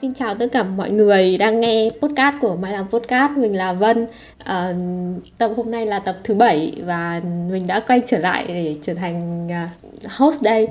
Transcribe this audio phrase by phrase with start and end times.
[0.00, 3.32] Xin chào tất cả mọi người đang nghe podcast của Mai Làm Podcast.
[3.36, 4.06] Mình là Vân.
[4.44, 4.74] À,
[5.38, 7.20] Tập hôm nay là tập thứ bảy Và
[7.50, 9.66] mình đã quay trở lại để trở thành ờ,
[10.08, 10.68] host đây.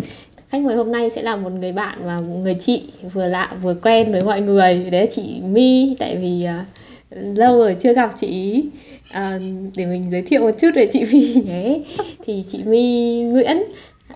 [0.50, 2.83] Khách mời hôm nay sẽ là một người bạn và một người chị
[3.13, 4.87] Vừa lạ vừa quen với mọi người.
[4.91, 8.64] Đấy là chị My Tại vì uh, lâu rồi chưa gặp chị
[9.11, 9.39] à,
[9.75, 11.33] Để mình giới thiệu một chút về chị My.
[11.46, 11.79] Nhé.
[12.25, 13.57] Thì chị My Nguyễn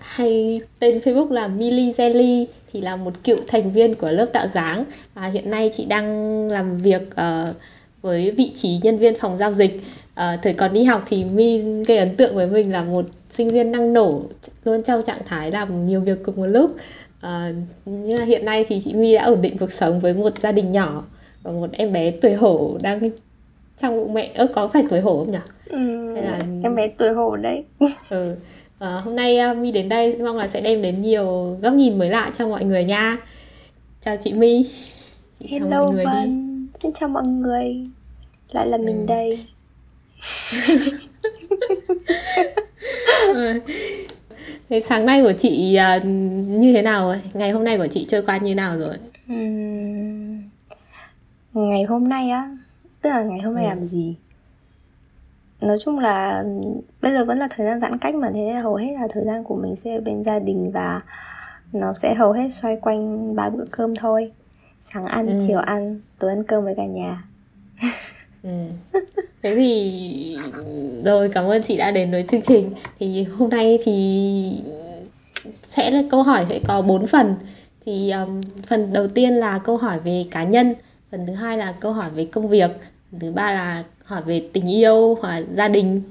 [0.00, 4.46] hay tên Facebook là Milly Jelly thì là một cựu thành viên của lớp tạo
[4.46, 4.84] dáng.
[5.14, 7.56] Và hiện nay chị đang làm việc uh,
[8.02, 9.74] với vị trí nhân viên phòng giao dịch.
[9.74, 13.50] Uh, thời còn đi học thì mi gây ấn tượng với mình là một sinh
[13.50, 14.22] viên năng nổ
[14.64, 16.70] luôn trong trạng thái làm nhiều việc cùng một lúc.
[17.26, 20.32] Uh, nhưng mà hiện nay thì chị mi đã ổn định cuộc sống với một
[20.42, 21.04] gia đình nhỏ
[21.42, 23.10] và một em bé tuổi hổ đang
[23.80, 24.30] trong bụng mẹ.
[24.34, 25.38] Ơ có phải tuổi hổ không nhỉ?
[25.70, 27.64] Ừ, Hay là em bé tuổi hổ đấy.
[28.10, 28.34] Ừ
[28.84, 31.98] À, hôm nay uh, My đến đây mong là sẽ đem đến nhiều góc nhìn
[31.98, 33.18] mới lạ cho mọi người nha.
[34.00, 34.70] Chào chị My.
[35.38, 36.24] Chị Hello chào mọi người Vân.
[36.24, 36.30] đi.
[36.82, 37.76] Xin chào mọi người.
[38.50, 38.82] Lại là ừ.
[38.82, 39.46] mình đây.
[44.68, 46.04] Thế sáng nay của chị uh,
[46.46, 47.20] như thế nào rồi?
[47.34, 48.94] Ngày hôm nay của chị trôi qua như nào rồi?
[49.32, 50.42] Uhm,
[51.52, 52.56] ngày hôm nay á,
[53.02, 53.68] tức là ngày hôm nay ừ.
[53.68, 54.16] làm gì?
[55.60, 56.44] Nói chung là
[57.02, 59.44] bây giờ vẫn là thời gian giãn cách mà thế hầu hết là thời gian
[59.44, 61.00] của mình sẽ ở bên gia đình và
[61.72, 64.32] nó sẽ hầu hết xoay quanh ba bữa cơm thôi
[64.94, 65.44] sáng ăn ừ.
[65.46, 67.24] chiều ăn tối ăn cơm với cả nhà
[68.42, 68.50] ừ.
[69.42, 70.36] thế thì
[71.04, 74.62] rồi cảm ơn chị đã đến với chương trình thì hôm nay thì
[75.62, 77.34] sẽ là câu hỏi sẽ có 4 phần
[77.86, 80.74] thì um, phần đầu tiên là câu hỏi về cá nhân
[81.10, 82.70] phần thứ hai là câu hỏi về công việc
[83.10, 86.02] phần thứ ba là hỏi về tình yêu hoặc gia đình.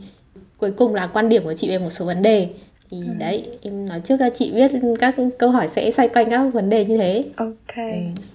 [0.58, 2.50] Cuối cùng là quan điểm của chị về một số vấn đề.
[2.92, 3.14] Thì ừ.
[3.20, 6.70] đấy em nói trước cho chị biết các câu hỏi sẽ xoay quanh các vấn
[6.70, 7.26] đề như thế.
[7.38, 7.76] Ok.
[7.76, 8.34] Ừ.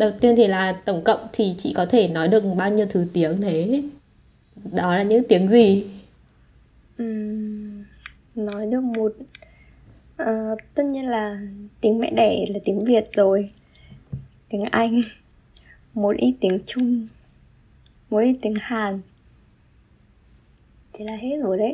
[0.00, 3.06] đầu tiên thì là tổng cộng thì chị có thể nói được bao nhiêu thứ
[3.12, 3.82] tiếng thế?
[4.72, 5.86] Đó là những tiếng gì?
[7.02, 7.84] Uhm,
[8.34, 9.12] nói được một
[10.22, 11.40] uh, tất nhiên là
[11.80, 13.50] tiếng mẹ đẻ là tiếng việt rồi.
[14.48, 15.00] Tiếng anh
[15.94, 17.06] một ít tiếng trung
[18.10, 19.00] một ít tiếng hàn.
[20.92, 21.72] Thế là hết rồi đấy.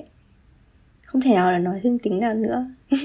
[1.03, 2.63] Không thể nào là nói thêm tiếng nào nữa.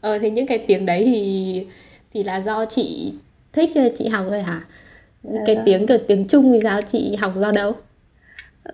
[0.00, 1.66] Ờ thế những cái tiếng đấy thì
[2.12, 3.14] thì là do chị
[3.52, 4.64] thích chị học rồi hả?
[5.22, 7.72] Dạ cái tiếng kiểu tiếng trung thì sao chị học do đâu?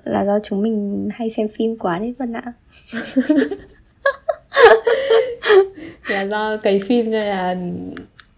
[0.05, 2.53] Là do chúng mình hay xem phim quá đấy vân ạ
[6.09, 7.56] là do cấy phim nên là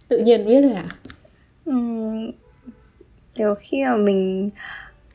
[0.08, 0.88] tự nhiên biết rồi à
[1.70, 2.30] uhm,
[3.34, 4.50] kiểu khi mà mình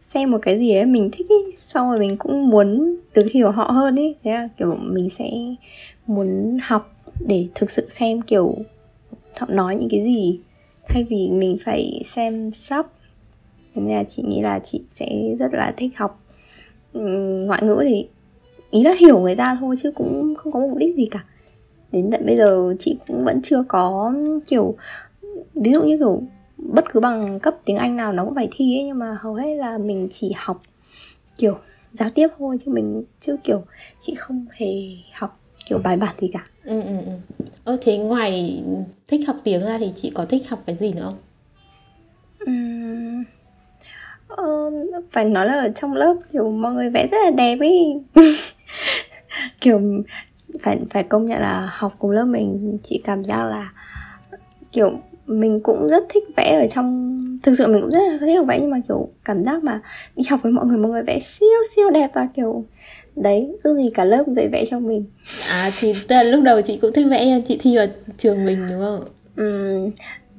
[0.01, 3.51] xem một cái gì ấy mình thích ý xong rồi mình cũng muốn được hiểu
[3.51, 4.15] họ hơn ý.
[4.23, 5.29] Thế là kiểu mình sẽ
[6.07, 8.55] muốn học để thực sự xem kiểu
[9.37, 10.39] họ nói những cái gì.
[10.87, 12.85] Thay vì mình phải xem sub
[13.75, 16.19] nên là chị nghĩ là chị sẽ rất là thích học
[16.93, 18.07] ngoại ngữ thì
[18.73, 21.23] ý là hiểu người ta thôi chứ cũng không có mục đích gì cả
[21.91, 24.13] đến tận bây giờ chị cũng vẫn chưa có
[24.47, 24.75] kiểu
[25.53, 26.23] ví dụ như kiểu
[26.57, 29.33] bất cứ bằng cấp tiếng Anh nào nó cũng phải thi ấy nhưng mà hầu
[29.33, 30.61] hết là mình chỉ học
[31.37, 31.57] kiểu
[31.93, 33.63] giao tiếp thôi chứ mình chưa kiểu
[33.99, 34.67] chị không hề
[35.13, 36.43] học kiểu bài bản gì cả.
[36.63, 37.11] Ừ ừ ừ.
[37.63, 38.63] Ơ thế ngoài
[39.07, 41.17] thích học tiếng ra thì chị có thích học cái gì nữa không?
[42.51, 43.23] Uhm,
[44.27, 44.43] ờ,
[45.11, 48.01] phải nói là ở trong lớp kiểu mọi người vẽ rất là đẹp ấy
[49.61, 49.81] kiểu
[50.61, 53.71] phải phải công nhận là học cùng lớp mình chị cảm giác là
[54.71, 54.91] kiểu
[55.25, 58.45] mình cũng rất thích vẽ ở trong thực sự mình cũng rất là thích học
[58.47, 59.81] vẽ nhưng mà kiểu cảm giác mà
[60.15, 62.65] đi học với mọi người mọi người vẽ siêu siêu đẹp và kiểu
[63.15, 65.05] đấy cứ gì cả lớp dạy vẽ cho mình.
[65.49, 65.93] À thì
[66.31, 69.01] lúc đầu chị cũng thích vẽ chị thi vào trường mình đúng không?
[69.35, 69.79] Ừ,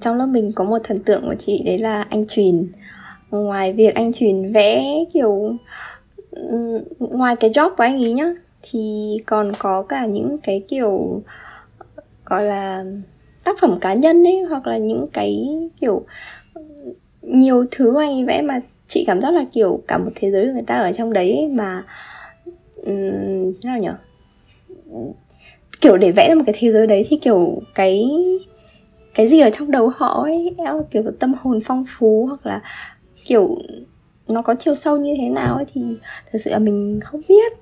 [0.00, 2.66] trong lớp mình có một thần tượng của chị đấy là anh truyền
[3.30, 4.84] ngoài việc anh truyền vẽ
[5.14, 5.56] kiểu
[6.98, 11.22] ngoài cái job của anh ấy nhá thì còn có cả những cái kiểu
[12.24, 12.84] gọi là
[13.44, 16.04] tác phẩm cá nhân ấy hoặc là những cái kiểu
[17.22, 20.30] nhiều thứ của anh ấy vẽ mà chị cảm giác là kiểu cả một thế
[20.30, 21.84] giới của người ta ở trong đấy ấy mà
[22.76, 23.94] um, thế nào nhở?
[25.80, 28.04] Kiểu để vẽ ra một cái thế giới đấy thì kiểu cái
[29.14, 30.56] cái gì ở trong đầu họ ấy
[30.90, 32.62] kiểu tâm hồn phong phú hoặc là
[33.24, 33.58] kiểu
[34.28, 35.82] nó có chiều sâu như thế nào ấy thì
[36.32, 37.52] thực sự là mình không biết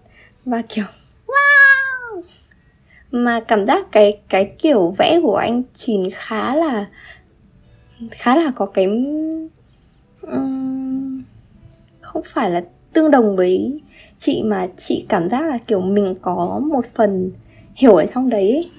[0.45, 0.85] và kiểu
[1.27, 2.23] wow
[3.11, 6.87] mà cảm giác cái cái kiểu vẽ của anh Chín khá là
[8.11, 8.87] khá là có cái
[10.21, 11.23] um,
[12.01, 13.81] không phải là tương đồng với
[14.19, 17.33] chị mà chị cảm giác là kiểu mình có một phần
[17.75, 18.71] hiểu ở trong đấy ấy.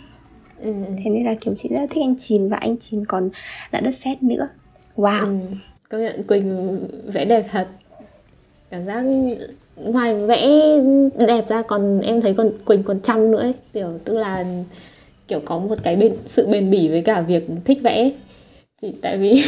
[0.61, 0.73] ừ.
[1.03, 3.29] thế nên là kiểu chị rất thích anh Chín và anh Chín còn
[3.71, 4.47] đã đất sét nữa
[4.95, 5.37] wow ừ
[5.89, 7.67] công nhận Quỳnh vẽ đẹp thật.
[8.69, 9.03] Cảm giác
[9.75, 10.47] ngoài vẽ
[11.27, 13.53] đẹp ra còn em thấy còn Quỳnh còn chăm nữa ấy.
[13.73, 14.45] kiểu tức là
[15.27, 18.11] kiểu có một cái bền sự bền bỉ với cả việc thích vẽ.
[18.81, 19.43] Thì tại vì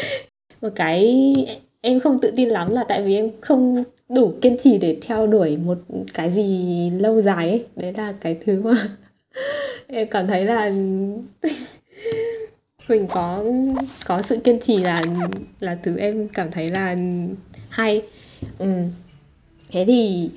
[0.62, 1.34] một cái
[1.80, 5.26] em không tự tin lắm là tại vì em không đủ kiên trì để theo
[5.26, 5.78] đuổi một
[6.14, 7.64] cái gì lâu dài ấy.
[7.76, 8.74] Đấy là cái thứ mà
[9.86, 10.72] em cảm thấy là
[12.88, 13.44] Quỳnh có
[14.06, 15.02] có sự kiên trì là
[15.60, 16.96] là thứ em cảm thấy là
[17.70, 18.02] hay.
[18.58, 18.66] Ừ.
[19.70, 20.30] thế thì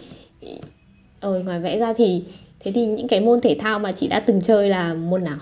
[1.19, 2.23] ở ngoài vẽ ra thì
[2.59, 5.37] thế thì những cái môn thể thao mà chị đã từng chơi là môn nào?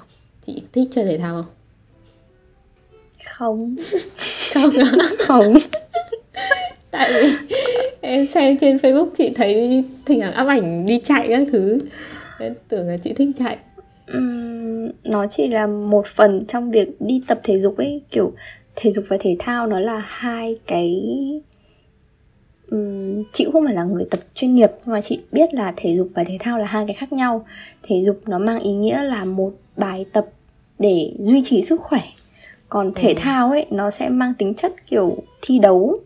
[0.46, 1.46] Chị thích chơi thể thao không?
[3.26, 3.76] Không.
[4.54, 4.72] Không
[5.20, 5.58] không.
[6.92, 7.30] Tại vì
[8.02, 11.80] em xem trên facebook chị thấy thỉnh thoảng áp ảnh đi chạy các thứ.
[12.40, 13.58] Em tưởng là chị thích chạy
[14.08, 18.02] Ừm, nó chỉ là một phần trong việc đi tập thể dục ấy.
[18.12, 18.32] Kiểu
[18.76, 21.02] thể dục và thể thao nó là hai cái
[22.72, 25.74] Ừm, chị cũng không phải là người tập chuyên nghiệp nhưng mà chị biết là
[25.78, 27.46] thể dục và thể thao là hai cái khác nhau.
[27.84, 30.26] Thể dục nó mang ý nghĩa là một bài tập
[30.80, 32.02] để duy trì sức khỏe.
[32.70, 33.14] Còn thể Ừ.
[33.22, 35.98] thao ấy nó sẽ mang tính chất kiểu thi đấu.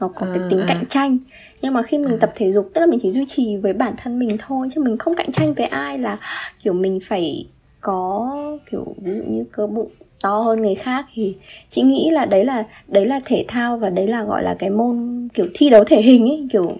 [0.00, 0.64] Nó có cái À, tính à.
[0.68, 1.18] cạnh tranh
[1.66, 2.16] nhưng mà khi mình À.
[2.20, 4.80] tập thể dục tức là mình chỉ duy trì với bản thân mình thôi chứ
[4.82, 6.18] mình không cạnh tranh với ai là
[6.62, 7.46] kiểu mình phải
[7.80, 8.36] có
[8.70, 9.88] kiểu ví dụ như cơ bụng
[10.22, 11.36] to hơn người khác thì
[11.68, 14.70] chị nghĩ là đấy là đấy là thể thao và đấy là gọi là cái
[14.70, 16.72] môn kiểu thi đấu thể hình ấy kiểu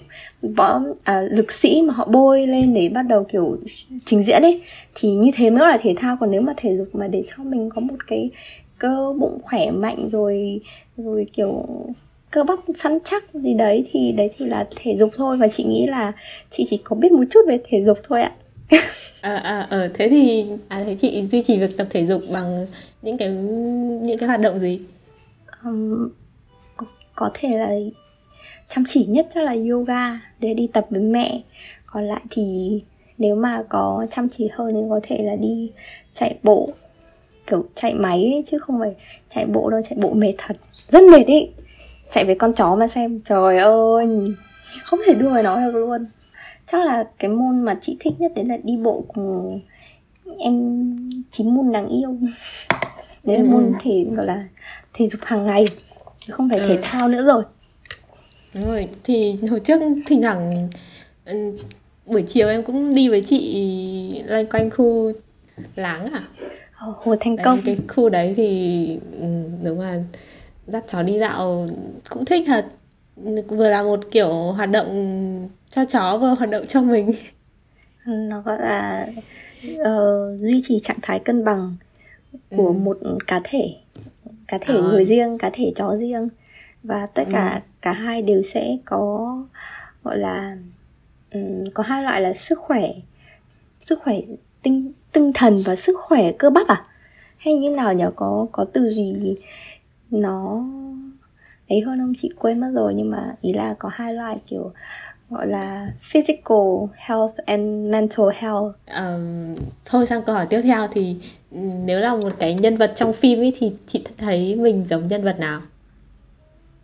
[0.57, 3.59] võ à, lực sĩ mà họ bôi lên để bắt đầu kiểu
[4.05, 4.63] trình diễn ấy
[4.95, 7.45] thì như thế mới là thể thao còn nếu mà thể dục mà để cho
[7.45, 8.31] mình có một cái
[8.79, 10.61] cơ bụng khỏe mạnh rồi
[10.97, 11.67] rồi kiểu
[12.31, 15.37] cơ bắp săn chắc gì đấy thì đấy chỉ là thể dục thôi.
[15.37, 16.13] Và chị nghĩ là
[16.51, 18.33] chị chỉ có biết một chút về thể dục thôi ạ.
[19.21, 22.67] À à ờ thế thì à thế chị duy trì việc tập thể dục bằng
[23.03, 23.29] những cái
[24.03, 24.81] những cái hoạt động gì?
[25.65, 26.11] Ừm,
[26.77, 27.71] có, có thể là
[28.69, 31.41] chăm chỉ nhất chắc là yoga để đi tập với mẹ.
[31.87, 32.79] Còn lại thì
[33.19, 35.71] nếu mà có chăm chỉ hơn thì có thể là đi
[36.15, 36.71] chạy bộ
[37.47, 38.95] kiểu chạy máy ấy, chứ không phải
[39.29, 40.57] chạy bộ đâu chạy bộ mệt thật.
[40.89, 41.49] Rất mệt ý
[42.11, 43.21] chạy với con chó mà xem.
[43.25, 44.07] Trời ơi
[44.85, 46.05] không thể đua với nó được luôn.
[46.73, 49.61] Chắc là cái môn mà chị thích nhất đấy là đi bộ cùng
[50.39, 50.85] em
[51.31, 52.17] chín môn đáng yêu.
[53.25, 53.49] Đấy là Ừ.
[53.49, 54.45] môn thể gọi là
[54.95, 55.65] thể dục hàng ngày.
[56.31, 56.81] Không phải thể Ừ.
[56.83, 57.43] thao nữa rồi.
[58.55, 60.69] Đúng rồi thì hồi trước thỉnh thoảng
[61.25, 61.55] ừ,
[62.07, 65.13] buổi chiều em cũng đi với chị loanh quanh khu
[65.77, 66.23] láng à?
[66.79, 67.61] Ờ, Hồ Thành đấy, Công.
[67.65, 68.87] cái khu đấy thì
[69.21, 69.27] ừ,
[69.63, 69.99] đúng là
[70.67, 71.67] dắt chó đi dạo
[72.11, 72.67] cũng thích thật
[73.49, 77.11] vừa là một kiểu hoạt động cho chó vừa hoạt động cho mình
[78.07, 79.07] nó gọi là
[79.85, 81.77] ờ, duy trì trạng thái cân bằng
[82.57, 82.73] của Ừ.
[82.73, 83.75] một cá thể
[84.49, 84.83] cá thể Ờ.
[84.83, 86.29] người riêng cá thể chó riêng
[86.83, 87.61] và tất cả Ừ.
[87.83, 89.37] cả hai đều sẽ có
[90.05, 90.57] gọi là
[91.33, 92.89] ừm, có hai loại là sức khỏe
[93.81, 94.21] sức khỏe
[94.63, 96.83] tinh tinh thần và sức khỏe cơ bắp à
[97.37, 99.37] hay như nào nhỉ có có từ gì
[100.11, 100.65] nó
[101.69, 104.73] ấy hơn không chị quên mất rồi nhưng mà ý là có hai loại kiểu
[105.31, 108.75] gọi là physical health and mental health.
[108.87, 111.17] Ờm, thôi sang câu hỏi tiếp theo thì
[111.51, 115.07] ừ, nếu là một cái nhân vật trong phim ấy thì chị thấy mình giống
[115.07, 115.61] nhân vật nào?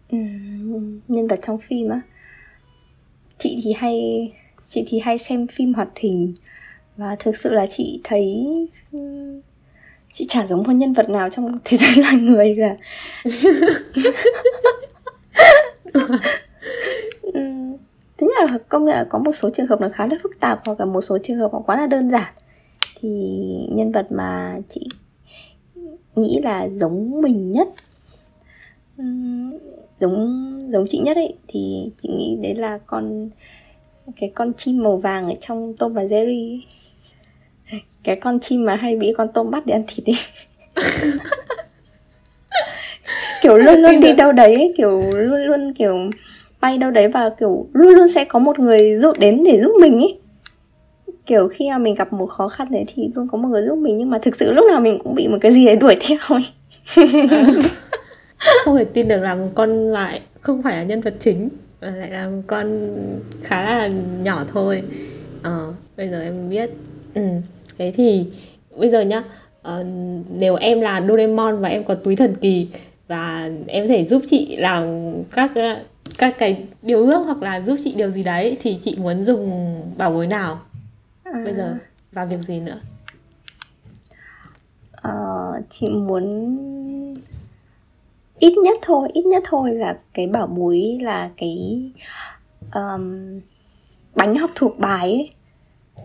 [0.08, 2.00] Ừm, nhân vật trong phim á?
[3.38, 4.28] Chị thì hay
[4.66, 6.34] chị thì hay xem phim hoạt hình
[6.96, 8.46] và thực sự là chị thấy
[10.12, 12.76] chị chả giống một nhân vật nào trong thế giới loài người cả
[18.18, 20.40] thứ nhất là công nhận là có một số trường hợp nó khá là phức
[20.40, 22.32] tạp hoặc là một số trường hợp nó quá là đơn giản
[23.00, 23.08] thì
[23.70, 24.88] nhân vật mà chị
[26.14, 27.68] nghĩ là giống mình nhất
[28.98, 29.58] ừm,
[30.00, 33.30] giống giống chị nhất ấy thì chị nghĩ đấy là con
[34.20, 36.62] cái con chim màu vàng ở trong Tom và Jerry ấy.
[38.04, 40.16] Cái con chim mà hay bị con tôm bắt để ăn thịt ấy.
[43.42, 46.10] Kiểu luôn luôn đi đâu đấy ấy, kiểu luôn luôn kiểu
[46.60, 49.72] bay đâu đấy và kiểu luôn luôn sẽ có một người giúp đến để giúp
[49.80, 50.18] mình ấy.
[51.26, 53.76] Kiểu khi mà mình gặp một khó khăn đấy thì luôn có một người giúp
[53.76, 55.96] mình nhưng mà thực sự lúc nào mình cũng bị một cái gì đấy đuổi
[56.00, 56.44] theo ấy.
[58.64, 61.48] Không thể tin được là một con lại không phải là nhân vật chính
[61.80, 62.90] mà lại là một con
[63.42, 63.90] khá là
[64.22, 64.82] nhỏ thôi.
[65.42, 66.70] Ờ bây giờ em biết.
[67.14, 67.22] Ừ
[67.78, 68.26] thế thì
[68.76, 69.22] bây giờ nhá
[69.62, 69.84] ờ,
[70.30, 72.68] nếu em là Doraemon và em có túi thần kỳ
[73.08, 75.82] và em có thể giúp chị làm các ờ,
[76.18, 79.76] các cái điều ước hoặc là giúp chị điều gì đấy thì chị muốn dùng
[79.98, 80.60] bảo bối nào
[81.44, 81.76] bây giờ?
[82.12, 82.80] Và việc gì nữa?
[85.08, 86.30] Uh, chị muốn
[88.38, 91.82] ít nhất thôi ít nhất thôi là cái bảo bối là cái
[92.74, 93.40] um,
[94.14, 95.30] bánh học thuộc bài ấy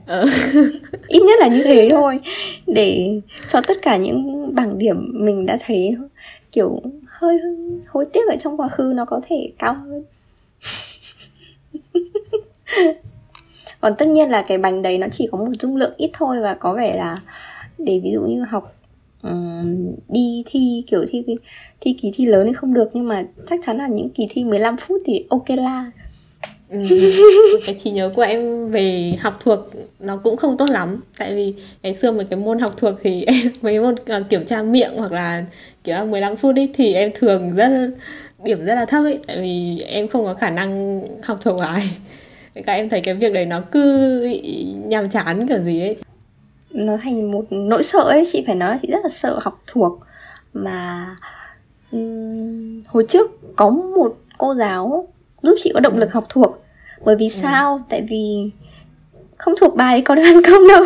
[0.06, 0.25] Ờ.
[1.08, 2.20] ít nhất là như thế thôi
[2.68, 5.96] để cho tất cả những bảng điểm mình đã thấy
[6.51, 7.39] kiểu hơi
[7.88, 10.04] hối tiếc ở trong quá khứ nó có thể cao hơn.
[13.82, 16.38] Còn tất nhiên là cái bánh đấy nó chỉ có một dung lượng ít thôi
[16.42, 17.22] và có vẻ là
[17.77, 18.75] để ví dụ như học
[19.24, 21.24] um, đi thi kiểu thi
[21.82, 24.44] thi kỳ thi lớn thì không được nhưng mà chắc chắn là những kỳ thi
[24.44, 25.92] 15 phút thì ok la
[26.69, 26.83] ừ,
[27.65, 29.59] cái trí nhớ của em về học thuộc
[30.00, 31.01] nó cũng không tốt lắm.
[31.17, 34.45] Tại vì ngày xưa mấy cái môn học thuộc thì em mấy môn uh, kiểm
[34.45, 35.45] tra miệng hoặc là
[35.83, 37.89] kiểu 15 phút ấy thì em thường rất
[38.43, 39.19] điểm rất là thấp ấy.
[39.27, 41.81] Tại vì em không có khả năng học thuộc bài.
[42.65, 44.21] Các em thấy cái việc đấy nó cứ
[44.86, 45.95] nhàm chán kiểu gì ấy.
[46.71, 48.24] Nó thành một nỗi sợ ấy.
[48.31, 50.00] Chị phải nói là chị rất là sợ học thuộc.
[50.53, 51.05] Mà
[51.91, 55.07] um, hồi trước có một cô giáo
[55.41, 56.63] giúp chị có động lực học thuộc.
[57.03, 57.39] Bởi vì ừ.
[57.41, 57.86] sao?
[57.89, 58.51] Tại vì
[59.38, 60.84] không thuộc bài có được ăn công đâu.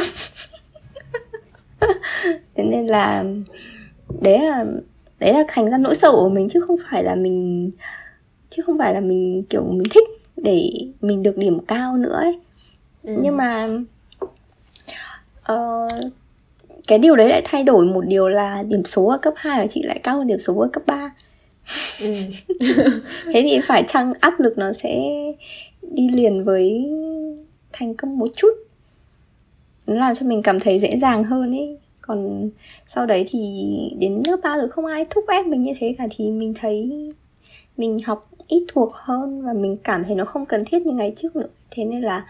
[2.55, 3.23] Thế nên là
[4.21, 4.65] đấy là
[5.19, 7.71] đấy là thành ra nỗi sợ của mình chứ không phải là mình
[8.49, 12.39] chứ không phải là mình kiểu mình thích để mình được điểm cao nữa ấy.
[13.03, 13.13] Ừ.
[13.23, 13.67] nhưng mà
[15.53, 15.91] uh,
[16.87, 19.67] cái điều đấy lại thay đổi một điều là điểm số ở cấp 2 của
[19.71, 21.11] chị lại cao hơn điểm số ở cấp 3
[22.01, 22.13] ừ.
[23.33, 24.99] thế thì phải chăng áp lực nó sẽ
[25.81, 26.91] đi liền với
[27.73, 28.51] thành công một chút?
[29.87, 31.77] Nó làm cho mình cảm thấy dễ dàng hơn ấy.
[32.01, 32.49] Còn
[32.87, 36.07] sau đấy thì đến lớp ba rồi không ai thúc ép mình như thế cả
[36.11, 36.91] thì mình thấy
[37.77, 41.13] mình học ít thuộc hơn và mình cảm thấy nó không cần thiết như ngày
[41.15, 41.47] trước nữa.
[41.71, 42.25] Thế nên là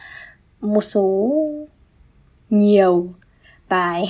[0.61, 1.31] một số
[2.49, 3.07] nhiều
[3.69, 4.05] bài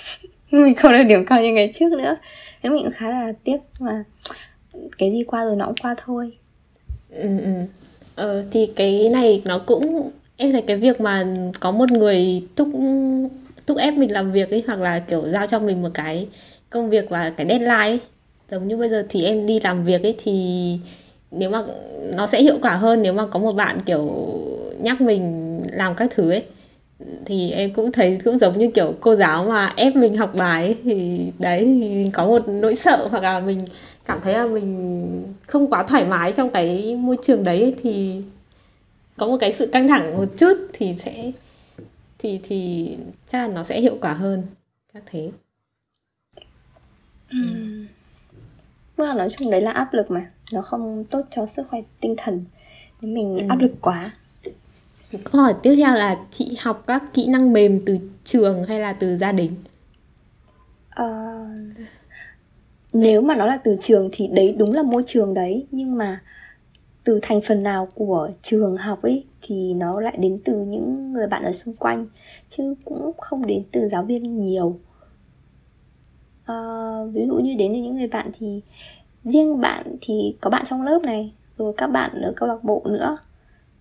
[0.50, 2.16] mình không được điểm cao như ngày trước nữa.
[2.62, 4.04] Thế mình cũng khá là tiếc mà
[4.98, 6.32] cái gì qua rồi nó cũng qua thôi
[7.10, 7.50] ừ, ừ.
[8.14, 11.26] Ờ, thì cái này nó cũng em thấy cái việc mà
[11.60, 12.68] có một người thúc
[13.66, 16.28] thúc ép mình làm việc ấy hoặc là kiểu giao cho mình một cái
[16.70, 17.98] công việc và cái deadline ấy
[18.50, 20.78] giống như bây giờ thì em đi làm việc ấy thì
[21.30, 21.62] nếu mà
[22.14, 24.10] nó sẽ hiệu quả hơn nếu mà có một bạn kiểu
[24.80, 26.42] nhắc mình làm các thứ ấy
[27.24, 30.64] thì em cũng thấy cũng giống như kiểu cô giáo mà ép mình học bài
[30.64, 33.58] ấy, thì đấy thì có một nỗi sợ hoặc là mình
[34.04, 38.22] cảm thấy là mình không quá thoải mái trong cái môi trường đấy ấy, thì
[39.16, 41.32] có một cái sự căng thẳng một chút thì sẽ
[42.18, 42.88] thì thì
[43.26, 44.42] chắc là nó sẽ hiệu quả hơn
[44.94, 45.30] chắc thế
[47.30, 47.38] ừ.
[48.96, 52.14] Vâng, nói chung đấy là áp lực mà Nó không tốt cho sức khỏe tinh
[52.18, 52.44] thần
[53.00, 53.46] Nếu mình ừ.
[53.48, 54.12] áp lực quá
[55.32, 58.92] Câu hỏi tiếp theo là chị học các kỹ năng mềm từ trường hay là
[58.92, 59.54] từ gia đình?
[61.00, 61.58] Uh,
[62.94, 66.22] nếu mà nó là từ trường thì đấy đúng là môi trường đấy Nhưng mà
[67.04, 71.26] từ thành phần nào của trường học ấy thì nó lại đến từ những người
[71.26, 72.06] bạn ở xung quanh
[72.48, 74.78] chứ cũng không đến từ giáo viên nhiều.
[76.44, 76.54] À,
[77.12, 78.60] ví dụ như đến từ những người bạn thì
[79.24, 82.82] riêng bạn thì có bạn trong lớp này rồi các bạn ở câu lạc bộ
[82.84, 83.18] nữa.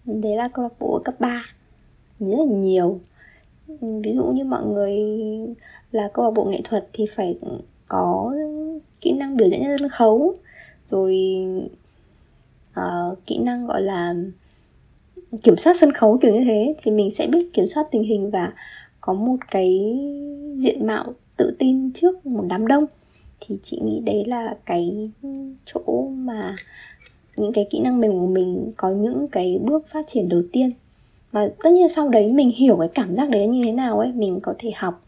[0.06, 1.46] Đấy là câu lạc bộ ở cấp 3
[2.20, 3.00] rất là nhiều.
[3.82, 5.00] Ví dụ như mọi người
[5.92, 7.38] là câu lạc bộ nghệ thuật thì phải
[7.88, 8.34] có
[9.04, 10.34] kỹ năng biểu diễn trên sân khấu.
[10.88, 11.18] Rồi
[12.80, 14.16] uh, kỹ năng gọi là
[15.44, 18.32] kiểm soát sân khấu kiểu như thế thì mình sẽ biết kiểm soát tình hình
[18.32, 18.54] và
[19.02, 19.98] có một cái
[20.58, 22.86] diện mạo tự tin trước một đám đông.
[23.40, 25.10] Thì chị nghĩ đấy là cái
[25.66, 26.56] chỗ mà
[27.38, 30.70] những cái kỹ năng mềm của mình có những cái bước phát triển đầu tiên.
[31.32, 34.12] Và tất nhiên sau đấy mình hiểu cái cảm giác đấy như thế nào ấy
[34.12, 35.04] mình có thể học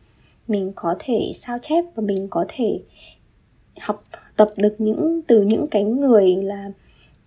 [0.48, 2.80] mình có thể sao chép và mình có thể
[3.82, 4.04] học
[4.36, 6.72] tập được những từ những cái người là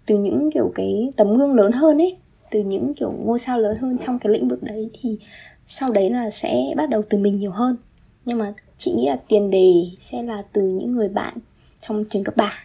[0.06, 2.16] từ những kiểu cái tấm gương lớn hơn ấy
[2.50, 5.18] từ những kiểu ngôi sao lớn hơn trong cái lĩnh vực đấy thì
[5.66, 7.76] sau đấy là sẽ bắt đầu từ mình nhiều hơn.
[8.24, 11.34] Nhưng mà chị nghĩ là tiền đề sẽ là từ những người bạn
[11.80, 12.64] trong trường cấp ba,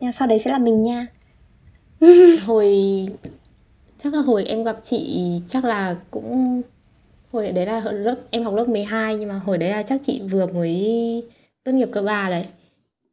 [0.00, 1.06] nha sau đấy sẽ là mình nha.
[2.46, 2.78] Hồi
[3.98, 6.62] chắc là hồi em gặp chị chắc là cũng
[7.32, 10.22] hồi đấy là lớp em học lớp 12 nhưng mà hồi đấy là chắc chị
[10.30, 11.24] vừa mới
[11.64, 12.46] tốt nghiệp cấp ba đấy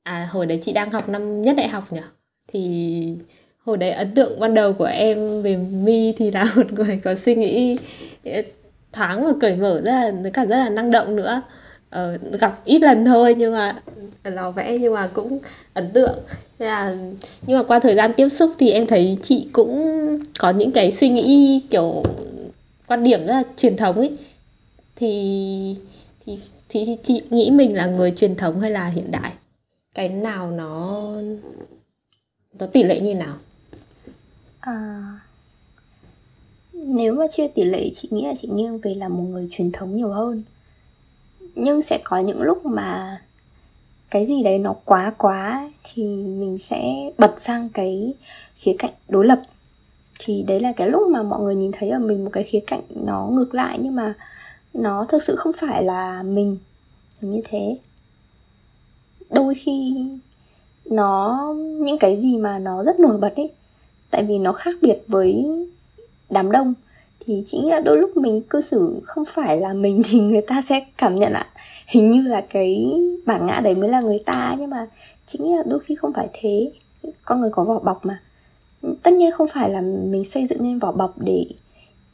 [0.03, 2.01] à hồi đấy chị đang học năm nhất đại học nhỉ?
[2.47, 3.15] Thì
[3.63, 7.15] hồi đấy ấn tượng ban đầu của em về mi thì là một người có
[7.15, 7.77] suy nghĩ
[8.25, 8.41] ờ,
[8.91, 11.41] thoáng và cởi mở rất là với cả rất là năng động nữa.
[11.89, 13.75] Ờ, gặp ít lần thôi nhưng mà
[14.23, 15.39] à, lò vẽ nhưng mà cũng
[15.73, 16.19] ấn tượng.
[16.59, 16.95] Thế là
[17.47, 19.97] nhưng mà qua thời gian tiếp xúc thì em thấy chị cũng
[20.39, 22.03] có những cái suy nghĩ kiểu
[22.87, 24.11] quan điểm rất là truyền thống ấy.
[24.95, 25.75] Thì
[26.25, 26.39] thì
[26.69, 29.31] thì, thì chị nghĩ mình là người truyền thống hay là hiện đại?
[29.93, 31.11] Cái nào nó
[32.59, 33.35] nó tỷ lệ như nào?
[34.59, 35.03] À,
[36.73, 39.71] nếu mà chia tỷ lệ chị nghĩ là chị nghiêng về là một người truyền
[39.71, 40.39] thống nhiều hơn.
[41.55, 43.21] Nhưng sẽ có những lúc mà
[44.09, 48.13] cái gì đấy nó quá quá thì mình sẽ bật sang cái
[48.55, 49.39] khía cạnh đối lập.
[50.19, 52.61] Thì đấy là cái lúc mà mọi người nhìn thấy ở mình một cái khía
[52.67, 54.13] cạnh nó ngược lại nhưng mà
[54.73, 56.57] nó thực sự không phải là mình.
[57.21, 57.77] Như thế
[59.31, 59.93] đôi khi
[60.85, 63.51] nó những cái gì mà nó rất nổi bật ấy
[64.11, 65.45] tại vì nó khác biệt với
[66.29, 66.73] đám đông
[67.19, 70.41] thì chị nghĩ là đôi lúc mình cư xử không phải là mình thì người
[70.41, 71.47] ta sẽ cảm nhận là
[71.87, 72.85] hình như là cái
[73.25, 74.87] bản ngã đấy mới là người ta nhưng mà
[75.31, 76.71] chị nghĩ là đôi khi không phải thế.
[77.25, 78.21] Con người có vỏ bọc mà.
[79.03, 81.45] Tất nhiên không phải là mình xây dựng nên vỏ bọc để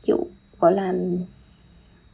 [0.06, 0.28] kiểu
[0.60, 0.94] gọi là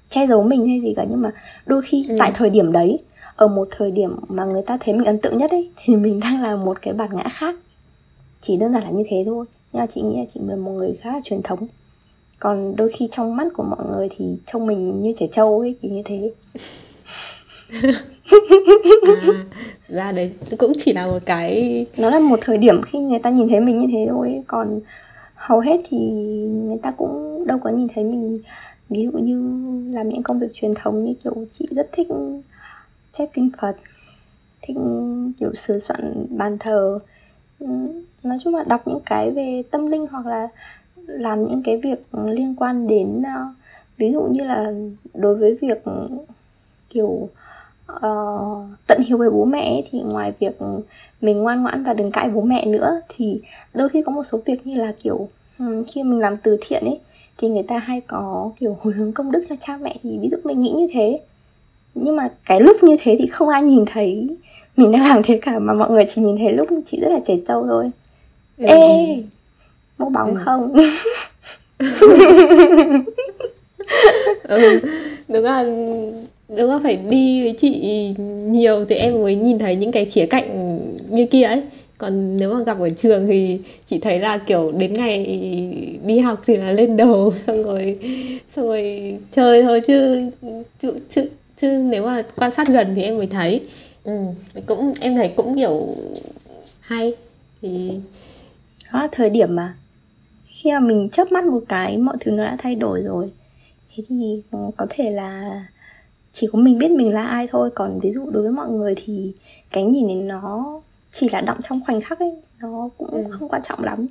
[0.10, 1.32] che giấu mình hay gì cả nhưng mà
[1.66, 2.16] đôi khi ừ.
[2.20, 2.98] tại thời điểm đấy
[3.36, 6.20] ở một thời điểm mà người ta thấy mình ấn tượng nhất ấy thì mình
[6.20, 7.56] đang là một cái bản ngã khác.
[8.42, 9.46] Chỉ đơn giản là như thế thôi.
[9.74, 11.68] Nhưng mà chị nghĩ là chị là một người khá là truyền thống.
[12.40, 15.76] Còn đôi khi trong mắt của mọi người thì trông mình như trẻ trâu ấy
[15.82, 16.32] kiểu như thế.
[19.08, 19.46] À,
[19.88, 23.30] ra đấy cũng chỉ là một cái nó là một thời điểm khi người ta
[23.30, 24.44] nhìn thấy mình như thế thôi.
[24.48, 24.80] Còn
[25.36, 25.98] hầu hết thì
[26.66, 28.36] người ta cũng đâu có nhìn thấy mình.
[28.90, 29.36] Ví dụ như
[29.94, 32.08] làm những công việc truyền thống như kiểu chị rất thích
[33.14, 33.76] chép kinh phật
[34.62, 34.78] thích
[35.40, 37.00] kiểu sửa soạn bàn thờ.
[37.60, 37.68] Ừ,
[38.24, 40.48] nói chung là đọc những cái về tâm linh hoặc là
[40.98, 43.48] làm những cái việc liên quan đến ờ,
[43.98, 44.72] ví dụ như là
[45.14, 45.84] đối với việc
[46.90, 47.30] kiểu
[47.92, 50.60] uh, tận hiếu với bố mẹ thì ngoài việc
[51.22, 53.42] mình ngoan ngoãn và đừng cãi bố mẹ nữa thì
[53.74, 55.28] đôi khi có một số việc như là kiểu
[55.60, 57.00] um, khi mình làm từ thiện ấy
[57.38, 59.96] thì người ta hay có kiểu hồi hướng công đức cho cha mẹ.
[60.04, 61.20] Thì ví dụ mình nghĩ như thế
[61.96, 64.28] nhưng mà cái lúc như thế thì không ai nhìn thấy
[64.78, 67.20] mình đang làm thế cả mà mọi người chỉ nhìn thấy lúc chị rất là
[67.28, 67.90] trẻ trâu thôi
[68.58, 68.66] ừ.
[68.66, 69.18] ê
[69.98, 70.42] mẫu bóng ừ.
[70.46, 70.74] không
[74.44, 74.80] ừ,
[75.28, 75.64] đúng là
[76.58, 77.80] đúng là phải đi với chị
[78.48, 80.80] nhiều thì em mới nhìn thấy những cái khía cạnh
[81.10, 81.62] như kia ấy
[81.98, 85.26] còn nếu mà gặp ở trường thì chị thấy là kiểu đến ngày
[86.06, 88.00] đi học thì là lên đầu xong rồi
[88.56, 90.30] xong rồi chơi thôi chứ
[90.82, 91.30] chứ chứ,
[91.64, 93.66] chứ nếu mà quan sát gần thì em mới thấy.
[94.04, 94.14] Ừ,
[94.66, 95.88] cũng em thấy cũng kiểu
[96.80, 97.16] hay.
[97.62, 98.00] Thì
[98.94, 99.76] đó là thời điểm mà
[100.48, 103.32] khi mà mình chớp mắt một cái mọi thứ nó đã thay đổi rồi.
[103.96, 104.42] Thế thì
[104.78, 105.66] có thể là
[106.34, 107.70] chỉ có mình biết mình là ai thôi.
[107.76, 109.34] Còn ví dụ đối với mọi người thì
[109.72, 113.24] cái nhìn này nó chỉ là động trong khoảnh khắc ấy nó cũng ừ.
[113.32, 114.08] không quan trọng lắm.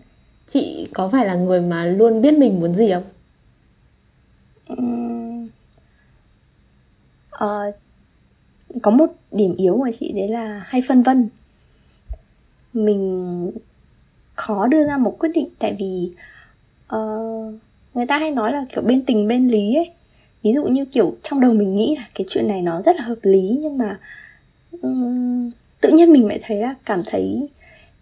[0.47, 3.05] Chị có phải là người mà luôn biết mình muốn gì không?
[4.73, 5.02] Uhm,
[7.45, 7.75] uh,
[8.83, 11.29] có một điểm yếu của chị đấy là hay phân vân
[12.73, 13.51] mình
[14.35, 16.13] khó đưa ra một quyết định tại vì
[16.97, 17.55] uh,
[17.95, 19.91] người ta hay nói là kiểu bên tình bên lý ấy
[20.43, 23.03] ví dụ như kiểu trong đầu mình nghĩ là cái chuyện này nó rất là
[23.03, 23.99] hợp lý nhưng mà
[24.83, 25.51] um,
[25.81, 27.49] tự nhiên mình lại thấy là cảm thấy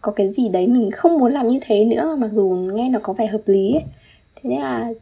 [0.00, 2.98] có cái gì đấy mình không muốn làm như thế nữa mặc dù nghe nó
[3.02, 3.84] có vẻ hợp lý ấy.
[4.34, 4.92] thế nên là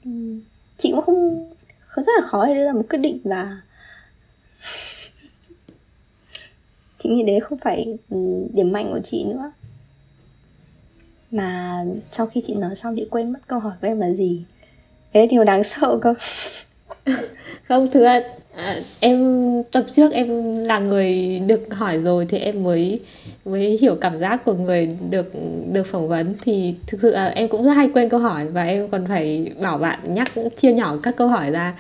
[0.79, 1.51] chị cũng không
[1.97, 3.61] rất là khó để đưa ra một quyết định và
[6.99, 8.17] chị nghĩ đấy không phải ừ,
[8.55, 9.53] điểm mạnh của chị nữa.
[11.31, 11.79] Mà
[12.13, 14.45] sau khi chị nói xong chị quên mất câu hỏi của em là gì.
[15.13, 16.15] Cái điều đáng sợ cơ.
[17.69, 18.21] Không thứ à,
[19.01, 23.01] em tập trước em là người được hỏi rồi thì em mới
[23.45, 25.33] mới hiểu cảm giác của người được
[25.73, 26.35] được phỏng vấn.
[26.43, 29.53] Thì thực sự là em cũng rất hay quên câu hỏi và em còn phải
[29.61, 31.75] bảo bạn nhắc chia nhỏ các câu hỏi ra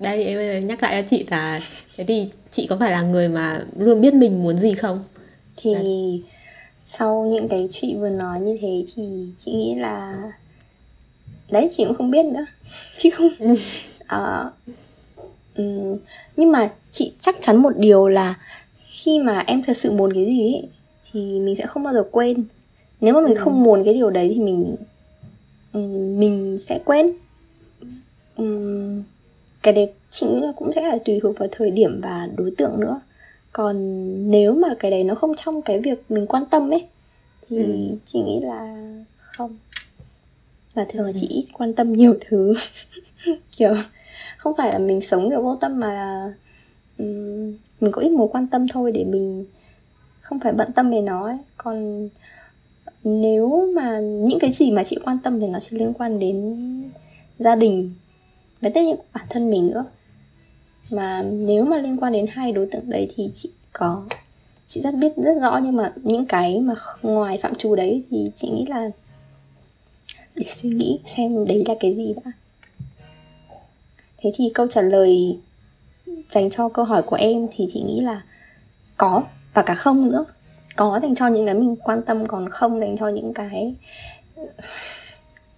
[0.00, 1.60] đây em nhắc lại cho chị là
[1.96, 5.04] thế thì chị có phải là người mà luôn biết mình muốn gì không?
[5.56, 6.22] Thì Đấy.
[6.86, 10.22] sau những cái chị vừa nói như thế thì chị nghĩ là
[11.50, 12.46] đấy chị cũng không biết nữa.
[12.96, 13.56] Chị không uh,
[15.56, 15.96] um,
[16.36, 18.34] nhưng mà chị chắc chắn một điều là
[18.88, 20.68] khi mà em thật sự muốn cái gì ấy,
[21.12, 22.44] thì mình sẽ không bao giờ quên.
[23.00, 23.40] Nếu mà mình ừ.
[23.40, 24.76] không muốn cái điều đấy thì mình
[25.72, 27.06] um, mình sẽ quên.
[28.36, 29.02] Um,
[29.62, 32.50] cái đấy chị nghĩ là cũng sẽ là tùy thuộc vào thời điểm và đối
[32.50, 33.00] tượng nữa
[33.52, 33.76] còn
[34.30, 36.86] nếu mà cái đấy nó không trong cái việc mình quan tâm ấy
[37.48, 37.96] thì ừ.
[38.04, 38.76] chị nghĩ là
[39.18, 39.56] không
[40.74, 42.54] và thường là chị ít quan tâm nhiều thứ
[43.56, 43.74] kiểu
[44.38, 46.32] không phải là mình sống kiểu vô tâm mà là
[46.98, 49.44] um, mình có ít mối quan tâm thôi để mình
[50.20, 51.36] không phải bận tâm về nó ấy.
[51.56, 52.08] còn
[53.04, 56.58] nếu mà những cái gì mà chị quan tâm thì nó chỉ liên quan đến
[57.38, 57.90] gia đình
[58.60, 59.84] và tất nhiên bản thân mình nữa.
[60.90, 64.06] Mà nếu mà liên quan đến hai đối tượng đấy thì chị có,
[64.68, 68.30] chị rất biết rất rõ, nhưng mà những cái mà ngoài phạm trù đấy thì
[68.36, 68.90] chị nghĩ là
[70.34, 72.32] để suy nghĩ xem đấy là cái gì đã.
[74.18, 75.38] Thế thì câu trả lời
[76.30, 78.22] dành cho câu hỏi của em thì chị nghĩ là
[78.96, 79.22] có
[79.54, 80.24] và cả không nữa.
[80.76, 83.74] Có dành cho những cái mình quan tâm, còn không dành cho những cái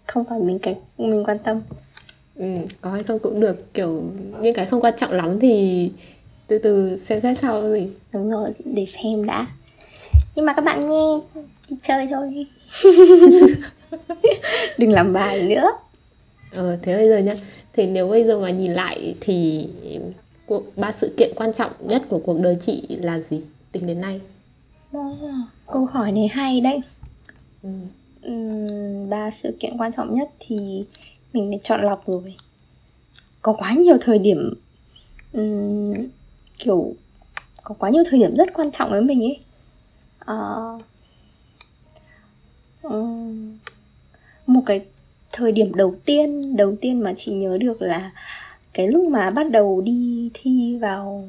[0.07, 1.61] không phải mình cái mình quan tâm
[2.41, 2.47] ừ,
[2.81, 4.03] có hay không cũng được kiểu
[4.41, 5.91] những cái không quan trọng lắm thì
[6.47, 9.47] từ từ xem xét sau gì đúng rồi để xem đã.
[10.35, 11.21] Nhưng mà các bạn nghe
[11.69, 12.47] đi chơi thôi.
[14.79, 15.73] Đừng làm bài nữa.
[16.55, 17.35] Ờ thế bây giờ nhá.
[17.73, 19.69] Thì nếu bây giờ mà nhìn lại thì
[20.47, 23.43] cuộc ba sự kiện quan trọng nhất của cuộc đời chị là gì?
[23.73, 24.21] Tính đến nay.
[24.97, 25.21] Oh,
[25.67, 26.81] câu hỏi này hay đấy.
[27.63, 27.71] Ừ.
[29.11, 30.85] ba sự kiện quan trọng nhất thì
[31.33, 32.35] mình đã chọn lọc rồi.
[33.43, 34.55] Có quá nhiều thời điểm
[35.33, 35.95] um,
[36.59, 36.95] kiểu
[37.65, 39.39] có quá nhiều thời điểm rất quan trọng với mình ấy.
[40.21, 40.83] Uh,
[42.83, 43.59] um,
[44.47, 44.81] một cái
[45.33, 48.11] thời điểm đầu tiên đầu tiên mà chị nhớ được là
[48.73, 51.29] cái lúc mà bắt đầu đi thi vào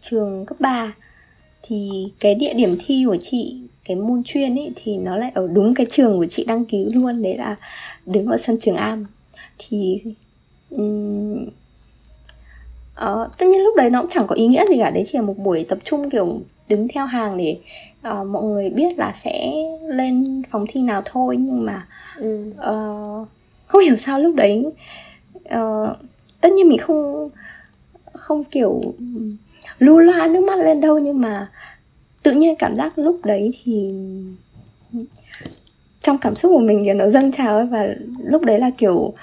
[0.00, 0.94] trường cấp 3
[1.62, 5.46] thì cái địa điểm thi của chị cái môn chuyên ấy thì nó lại ở
[5.46, 7.56] đúng cái trường của chị đăng ký luôn đấy là
[8.06, 9.06] đứng ở sân trường am
[9.58, 10.02] thì
[10.70, 11.46] um,
[13.04, 14.90] uh, tất nhiên lúc đấy nó cũng chẳng có ý nghĩa gì cả.
[14.90, 17.58] Đấy chỉ là một buổi tập trung kiểu đứng theo hàng để
[18.08, 21.36] uh, mọi người biết là sẽ lên phòng thi nào thôi.
[21.40, 21.86] Nhưng mà
[22.16, 22.44] ừ.
[22.50, 23.28] uh,
[23.66, 24.64] không hiểu sao lúc đấy
[25.54, 25.96] uh,
[26.40, 27.30] tất nhiên mình không
[28.12, 28.80] không kiểu
[29.78, 30.98] lưu loa nước mắt lên đâu.
[30.98, 31.50] Nhưng mà
[32.22, 33.90] tự nhiên cảm giác lúc đấy thì
[36.00, 37.66] trong cảm xúc của mình thì nó dâng trào ấy.
[37.66, 37.86] Và
[38.24, 39.14] lúc đấy là kiểu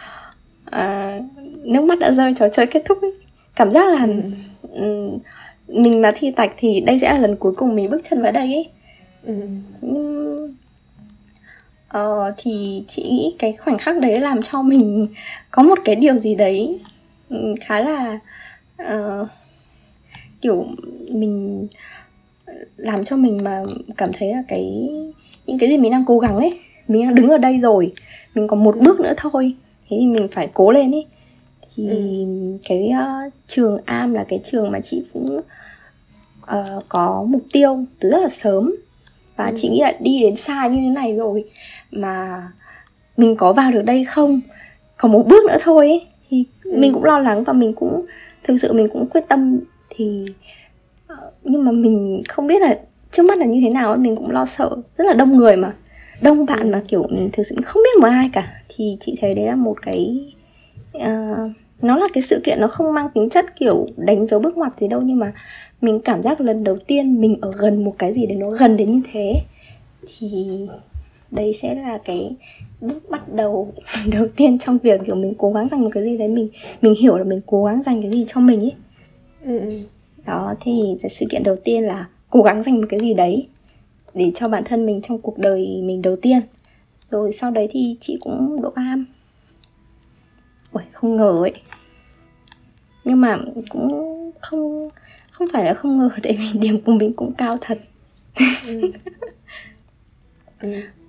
[0.72, 1.20] à,
[1.64, 3.12] nước mắt đã rơi trò chơi kết thúc ấy
[3.56, 4.08] cảm giác là
[4.74, 5.10] ừ.
[5.68, 8.32] mình mà thi tạch thì đây sẽ là lần cuối cùng mình bước chân vào
[8.32, 8.70] đây ấy
[9.24, 9.34] ừ.
[9.82, 10.56] nhưng
[11.98, 15.08] uh, thì chị nghĩ cái khoảnh khắc đấy làm cho mình
[15.52, 16.80] có một cái điều gì đấy
[17.62, 18.20] khá là
[18.84, 19.28] uh,
[20.42, 20.66] kiểu
[21.12, 21.68] mình
[22.78, 23.64] làm cho mình mà
[23.98, 24.90] cảm thấy là cái
[25.48, 27.94] những cái gì mình đang cố gắng ấy mình đang đứng ở đây rồi
[28.36, 29.56] mình còn một bước nữa thôi
[29.90, 31.06] thế thì mình phải cố lên ấy
[31.76, 31.98] thì ừ.
[32.70, 32.92] cái
[33.28, 35.42] uh, trường am là cái trường mà chị cũng
[36.42, 38.70] uh, có mục tiêu từ rất là sớm
[39.36, 39.54] và ừ.
[39.56, 41.44] chị nghĩ là đi đến xa như thế này rồi
[41.92, 42.44] mà
[43.18, 44.42] mình có vào được đây không
[44.98, 46.72] còn một bước nữa thôi ấy thì ừ.
[46.78, 48.06] mình cũng lo lắng và mình cũng
[48.44, 50.26] thực sự mình cũng quyết tâm thì
[51.08, 52.80] ờ, nhưng mà mình không biết là
[53.12, 55.56] trước mắt là như thế nào ấy mình cũng lo sợ rất là đông người
[55.56, 55.74] mà
[56.22, 59.34] đông bạn mà kiểu mình thực sự không biết một ai cả thì chị thấy
[59.34, 60.20] đấy là một cái
[60.98, 61.52] uh,
[61.82, 64.80] nó là cái sự kiện nó không mang tính chất kiểu đánh dấu bước ngoặt
[64.80, 65.34] gì đâu nhưng mà
[65.82, 68.78] mình cảm giác lần đầu tiên mình ở gần một cái gì đấy nó gần
[68.78, 69.34] đến như thế
[70.08, 70.48] thì
[71.32, 72.36] đây sẽ là cái
[72.82, 73.74] bước bắt đầu
[74.12, 76.50] đầu tiên trong việc kiểu mình cố gắng dành một cái gì đấy mình
[76.82, 78.74] mình hiểu là mình cố gắng dành cái gì cho mình ấy
[79.46, 79.60] ừ.
[79.60, 79.80] ừ.
[80.26, 83.44] đó thì sự kiện đầu tiên là cố gắng dành một cái gì đấy
[84.14, 86.42] để cho bản thân mình trong cuộc đời mình đầu tiên.
[87.12, 89.06] Rồi sau đấy thì chị cũng độ am.
[90.72, 91.54] Ui, không ngờ ấy.
[93.04, 93.38] Nhưng mà
[93.70, 94.90] cũng không
[95.32, 97.80] không phải là không ngờ tại vì điểm của mình cũng cao thật.
[98.68, 98.92] Ừ.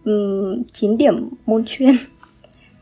[0.05, 0.63] ừ.
[0.73, 1.95] 9 điểm môn chuyên.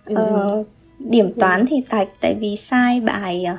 [0.05, 0.15] Ừ.
[0.15, 0.65] ờ,
[0.99, 3.59] điểm toán thì tạch tại vì sai bài à,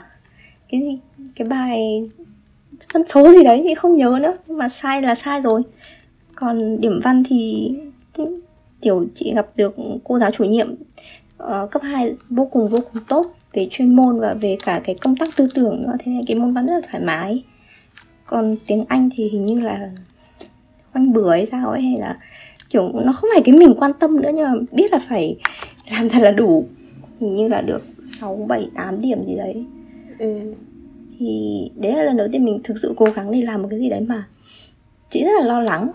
[0.69, 0.99] cái gì?
[1.35, 2.03] Cái bài
[2.93, 5.61] phân số gì đấy thì không nhớ nữa nhưng mà sai là sai rồi
[6.39, 7.71] còn điểm văn thì
[8.81, 10.73] tiểu chị gặp được cô giáo chủ nhiệm
[11.43, 14.95] uh, cấp 2 vô cùng vô cùng tốt về chuyên môn và về cả cái
[15.01, 15.93] công tác tư tưởng nữa.
[15.99, 17.43] Thế nên cái môn văn rất là thoải mái.
[18.25, 19.89] Còn tiếng anh thì hình như là
[20.93, 22.17] khoanh bừa hay sao ấy hay là
[22.69, 25.35] kiểu nó không phải cái mình quan tâm nữa nhưng mà biết là phải
[25.91, 26.65] làm thật là đủ.
[27.19, 27.81] Hình như là được
[28.19, 29.65] 6, 7, 8 điểm gì đấy.
[30.19, 30.53] Ừ.
[31.19, 33.79] thì đấy là lần đầu tiên mình thực sự cố gắng để làm một cái
[33.79, 34.27] gì đấy mà
[35.09, 35.91] chị rất là lo lắng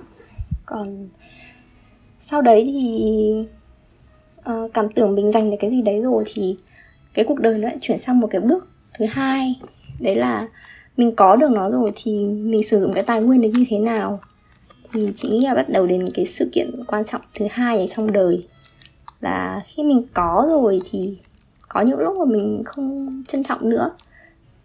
[0.67, 1.09] còn
[2.21, 3.33] sau đấy thì
[4.51, 6.57] uh, cảm tưởng mình dành được cái gì đấy rồi thì
[7.15, 9.61] cái cuộc đời nó lại chuyển sang một cái bước thứ hai.
[10.01, 10.49] Đấy là
[10.97, 13.79] mình có được nó rồi thì mình sử dụng cái tài nguyên đấy như thế
[13.79, 14.21] nào.
[14.93, 17.87] Thì chị nghĩ là bắt đầu đến cái sự kiện quan trọng thứ hai ở
[17.87, 18.47] trong đời
[19.21, 21.17] là khi mình có rồi thì
[21.69, 23.91] có những lúc mà mình không trân trọng nữa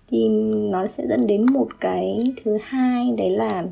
[0.08, 0.28] thì
[0.72, 3.64] nó sẽ dẫn đến một cái thứ hai đấy là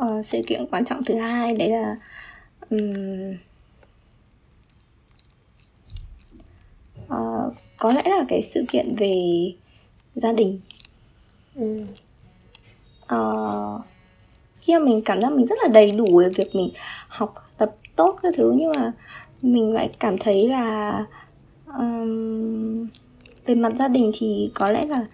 [0.00, 1.96] uh, sự kiện quan trọng thứ hai đấy là
[2.70, 3.34] um,
[7.04, 9.12] uh, có lẽ là cái sự kiện về
[10.14, 10.60] gia đình
[11.54, 11.84] ừ.
[13.14, 13.84] uh,
[14.60, 16.70] khi mà mình cảm giác mình rất là đầy đủ về việc mình
[17.08, 18.92] học tập tốt các thứ nhưng mà
[19.42, 21.04] mình lại cảm thấy là
[21.66, 22.82] um,
[23.46, 25.06] về mặt gia đình thì có lẽ là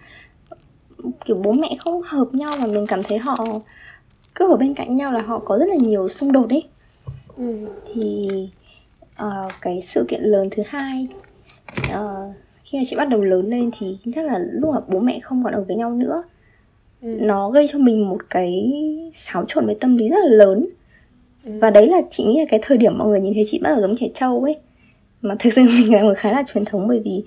[1.25, 3.35] kiểu bố mẹ không hợp nhau và mình cảm thấy họ
[4.35, 6.63] cứ ở bên cạnh nhau là họ có rất là nhiều xung đột ấy
[7.37, 7.67] ừ.
[7.93, 8.29] thì
[9.23, 11.07] uh, cái sự kiện lớn thứ hai
[11.93, 15.19] uh, khi mà chị bắt đầu lớn lên thì chắc là lúc mà bố mẹ
[15.23, 16.17] không còn ở với nhau nữa
[17.01, 17.17] ừ.
[17.21, 18.73] nó gây cho mình một cái
[19.13, 20.65] xáo trộn về tâm lý rất là lớn
[21.45, 21.51] ừ.
[21.61, 23.69] và đấy là chị nghĩ là cái thời điểm mọi người nhìn thấy chị bắt
[23.69, 24.55] đầu giống trẻ trâu ấy
[25.21, 27.23] mà thực sự mình là người khá là truyền thống bởi vì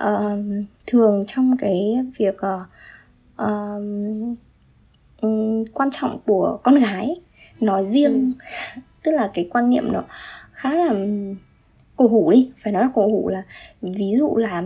[0.00, 2.60] uh, thường trong cái việc uh,
[3.42, 3.82] uh,
[5.20, 7.20] um, quan trọng của con gái
[7.60, 8.32] nói riêng.
[8.74, 8.80] Ừ.
[9.02, 10.02] tức là cái quan niệm nó
[10.52, 10.94] khá là
[11.96, 13.42] cổ hủ đi phải nói là cổ hủ là
[13.82, 14.62] ví dụ là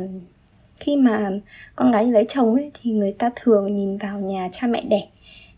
[0.81, 1.31] khi mà
[1.77, 5.09] con gái lấy chồng ấy thì người ta thường nhìn vào nhà cha mẹ đẻ.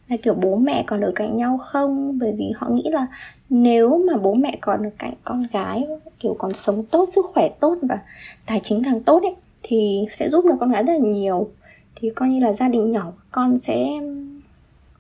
[0.09, 2.19] Là kiểu bố mẹ còn ở cạnh nhau không?
[2.19, 3.07] Bởi vì họ nghĩ là
[3.51, 5.87] nếu mà bố mẹ còn ở cạnh con gái
[6.21, 7.99] kiểu còn sống tốt sức khỏe tốt và
[8.47, 11.51] tài chính càng tốt ấy thì sẽ giúp được con gái rất là nhiều.
[11.97, 13.87] Thì coi như là gia đình nhỏ con sẽ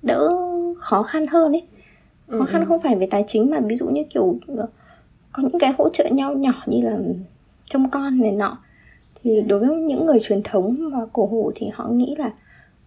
[0.05, 0.31] đỡ
[0.77, 1.62] khó khăn hơn ấy
[2.29, 2.47] khó ừ.
[2.49, 2.67] khăn ừ.
[2.69, 4.67] không phải về tài chính mà ví dụ như kiểu ờ,
[5.33, 6.99] có những cái hỗ trợ nhau nhỏ như là
[7.64, 8.59] trông con này nọ
[9.23, 12.31] thì đối với những người truyền thống và cổ hủ thì họ nghĩ là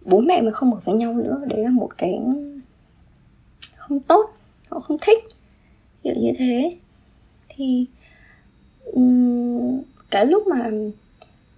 [0.04, 2.20] bố mẹ mà không ở với nhau nữa đấy là một cái
[3.76, 4.30] không tốt
[4.68, 5.18] họ không thích
[6.02, 6.76] kiểu như thế
[7.48, 7.86] thì
[10.10, 10.70] cái lúc mà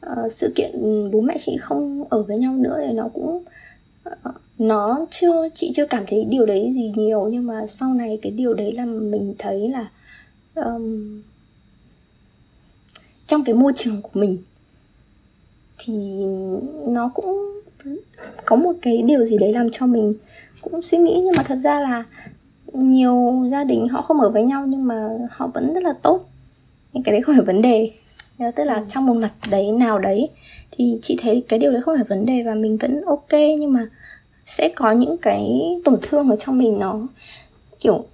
[0.07, 0.71] uh, sự kiện
[1.13, 3.45] bố mẹ chị không ở với nhau nữa thì nó cũng
[4.11, 8.19] uh, nó chưa chị chưa cảm thấy điều đấy gì nhiều nhưng mà sau này
[8.23, 9.91] cái điều đấy là mình thấy là
[10.55, 11.23] um,
[13.27, 14.39] trong cái môi trường của mình
[15.79, 15.95] thì
[16.87, 17.61] nó cũng
[18.45, 20.15] có một cái điều gì đấy làm cho mình
[20.61, 21.21] cũng suy nghĩ.
[21.25, 22.05] Nhưng mà thật ra là
[22.73, 26.29] nhiều gia đình họ không ở với nhau nhưng mà họ vẫn rất là tốt.
[26.93, 27.91] Nhưng cái đấy không phải vấn đề.
[28.57, 28.85] Tức là ừ.
[28.89, 30.29] trong một mặt đấy nào đấy
[30.71, 33.33] thì chị thấy cái điều đấy không phải vấn đề và mình vẫn ok.
[33.33, 33.89] Nhưng mà
[34.51, 37.01] sẽ có những cái tổn thương ở trong mình nó
[37.81, 38.05] kiểu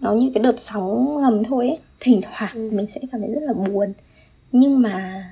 [0.00, 2.70] nó như cái đợt sóng ngầm thôi ấy thỉnh thoảng ừ.
[2.72, 3.92] mình sẽ cảm thấy rất là buồn
[4.52, 5.24] nhưng mà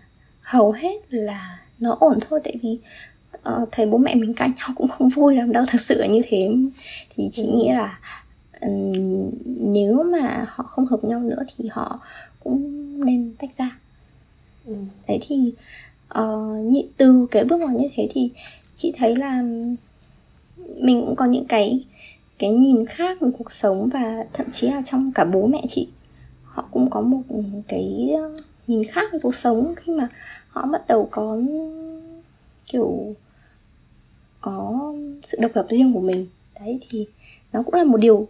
[0.42, 2.78] hầu hết là nó ổn thôi tại vì
[3.34, 6.06] uh, thấy bố mẹ mình cãi nhau cũng không vui lắm đâu thật sự là
[6.06, 6.48] như thế
[7.16, 7.52] thì chị ừ.
[7.56, 7.98] nghĩ là
[8.60, 9.30] um,
[9.72, 12.00] nếu mà họ không hợp nhau nữa thì họ
[12.40, 12.60] cũng
[13.06, 13.78] nên tách ra
[14.66, 14.74] ừ.
[15.08, 15.52] đấy thì
[16.18, 18.30] uh, từ cái bước ngoặt như thế thì
[18.74, 19.42] chị thấy là
[20.76, 21.84] mình cũng có những cái
[22.38, 25.88] cái nhìn khác về cuộc sống và thậm chí là trong cả bố mẹ chị.
[26.44, 27.22] Họ cũng có một
[27.68, 28.10] cái
[28.66, 30.08] nhìn khác về cuộc sống khi mà
[30.48, 31.38] họ bắt đầu có
[32.66, 33.14] kiểu
[34.40, 36.26] có sự độc lập riêng của mình.
[36.60, 37.06] Đấy thì
[37.52, 38.28] nó cũng là một điều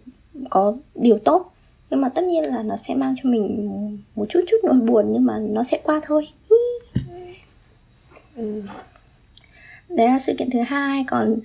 [0.50, 1.52] có điều tốt.
[1.90, 5.12] Nhưng mà tất nhiên là nó sẽ mang cho mình một chút chút nỗi buồn
[5.12, 6.28] nhưng mà nó sẽ qua thôi.
[8.36, 8.62] Ừ.
[9.88, 11.04] đấy là sự kiện thứ hai.
[11.08, 11.36] Còn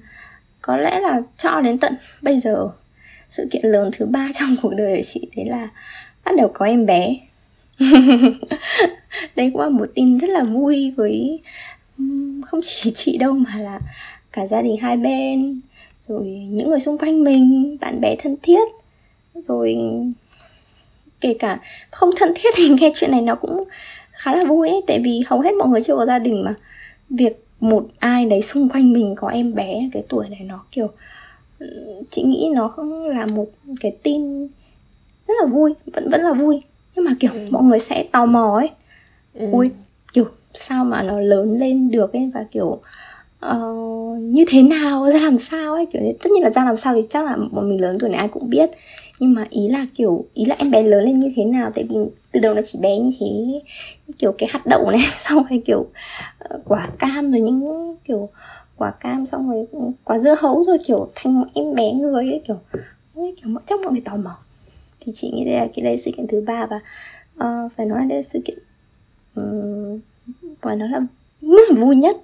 [0.67, 2.69] có lẽ là cho đến tận bây giờ,
[3.29, 5.69] sự kiện lớn thứ ba trong cuộc đời của chị đấy là
[6.25, 7.15] bắt đầu có em bé.
[9.35, 11.39] Đây cũng là một tin rất là vui với
[12.45, 13.79] không chỉ chị đâu mà là
[14.31, 15.61] cả gia đình hai bên,
[16.07, 18.67] rồi những người xung quanh mình, bạn bè thân thiết,
[19.47, 19.77] rồi
[21.21, 21.59] kể cả
[21.91, 23.63] không thân thiết thì nghe chuyện này nó cũng
[24.11, 24.81] khá là vui ấy.
[24.87, 26.53] Tại vì hầu hết mọi người chưa có gia đình mà.
[27.09, 30.87] Việc một ai đấy xung quanh mình có em bé cái tuổi này nó kiểu
[32.11, 33.45] chị nghĩ nó không là một
[33.81, 34.47] cái tin
[35.27, 36.61] rất là vui vẫn vẫn là vui.
[36.95, 37.45] Nhưng mà kiểu ừ.
[37.51, 38.69] mọi người sẽ tò mò ấy.
[39.33, 39.47] Ừ.
[39.51, 39.71] ui
[40.13, 42.79] kiểu sao mà nó lớn lên được ấy và kiểu
[43.45, 46.93] uh, như thế nào ra làm sao ấy kiểu tất nhiên là ra làm sao
[46.93, 48.69] thì chắc là bọn mình lớn tuổi này ai cũng biết.
[49.19, 51.83] Nhưng mà ý là kiểu ý là em bé lớn lên như thế nào tại
[51.89, 51.95] vì
[52.31, 53.61] từ đầu nó chỉ bé như thế
[54.17, 55.87] kiểu cái hạt đậu này xong rồi kiểu
[56.39, 58.29] ờ, quả cam rồi những kiểu
[58.75, 59.67] quả cam xong rồi
[60.03, 62.59] quả dưa hấu rồi kiểu thành em bé người ấy kiểu
[63.15, 64.37] ấy, kiểu trong mọi người tò mò
[64.99, 66.79] thì chị nghĩ đây là cái đây sự kiện thứ ba và
[67.45, 68.57] uh, phải nói là đây là sự kiện
[69.35, 69.99] um,
[70.61, 70.99] và nó là
[71.77, 72.17] vui nhất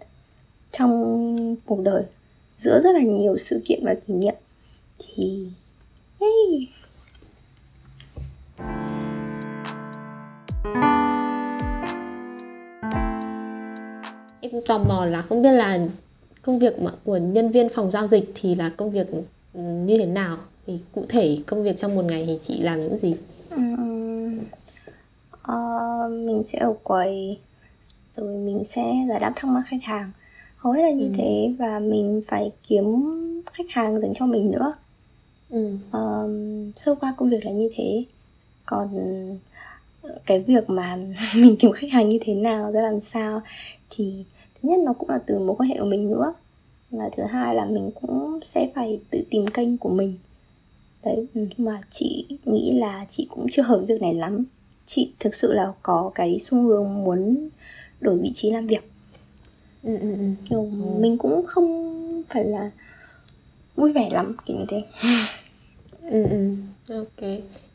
[0.71, 2.03] trong cuộc đời
[2.57, 4.35] giữa rất là nhiều sự kiện và kỷ niệm
[4.99, 5.47] thì
[6.21, 6.67] hey.
[14.51, 15.79] Em tò mò là không biết là
[16.41, 19.07] công việc mà của nhân viên phòng giao dịch thì là công việc
[19.53, 20.37] như thế nào?
[20.67, 23.15] Thì cụ thể công việc trong một ngày thì chị làm những gì?
[23.49, 24.39] Um,
[25.33, 27.37] uh, mình sẽ ở quầy
[28.11, 30.11] rồi mình sẽ giải đáp thắc mắc khách hàng.
[30.57, 31.11] Hầu hết là như ừ.
[31.17, 33.11] thế và mình phải kiếm
[33.53, 34.73] khách hàng dành cho mình nữa.
[35.49, 35.77] Ừ.
[35.91, 38.03] um, sơ qua công việc là như thế.
[38.65, 38.89] Còn
[40.25, 40.97] cái việc mà
[41.35, 43.41] mình kiếm khách hàng như thế nào ra làm sao
[43.89, 46.33] thì thứ nhất nó cũng là từ mối quan hệ của mình nữa
[46.91, 50.17] và thứ hai là mình cũng sẽ phải tự tìm kênh của mình
[51.03, 54.45] đấy mà chị nghĩ là chị cũng chưa hợp việc này lắm
[54.85, 57.49] chị thực sự là có cái xu hướng muốn
[58.01, 58.91] đổi vị trí làm việc
[59.83, 60.25] ừ, ừ, ừ.
[60.49, 60.99] kiểu ừ.
[60.99, 62.71] mình cũng không phải là
[63.75, 64.83] vui vẻ lắm kiểu như thế
[66.01, 66.55] ừ, ừ.
[66.87, 67.29] ok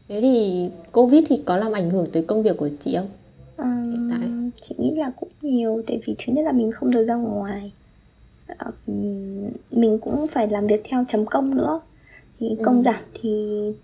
[0.09, 3.09] thế thì covid thì có làm ảnh hưởng tới công việc của chị không?
[3.57, 4.29] Um, hiện tại.
[4.61, 7.73] chị nghĩ là cũng nhiều tại vì thứ nhất là mình không được ra ngoài.
[9.71, 11.81] Mình cũng phải làm việc theo chấm công nữa.
[12.41, 12.83] Thì công ừ.
[12.83, 13.31] giảm thì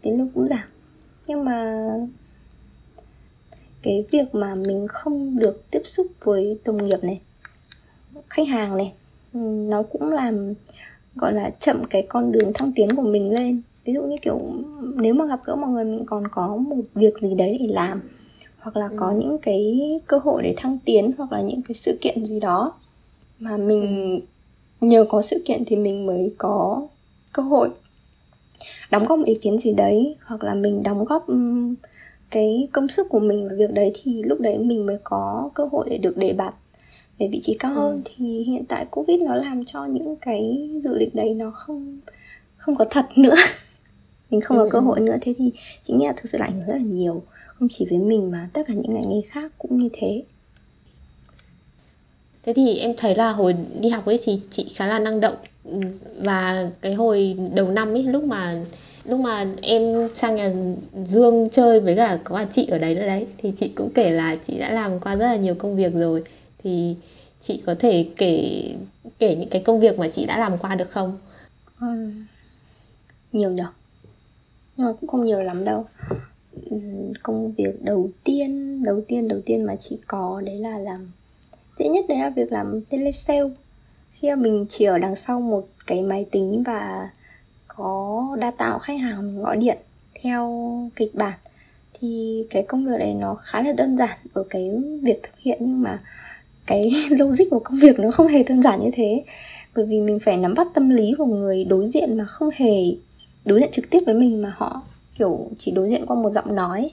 [0.02, 0.68] tiền lương cũng giảm.
[1.26, 1.88] Nhưng mà
[3.82, 7.20] cái việc mà mình không được tiếp xúc với đồng nghiệp này
[8.30, 8.92] khách hàng này
[9.68, 10.54] nó cũng làm
[11.14, 14.40] gọi là chậm cái con đường thăng tiến của mình lên ví dụ như kiểu
[14.96, 18.00] nếu mà gặp gỡ mọi người mình còn có một việc gì đấy để làm
[18.58, 18.96] hoặc là ừ.
[18.98, 22.40] có những cái cơ hội để thăng tiến hoặc là những cái sự kiện gì
[22.40, 22.72] đó
[23.38, 24.20] mà mình
[24.80, 24.86] ừ.
[24.86, 26.86] nhờ có sự kiện thì mình mới có
[27.32, 27.68] cơ hội
[28.90, 31.26] đóng góp một ý kiến gì đấy hoặc là mình đóng góp
[32.30, 35.64] cái công sức của mình vào việc đấy thì lúc đấy mình mới có cơ
[35.72, 36.54] hội để được đề bạt
[37.18, 38.00] về vị trí cao hơn ừ.
[38.04, 42.00] thì hiện tại covid nó làm cho những cái dự định đấy nó không
[42.56, 43.34] không có thật nữa
[44.30, 44.64] mình không ừ.
[44.64, 45.52] có cơ hội nữa thế thì
[45.86, 48.30] chị nghĩ là thực sự là ảnh hưởng rất là nhiều không chỉ với mình
[48.30, 50.24] mà tất cả những ngành nghề khác cũng như thế
[52.42, 55.36] thế thì em thấy là hồi đi học ấy thì chị khá là năng động
[55.64, 55.80] ừ,
[56.18, 58.64] và cái hồi đầu năm ấy lúc mà
[59.04, 59.82] lúc mà em
[60.14, 60.52] sang nhà
[61.04, 64.10] Dương chơi với cả có cả chị ở đấy nữa đấy thì chị cũng kể
[64.10, 66.22] là chị đã làm qua rất là nhiều công việc rồi
[66.64, 66.96] thì
[67.40, 68.64] chị có thể kể
[69.18, 71.18] kể những cái công việc mà chị đã làm qua được không?
[71.80, 71.86] Ừ.
[73.32, 73.66] Nhiều nhở
[74.76, 75.86] nhưng mà cũng không nhiều lắm đâu.
[76.70, 76.76] Ừ,
[77.22, 81.10] công việc đầu tiên đầu tiên đầu tiên mà chị có đấy là làm,
[81.78, 83.50] dễ nhất đấy là việc làm telesale.
[84.12, 87.10] Khi mà mình chỉ ở đằng sau một cái máy tính và
[87.68, 89.78] có data của khách hàng mình gọi điện
[90.22, 90.50] theo
[90.96, 91.38] kịch bản,
[92.00, 94.70] thì cái công việc này nó khá là đơn giản ở cái
[95.02, 95.98] việc thực hiện, nhưng mà
[96.66, 99.24] cái logic của công việc nó không hề đơn giản như thế.
[99.74, 102.94] Bởi vì mình phải nắm bắt tâm lý của người đối diện mà không hề
[103.44, 104.82] đối diện trực tiếp với mình mà họ
[105.18, 106.90] kiểu chỉ đối diện qua một giọng nói.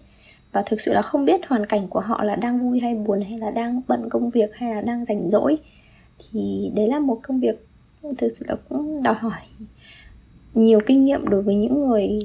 [0.52, 3.22] Và thực sự là không biết hoàn cảnh của họ là đang vui hay buồn
[3.22, 5.58] hay là đang bận công việc hay là đang rảnh rỗi.
[6.20, 7.68] Thì đấy là một công việc
[8.18, 9.40] thực sự là cũng đòi hỏi
[10.54, 12.20] nhiều kinh nghiệm đối với những người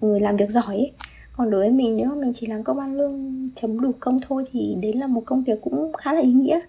[0.00, 0.92] người làm việc giỏi ấy.
[1.36, 4.20] còn đối với mình nếu mà mình chỉ làm công ăn lương chấm đủ công
[4.28, 6.60] thôi thì đấy là một công việc cũng khá là ý nghĩa.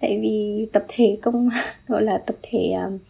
[0.00, 1.48] Tại vì tập thể công
[1.88, 3.00] gọi là tập thể uh,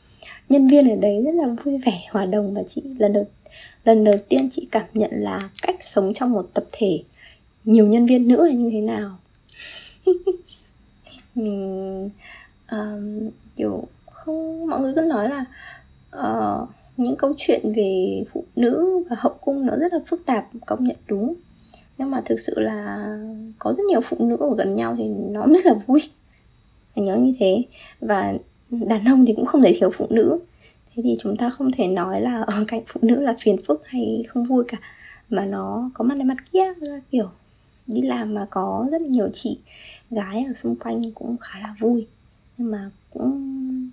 [0.49, 3.25] nhân viên ở đấy rất là vui vẻ hòa đồng và chị lần đầu
[3.85, 7.03] lần đầu tiên chị cảm nhận là cách sống trong một tập thể.
[7.65, 9.19] Nhiều nhân viên nữ là như thế nào?
[11.35, 12.11] Mình
[12.71, 15.45] um, kiểu không mọi người cứ nói là
[16.17, 20.47] uh, những câu chuyện về phụ nữ và hậu cung nó rất là phức tạp
[20.67, 21.35] công nhận đúng.
[21.99, 23.07] Nhưng mà thực sự là
[23.59, 26.01] có rất nhiều phụ nữ ở gần nhau thì nó rất là vui.
[26.95, 27.63] Nhớ như thế.
[28.01, 28.35] Và
[28.81, 30.39] đàn ông thì cũng không thể thiếu phụ nữ.
[30.95, 33.83] Thế thì chúng ta không thể nói là ở cạnh phụ nữ là phiền phức
[33.85, 34.79] hay không vui cả
[35.29, 37.29] mà nó có mặt này mặt kia là kiểu
[37.87, 39.59] đi làm mà có rất là nhiều chị
[40.11, 42.07] gái ở xung quanh cũng khá là vui.
[42.59, 43.91] Nhưng mà cũng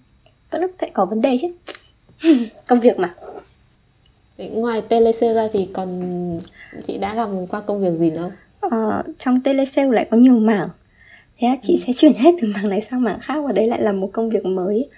[0.51, 1.47] vẫn phải có vấn đề chứ.
[2.67, 3.13] Công việc mà.
[4.37, 6.01] Ngoài telesale ra thì còn
[6.83, 8.31] chị đã làm qua công việc gì nữa
[8.71, 10.69] ờ, trong telesale lại có nhiều mảng
[11.41, 11.79] thế chị ừ.
[11.87, 14.29] sẽ chuyển hết từ mảng này sang mảng khác và đấy lại là một công
[14.29, 14.89] việc mới.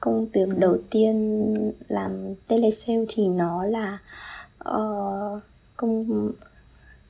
[0.00, 3.98] Công việc đầu tiên làm telesale thì nó là
[4.68, 5.42] uh,
[5.76, 6.30] công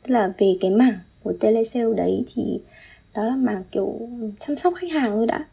[0.02, 2.60] tức là về cái mảng của telesale đấy thì
[3.14, 3.98] đó là mảng kiểu
[4.40, 5.44] chăm sóc khách hàng thôi đã.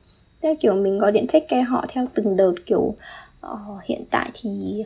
[0.41, 2.95] Tức là kiểu mình gọi điện take care họ theo từng đợt kiểu
[3.47, 4.83] uh, hiện tại thì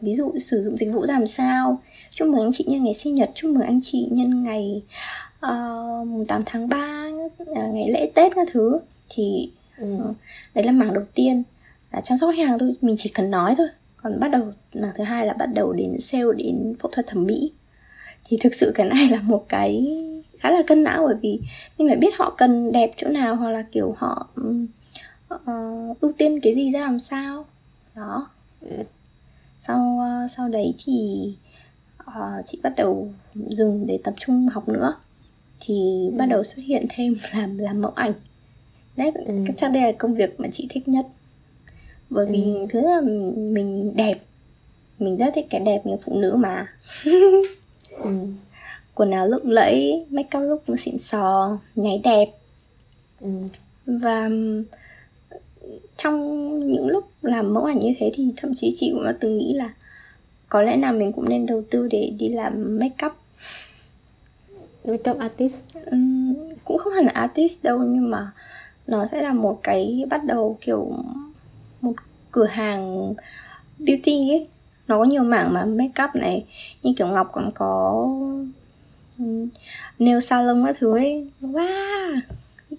[0.00, 1.80] ví dụ sử dụng dịch vụ làm sao.
[2.14, 4.82] Chúc mừng anh chị nhân ngày sinh nhật chúc mừng anh chị nhân ngày
[5.46, 7.08] uh, 8 tháng 3
[7.46, 8.78] ngày lễ tết các thứ.
[9.08, 9.94] Thì ừ.
[9.94, 10.16] uh,
[10.54, 11.42] đấy là mảng đầu tiên.
[11.92, 13.68] Là chăm sóc khách hàng thôi mình chỉ cần nói thôi.
[13.96, 17.24] Còn bắt đầu mảng thứ hai là bắt đầu đến sale đến phẫu thuật thẩm
[17.24, 17.52] mỹ.
[18.24, 19.98] Thì thực sự cái này là một cái
[20.38, 21.40] khá là cân não bởi vì
[21.78, 24.28] mình phải biết họ cần đẹp chỗ nào hoặc là kiểu họ
[25.34, 27.44] uh, ưu tiên cái gì ra làm sao.
[27.94, 28.30] Đó.
[29.60, 31.22] Sau uh, sau đấy thì
[32.02, 34.94] uh, chị bắt đầu dừng để tập trung học nữa
[35.64, 36.16] thì ừ.
[36.18, 38.12] bắt đầu xuất hiện thêm làm làm mẫu ảnh
[38.96, 39.34] đấy ừ.
[39.56, 41.06] chắc đây là công việc mà chị thích nhất
[42.10, 42.66] bởi vì ừ.
[42.70, 43.00] thứ là
[43.52, 44.18] mình đẹp
[44.98, 46.66] mình rất thích cái đẹp như phụ nữ mà
[47.96, 48.10] ừ.
[48.94, 52.26] quần áo lộng lẫy make up lúc xịn sò nháy đẹp
[53.20, 53.28] ừ.
[53.86, 54.28] và
[55.96, 56.16] trong
[56.72, 59.52] những lúc làm mẫu ảnh như thế thì thậm chí chị cũng đã từng nghĩ
[59.54, 59.74] là
[60.48, 63.12] có lẽ nào mình cũng nên đầu tư để đi làm make up
[64.84, 65.56] makeup artist?
[65.90, 68.32] Uhm, cũng không hẳn là artist đâu nhưng mà
[68.86, 70.92] nó sẽ là một cái bắt đầu kiểu
[71.80, 71.92] một
[72.30, 73.14] cửa hàng
[73.78, 74.46] beauty ấy.
[74.88, 76.44] Nó có nhiều mảng mà make up này
[76.82, 78.08] như kiểu ngọc còn có
[79.98, 81.26] nail salon các thứ ấy.
[81.40, 82.20] Wow!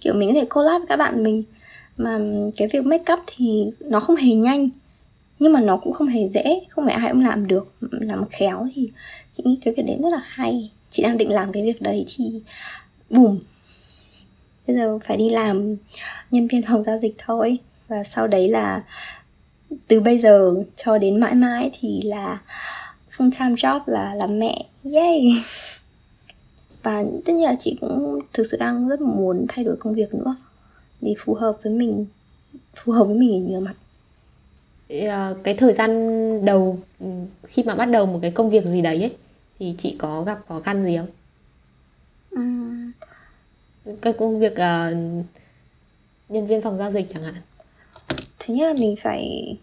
[0.02, 1.44] Kiểu mình có thể collab với các bạn mình.
[1.98, 2.20] Mà
[2.58, 4.70] cái việc make up thì nó không hề nhanh
[5.40, 6.62] nhưng mà nó cũng không hề dễ.
[6.70, 8.90] Không phải ai cũng làm được làm khéo thì
[9.32, 12.06] chị nghĩ cái việc đấy rất là hay chị đang định làm cái việc đấy
[12.16, 12.42] thì
[13.10, 13.40] bùm.
[14.68, 15.76] Bây giờ phải đi làm
[16.32, 17.58] nhân viên phòng giao dịch thôi.
[17.88, 18.84] Và sau đấy là
[19.88, 22.38] từ bây giờ cho đến mãi mãi thì là
[23.18, 24.66] full time job là làm mẹ.
[24.94, 25.28] Yay!
[26.84, 30.14] Và tất nhiên là chị cũng thực sự đang rất muốn thay đổi công việc
[30.14, 30.36] nữa,
[31.02, 32.06] để phù hợp với mình,
[32.76, 33.74] phù hợp với mình ở nhiều mặt.
[35.10, 35.90] Ờ, cái thời gian
[36.46, 37.08] đầu ừ,
[37.44, 39.16] khi mà bắt đầu một cái công việc gì đấy ấy
[39.64, 41.08] thì chị có gặp khó khăn gì không?
[42.40, 42.92] Uhm.
[44.02, 44.98] Cái công việc uh,
[46.30, 47.42] nhân viên phòng giao dịch chẳng hạn.
[48.40, 49.58] Thứ nhất là mình phải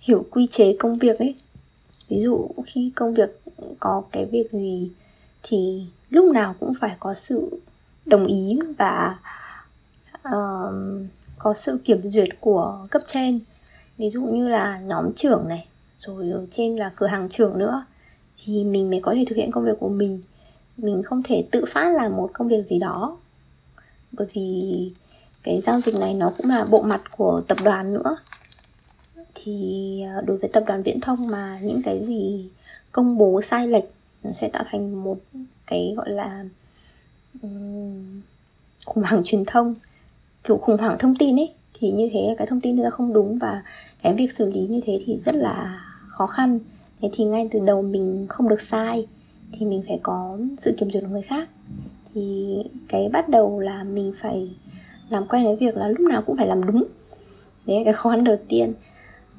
[0.00, 1.34] hiểu quy chế công việc ấy.
[2.08, 3.40] Ví dụ khi công việc
[3.80, 4.90] có cái việc gì
[5.42, 7.60] thì lúc nào cũng phải có sự
[8.06, 9.18] đồng ý và
[10.28, 10.74] uh,
[11.38, 13.40] có sự kiểm duyệt của cấp trên
[13.98, 15.66] ví dụ như là nhóm trưởng này
[15.98, 17.84] rồi ở trên là cửa hàng trưởng nữa
[18.44, 20.20] thì mình mới có thể thực hiện công việc của mình.
[20.76, 23.18] Mình không thể tự phát làm một công việc gì đó.
[24.12, 24.90] Bởi vì
[25.42, 28.16] cái giao dịch này nó cũng là bộ mặt của tập đoàn nữa.
[29.34, 32.48] Thì ờ, đối với tập đoàn viễn thông mà những cái gì
[32.92, 33.84] công bố sai lệch
[34.22, 35.18] nó sẽ tạo thành một
[35.66, 36.44] cái gọi là
[37.42, 38.20] um,
[38.84, 39.74] khủng hoảng truyền thông
[40.44, 41.52] kiểu khủng hoảng thông tin ấy.
[41.74, 43.62] Thì như thế là cái thông tin đưa ra không đúng và
[44.02, 46.58] cái việc xử lý như thế thì rất là khó khăn
[47.02, 49.06] thế thì ngay từ đầu mình không được sai
[49.52, 51.48] thì mình phải có sự kiểm duyệt của người khác.
[52.14, 52.56] Thì
[52.88, 54.50] cái bắt đầu là mình phải
[55.08, 56.84] làm quen với việc là lúc nào cũng phải làm đúng.
[57.66, 58.72] Đấy là cái khó khăn đầu tiên.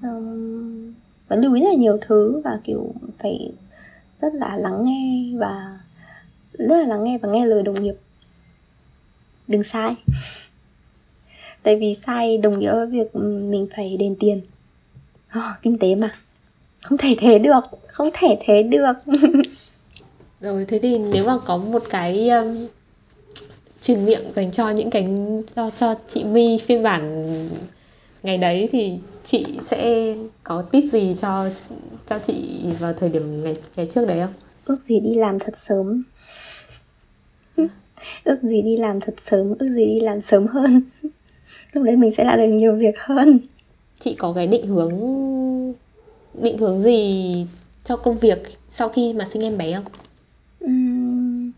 [0.01, 0.93] Um,
[1.27, 3.51] và lưu ý rất là nhiều thứ và kiểu phải
[4.21, 5.79] rất là lắng nghe và
[6.53, 7.95] rất là lắng nghe và nghe lời đồng nghiệp.
[9.47, 9.95] Đừng sai.
[11.63, 14.41] Tại vì sai đồng nghĩa với việc mình phải đền tiền.
[15.37, 16.15] Oh, kinh tế mà
[16.83, 18.93] không thể thế được không thể thế được
[20.41, 22.67] rồi thế thì nếu mà có một cái um,
[23.81, 25.07] truyền miệng dành cho những cái
[25.55, 27.25] cho cho chị My phiên bản
[28.23, 30.13] ngày đấy thì chị sẽ
[30.43, 31.49] có tip gì cho
[32.05, 34.33] cho chị vào thời điểm ngày ngày trước đấy không?
[34.65, 36.03] Ước gì đi làm thật sớm.
[38.23, 40.83] ước gì đi làm thật sớm, ước gì đi làm sớm hơn.
[41.73, 43.39] Lúc đấy mình sẽ làm được nhiều việc hơn.
[43.99, 44.91] Chị có cái định hướng
[46.41, 47.47] định hướng gì
[47.83, 49.85] cho công việc sau khi mà sinh em bé không?
[50.65, 51.51] Uhm,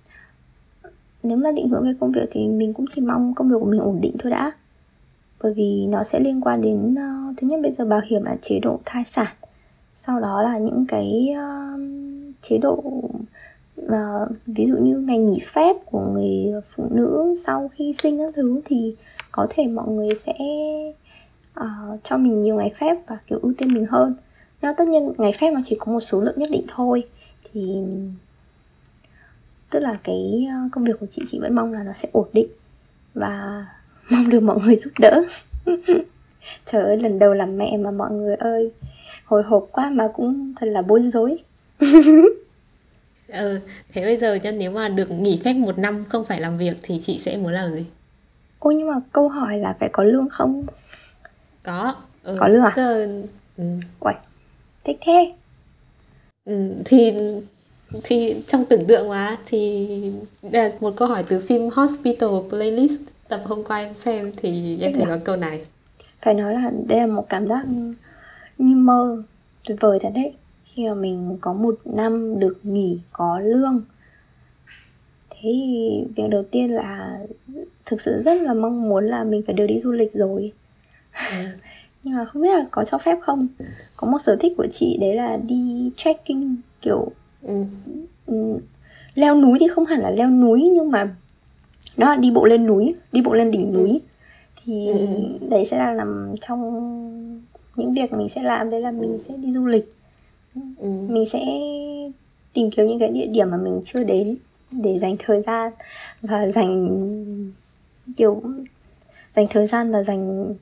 [1.24, 3.66] nếu mà định hướng về công việc thì mình cũng chỉ mong công việc của
[3.66, 4.52] mình ổn định thôi đã.
[5.44, 8.36] Bởi vì nó sẽ liên quan đến uh, thứ nhất bây giờ bảo hiểm là
[8.42, 9.34] chế độ thai sản.
[9.96, 11.80] Sau đó là những cái uh,
[12.42, 12.84] chế độ
[13.82, 18.34] uh, ví dụ như ngày nghỉ phép của người phụ nữ sau khi sinh các
[18.36, 18.96] thứ thì
[19.32, 20.34] có thể mọi người sẽ
[21.60, 24.16] uh, cho mình nhiều ngày phép và kiểu ưu tiên mình hơn
[24.66, 27.04] nhưng tất nhiên ngày phép nó chỉ có một số lượng nhất định thôi.
[27.54, 27.76] Thì
[29.70, 32.48] tức là cái công việc của chị chị vẫn mong là nó sẽ ổn định
[33.14, 33.66] và
[34.10, 35.26] mong được mọi người giúp đỡ.
[36.66, 38.72] Trời ơi lần đầu làm mẹ mà mọi người ơi
[39.26, 41.38] hồi hộp quá mà cũng thật là bối rối.
[43.28, 43.60] Ừ
[43.94, 46.78] thế bây giờ nha nếu mà được nghỉ phép một năm không phải làm việc
[46.82, 47.86] thì chị sẽ muốn làm gì?
[48.60, 50.66] Ôi nhưng mà câu hỏi là phải có lương không?
[51.64, 51.96] Có.
[52.24, 52.38] Ừ.
[52.40, 52.74] có lương à?
[52.76, 53.08] giờ...
[53.58, 53.64] ừ.
[54.00, 54.16] Uầy,
[54.86, 55.34] thích thế.
[56.46, 57.14] Ừ, thì
[58.04, 59.88] thì trong tưởng tượng mà thì
[60.42, 64.80] đây là một câu hỏi từ phim Hospital Playlist tập hôm qua em xem thì
[64.82, 65.66] em thấy có câu này.
[66.22, 67.66] Phải nói là đây là một cảm giác
[68.58, 69.24] như mơ
[69.64, 70.34] tuyệt vời thật đấy.
[70.66, 73.82] Khi mà mình có một năm được nghỉ có lương
[75.30, 77.20] thế thì việc đầu tiên là
[77.86, 80.52] thực sự rất là mong muốn là mình phải được đi du lịch rồi.
[81.32, 81.38] Ừ.
[82.06, 83.48] nhưng mà không biết là có cho phép không
[83.98, 87.64] có một sở thích của chị đấy là đi trekking kiểu ừ.
[88.26, 88.60] Ừ,
[89.16, 91.16] leo núi thì không hẳn là leo núi nhưng mà
[91.98, 94.02] đó là đi bộ lên núi đi bộ lên đỉnh núi
[94.64, 95.08] thì ừ.
[95.50, 96.62] đấy sẽ là nằm trong
[97.76, 99.94] những việc mình sẽ làm đấy là mình sẽ đi du lịch
[100.56, 100.90] ừ.
[101.08, 101.46] mình sẽ
[102.54, 104.36] tìm kiếm những cái địa điểm mà mình chưa đến
[104.72, 105.72] để dành thời gian
[106.22, 107.52] và dành
[108.16, 108.42] kiểu
[109.36, 110.54] dành thời gian và dành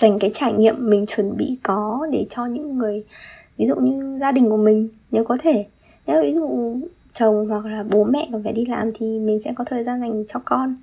[0.00, 3.04] dành cái trải nghiệm mình chuẩn bị có để cho những người
[3.56, 5.66] ví dụ như gia đình của mình nếu có thể.
[6.06, 6.76] Nếu ví dụ
[7.14, 10.00] chồng hoặc là bố mẹ còn phải đi làm thì mình sẽ có thời gian
[10.00, 10.74] dành cho con.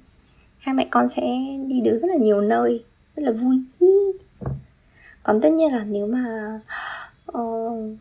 [0.58, 1.22] Hai mẹ con sẽ
[1.68, 2.84] đi được rất là nhiều nơi
[3.16, 3.62] rất là vui.
[5.24, 6.60] Còn tất nhiên là nếu mà
[7.38, 7.98] uh,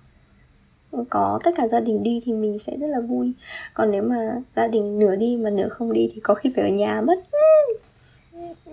[1.10, 3.32] có tất cả gia đình đi thì mình sẽ rất là vui.
[3.74, 6.64] Còn nếu mà gia đình nửa đi mà nửa không đi thì có khi phải
[6.64, 7.20] ở nhà mất.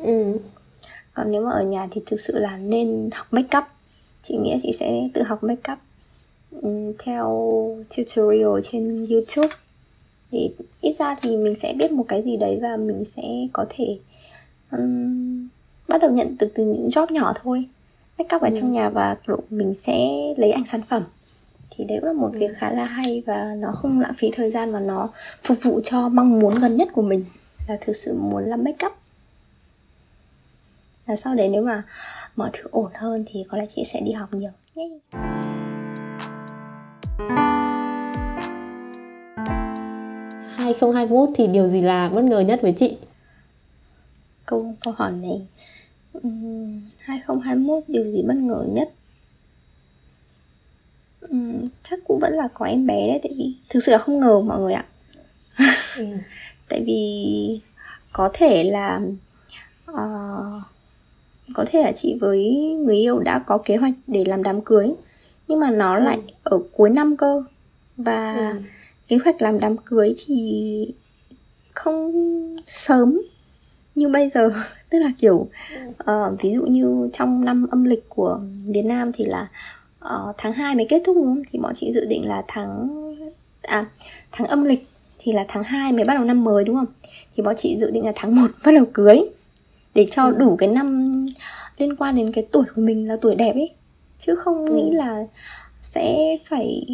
[0.04, 0.38] Ừ
[1.14, 3.64] còn nếu mà ở nhà thì thực sự là nên học make up.
[4.24, 5.80] Chị nghĩa chị sẽ tự học make up.
[6.62, 7.28] Um, theo
[7.98, 9.56] tutorial trên youtube.
[10.32, 10.52] Thì
[10.82, 13.98] ít ra thì mình sẽ biết một cái gì đấy và mình sẽ có thể
[14.72, 15.48] um,
[15.88, 17.66] bắt đầu nhận được từ những job nhỏ thôi.
[18.18, 18.56] Make up ở ừ.
[18.60, 19.18] trong nhà và
[19.50, 21.04] mình sẽ lấy ảnh sản phẩm.
[21.70, 22.40] Thì đấy cũng là một ừ.
[22.40, 25.10] việc khá là hay và nó không lãng phí thời gian và nó
[25.44, 27.26] phục vụ cho mong muốn gần nhất của mình.
[27.68, 28.94] Là thực sự muốn làm make up
[31.06, 31.84] và sau đấy nếu mà
[32.36, 34.90] mọi thứ ổn hơn thì có lẽ chị sẽ đi học nhiều Yay.
[40.64, 42.98] 2021 thì điều gì là bất ngờ nhất với chị?
[44.46, 45.48] Câu câu hỏi này
[46.14, 48.92] um, 2021 điều gì bất ngờ nhất?
[51.22, 54.20] Um, chắc cũng vẫn là có em bé đấy tại vì thực sự là không
[54.20, 54.86] ngờ mọi người ạ.
[55.98, 56.06] ừ.
[56.70, 57.62] Tại vì
[58.14, 59.02] có thể là
[59.92, 60.64] uh,
[61.54, 62.54] có thể là chị với
[62.86, 64.94] người yêu đã có kế hoạch để làm đám cưới
[65.48, 66.04] nhưng mà nó ừ.
[66.04, 67.44] lại ở cuối năm cơ
[67.98, 68.56] và ừ
[69.08, 70.94] kế hoạch làm đám cưới thì
[71.74, 72.12] không
[72.68, 73.18] sớm
[73.96, 74.52] như bây giờ
[74.90, 75.48] tức là kiểu
[75.92, 79.50] uh, ví dụ như trong năm âm lịch của Việt Nam thì là
[80.06, 81.44] uh, tháng 2 mới kết thúc đúng không?
[81.52, 82.90] Thì bọn chị dự định là tháng
[83.62, 83.86] à
[84.32, 84.88] tháng âm lịch
[85.20, 86.94] thì là tháng 2 mới bắt đầu năm mới đúng không?
[87.36, 89.22] Thì bọn chị dự định là tháng 1 bắt đầu cưới
[89.96, 90.36] để cho ừ.
[90.38, 91.26] đủ cái năm
[91.78, 93.70] liên quan đến cái tuổi của mình là tuổi đẹp ấy
[94.20, 94.76] chứ không ừ.
[94.76, 95.26] nghĩ là
[95.82, 96.86] sẽ phải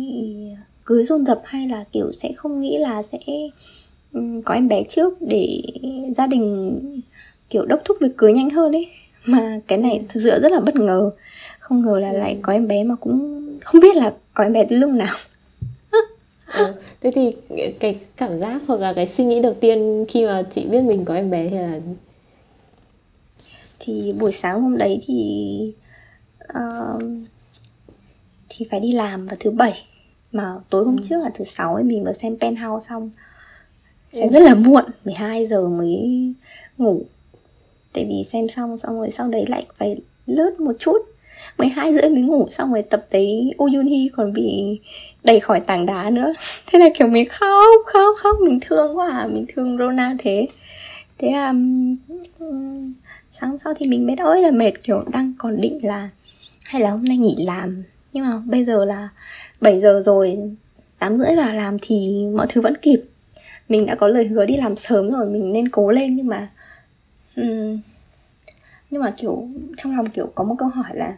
[0.85, 3.19] cưới dồn dập hay là kiểu sẽ không nghĩ là sẽ
[4.13, 5.61] um, có em bé trước để
[6.17, 6.79] gia đình
[7.49, 8.87] kiểu đốc thúc việc cưới nhanh hơn ấy
[9.25, 10.03] mà cái này ừ.
[10.09, 11.11] thực sự rất là bất ngờ
[11.59, 12.17] không ngờ là ừ.
[12.17, 15.15] lại có em bé mà cũng không biết là có em bé từ lúc nào
[16.53, 16.73] ừ.
[17.01, 17.31] thế thì
[17.79, 21.05] cái cảm giác hoặc là cái suy nghĩ đầu tiên khi mà chị biết mình
[21.05, 21.79] có em bé thì là
[23.79, 25.73] thì buổi sáng hôm đấy thì
[26.43, 27.03] uh,
[28.49, 29.83] thì phải đi làm vào thứ bảy.
[30.31, 31.01] Mà tối hôm ừ.
[31.03, 33.09] trước là thứ sáu ấy mình vừa xem penthouse xong.
[34.13, 34.33] Xem ừ.
[34.33, 36.33] rất là muộn 12 giờ mới
[36.77, 37.03] ngủ.
[37.93, 40.97] Tại vì xem xong xong rồi sau đấy lại phải lướt một chút.
[41.57, 43.05] 12 rưỡi mới ngủ xong rồi tập
[43.63, 44.79] Oh Yoon Hee còn bị
[45.23, 46.33] đẩy khỏi tảng đá nữa.
[46.67, 48.35] Thế là kiểu mình khóc khóc khóc.
[48.41, 50.47] Mình thương quá à mình thương Rona thế.
[51.17, 51.53] Thế là
[53.41, 56.09] sáng sau thì mình biết ơi là mệt kiểu đang còn định là
[56.63, 57.83] hay là hôm nay nghỉ làm.
[58.13, 59.09] Nhưng mà bây giờ là
[59.61, 60.37] 7 giờ rồi
[60.99, 63.01] 8 rưỡi vào làm thì mọi thứ vẫn kịp.
[63.69, 66.15] Mình đã có lời hứa đi làm sớm rồi mình nên cố lên.
[66.15, 66.49] Nhưng mà
[67.35, 67.79] um,
[68.89, 71.17] nhưng mà kiểu trong lòng kiểu có một câu hỏi là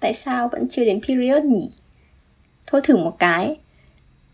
[0.00, 1.68] tại sao vẫn chưa đến period nhỉ?
[2.66, 3.56] Thôi thử một cái.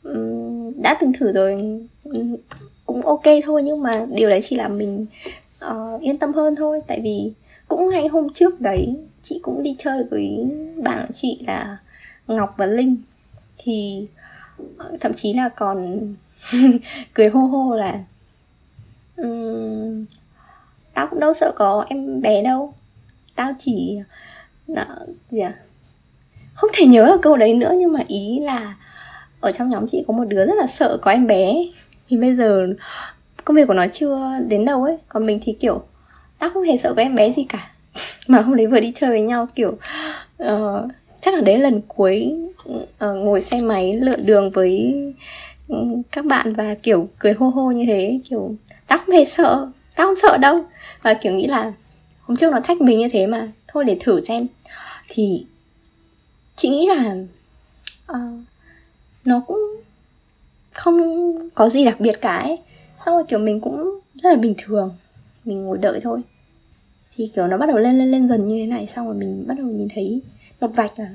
[0.03, 1.53] Um, đã từng thử rồi
[2.05, 2.37] um,
[2.87, 3.63] cũng ok thôi.
[3.63, 5.07] Nhưng mà điều đấy chỉ là mình
[5.71, 6.81] uh, yên tâm hơn thôi.
[6.87, 7.33] Tại vì
[7.69, 10.47] cũng ngay hôm trước đấy chị cũng đi chơi với
[10.83, 11.79] bạn chị là
[12.27, 12.97] ngọc và linh.
[13.59, 14.07] Thì
[14.79, 16.09] ờ, thậm chí là còn
[17.15, 18.05] cười hô hô là
[19.17, 20.05] um,
[20.95, 22.75] tao cũng đâu sợ có em bé đâu.
[23.35, 23.99] Tao chỉ
[24.67, 24.85] Đó,
[25.31, 25.55] gì à?
[26.55, 28.75] không thể nhớ ở câu đấy nữa nhưng mà ý là
[29.41, 31.55] ở trong nhóm chị có một đứa rất là sợ có em bé.
[32.09, 32.67] Thì bây giờ
[33.45, 34.19] công việc của nó chưa
[34.49, 34.97] đến đâu ấy.
[35.09, 35.83] Còn mình thì kiểu
[36.39, 37.71] tao không hề sợ các em bé gì cả.
[38.29, 39.77] Mà hôm đấy vừa đi chơi với nhau kiểu
[40.43, 40.91] uh,
[41.21, 42.33] chắc là đấy lần cuối
[42.69, 44.95] uh, ngồi xe máy lượn đường với
[45.69, 45.77] ừ,
[46.13, 48.21] các bạn và kiểu cười hô hô như thế.
[48.31, 48.55] Kiểu
[48.87, 50.65] tao không hề sợ tao không sợ đâu.
[51.03, 51.73] Và kiểu nghĩ là
[52.21, 53.49] hôm trước nó thách mình như thế mà.
[53.69, 54.47] Thôi để thử xem.
[55.09, 55.47] Thì
[56.57, 57.15] chị nghĩ là
[58.13, 58.41] uh,
[59.25, 59.61] nó cũng
[60.73, 60.99] không
[61.55, 62.59] có gì đặc biệt cả ấy
[63.05, 64.95] xong rồi, kiểu, mình cũng rất là bình thường.
[65.45, 66.21] Mình ngồi đợi thôi.
[67.17, 69.45] Thì, kiểu, nó bắt đầu lên lên lên dần như thế này, xong rồi mình
[69.47, 70.23] bắt đầu nhìn thấy
[70.61, 71.09] một vạch là,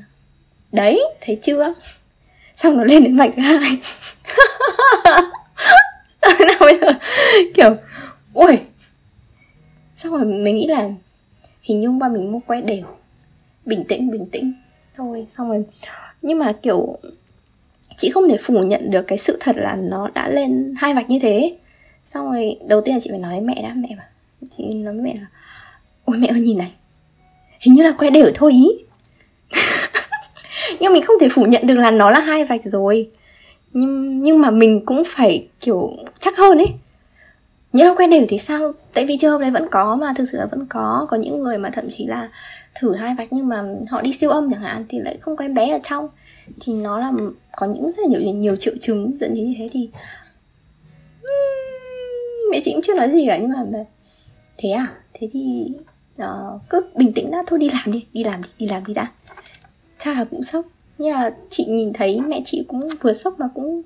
[0.72, 1.74] đấy, thấy chưa?
[2.58, 3.80] Xong nó lên đến vạch thứ hai.
[6.40, 6.88] Nào bây giờ,
[7.54, 7.76] kiểu,
[8.34, 8.58] ui.
[9.96, 10.90] Xong rồi mình nghĩ là
[11.62, 12.86] hình như ba mình mua quay đều.
[13.66, 14.54] Bình tĩnh bình tĩnh.
[14.96, 15.66] Thôi xong rồi.
[16.22, 16.98] Nhưng mà, kiểu,
[17.98, 21.10] chị không thể phủ nhận được cái sự thật là nó đã lên hai vạch
[21.10, 21.58] như thế
[22.14, 23.74] xong rồi, đầu tiên là chị phải nói với mẹ đã.
[23.76, 24.04] Mẹ mà
[24.58, 25.28] chị nói với mẹ là,
[26.06, 26.74] ôi mẹ ơi, nhìn này,
[27.60, 28.70] hình như là que đều thôi ý.
[30.80, 33.10] Nhưng mình không thể phủ nhận được là nó là hai vạch rồi.
[33.74, 36.68] Nhưng nhưng mà mình cũng phải, kiểu, chắc hơn ấy.
[37.74, 38.74] Nhớ là quen đều thì sao?
[38.94, 41.08] Tại vì trường hợp đấy vẫn có mà, thực sự là vẫn có.
[41.10, 42.30] Có những người mà thậm chí là
[42.80, 45.46] thử hai vạch nhưng mà họ đi siêu âm chẳng hạn thì lại không có
[45.46, 46.10] em bé ở trong.
[46.62, 47.12] Thì nó là,
[47.58, 49.90] có những rất là nhiều nhiều triệu chứng dẫn đến như thế thì
[52.52, 53.66] mẹ chị cũng chưa nói gì cả nhưng mà
[54.58, 54.96] thế à?
[55.14, 55.68] Thế thì
[56.22, 58.94] uh, cứ bình tĩnh đã thôi đi làm đi đi làm đi đi làm đi
[58.94, 59.12] đã.
[59.98, 60.66] Chắc là cũng sốc.
[60.98, 63.82] Nhưng mà chị nhìn thấy mẹ chị cũng vừa sốc mà cũng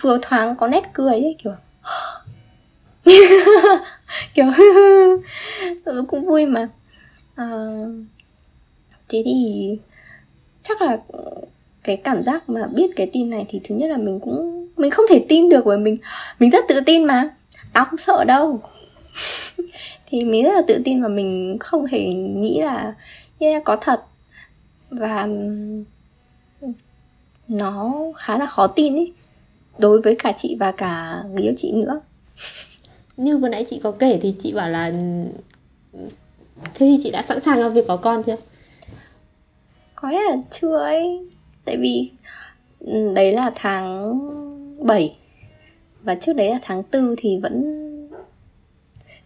[0.00, 1.52] vừa thoáng có nét cười ấy kiểu
[4.34, 4.46] kiểu
[5.84, 6.68] ừ, cũng vui mà.
[7.34, 7.46] À,
[9.08, 9.78] thế thì
[10.62, 10.98] chắc là
[11.82, 14.90] cái cảm giác mà biết cái tin này thì thứ nhất là mình cũng mình
[14.90, 15.96] không thể tin được bởi mình
[16.38, 17.30] mình rất tự tin mà
[17.72, 18.60] tao không sợ đâu.
[20.06, 22.94] Thì mình rất là tự tin và mình không hề nghĩ là
[23.38, 24.04] yeah, có thật.
[24.90, 25.28] Và
[27.48, 29.12] nó khá là khó tin ý
[29.78, 32.00] đối với cả chị và cả người yêu chị nữa.
[33.16, 34.92] Như vừa nãy chị có kể thì chị bảo là
[36.52, 38.36] thế thì chị đã sẵn sàng cho việc có con chưa?
[39.94, 41.28] Có lẽ là chưa ấy.
[41.64, 42.10] Tại vì
[43.14, 44.18] đấy là tháng
[44.86, 45.16] 7
[46.02, 47.64] và trước đấy là tháng 4 thì vẫn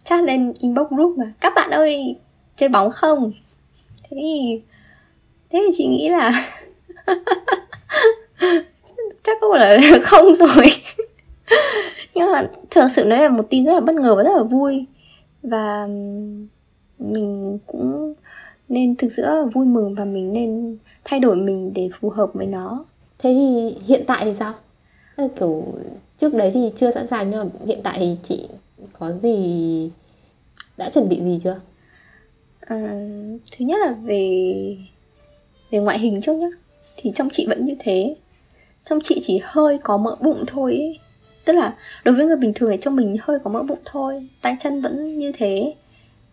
[0.03, 1.33] chat lên inbox group mà.
[1.39, 2.15] Các bạn ơi,
[2.55, 3.31] chơi bóng không?
[4.03, 4.61] Thế thì
[5.49, 6.49] thế thì chị nghĩ là
[9.23, 10.65] chắc cũng là không rồi.
[12.15, 14.43] Nhưng mà thực sự nó là một tin rất là bất ngờ và rất là
[14.43, 14.85] vui.
[15.43, 15.87] Và
[16.99, 18.13] mình cũng
[18.69, 22.09] nên thực sự rất là vui mừng và mình nên thay đổi mình để phù
[22.09, 22.85] hợp với nó.
[23.19, 24.53] Thế thì hiện tại thì sao?
[25.39, 25.63] Kiểu
[26.23, 28.47] trước đấy thì chưa sẵn sàng nhưng mà hiện tại thì chị
[28.99, 29.91] có gì
[30.77, 31.59] đã chuẩn bị gì chưa?
[32.59, 33.07] À,
[33.51, 34.77] thứ nhất là về
[35.71, 36.47] về ngoại hình trước nhá.
[36.97, 38.15] Thì trong chị vẫn như thế.
[38.85, 40.99] Trong chị chỉ hơi có mỡ bụng thôi ấy.
[41.45, 44.27] tức là đối với người bình thường thì trong mình hơi có mỡ bụng thôi.
[44.41, 45.73] Tay chân vẫn như thế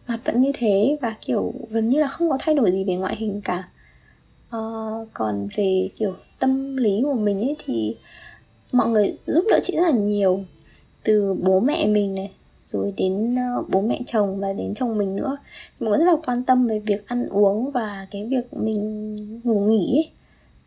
[0.07, 2.95] mặt vẫn như thế và kiểu gần như là không có thay đổi gì về
[2.95, 3.65] ngoại hình cả.
[4.51, 4.59] À,
[5.15, 7.97] còn về kiểu tâm lý của mình ấy thì
[8.73, 10.45] mọi người giúp đỡ chị rất là nhiều.
[11.05, 12.31] Từ bố mẹ mình này,
[12.69, 15.37] rồi đến ờ, bố mẹ chồng và đến chồng mình nữa.
[15.81, 19.61] Mọi người rất là quan tâm về việc ăn uống và cái việc mình ngủ
[19.61, 20.11] nghỉ ấy.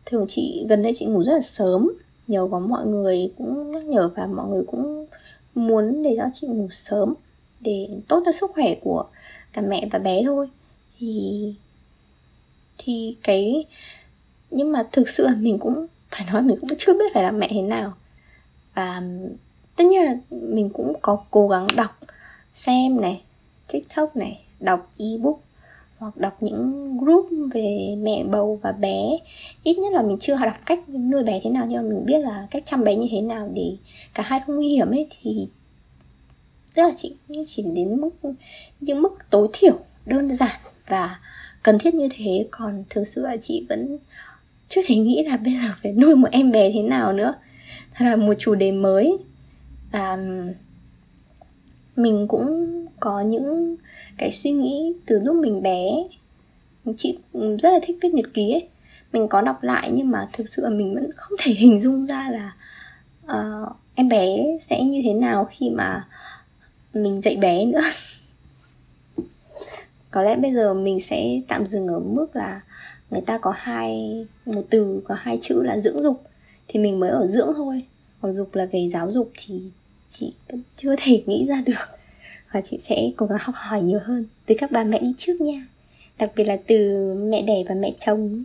[0.06, 1.90] thường chị, gần đây chị ngủ rất là sớm,
[2.28, 5.06] nhờ có mọi người cũng nhắc nhở và mọi người cũng
[5.54, 7.14] muốn để cho chị ngủ sớm
[7.60, 9.04] để tốt cho sức khỏe của
[9.52, 10.48] cả mẹ và bé thôi.
[10.98, 11.54] Thì
[12.78, 13.64] thì cái,
[14.50, 17.38] nhưng mà thực sự là mình cũng phải nói mình cũng chưa biết phải làm
[17.38, 17.92] mẹ thế nào.
[18.74, 19.02] Và
[19.76, 21.98] tất nhiên là mình cũng có cố gắng đọc,
[22.52, 23.22] xem này,
[23.72, 25.40] tiktok này, đọc ebook
[25.98, 29.18] hoặc đọc những group về mẹ bầu và bé.
[29.62, 32.18] Ít nhất là mình chưa đọc cách nuôi bé thế nào, nhưng mà mình biết
[32.18, 33.76] là cách chăm bé như thế nào để
[34.14, 35.48] cả hai không nguy hiểm ấy, thì
[36.74, 37.14] tức là chị
[37.46, 38.10] chỉ đến mức,
[38.80, 41.20] những mức tối thiểu, đơn giản và
[41.62, 42.46] cần thiết như thế.
[42.50, 43.98] Còn thực sự là chị vẫn
[44.74, 47.34] chưa thể nghĩ là bây giờ phải nuôi một em bé thế nào nữa.
[47.94, 49.16] Thật là một chủ đề mới.
[49.92, 50.18] Và
[51.96, 52.70] mình cũng
[53.00, 53.76] có những
[54.18, 56.04] cái suy nghĩ từ lúc mình bé.
[56.96, 58.68] Chị rất là thích viết nhật ký ấy.
[59.12, 62.06] Mình có đọc lại nhưng mà thực sự là mình vẫn không thể hình dung
[62.06, 62.54] ra là
[63.24, 66.08] uh, em bé sẽ như thế nào khi mà
[66.94, 67.80] mình dạy bé nữa.
[70.10, 72.60] Có lẽ bây giờ mình sẽ tạm dừng ở mức là
[73.10, 76.22] người ta có hai một từ có hai chữ là dưỡng dục.
[76.68, 77.82] Thì mình mới ở dưỡng thôi.
[78.20, 79.62] Còn dục là về giáo dục thì
[80.08, 81.98] chị vẫn chưa thể nghĩ ra được.
[82.52, 84.26] Và chị sẽ cố gắng học hỏi nhiều hơn.
[84.46, 85.66] Từ các bà mẹ đi trước nha.
[86.18, 86.76] Đặc biệt là từ
[87.30, 88.44] mẹ đẻ và mẹ chồng.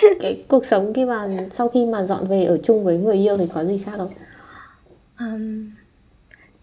[0.20, 3.36] Cái cuộc sống khi mà sau khi mà dọn về ở chung với người yêu
[3.36, 4.10] thì có gì khác không?
[5.18, 5.70] Um,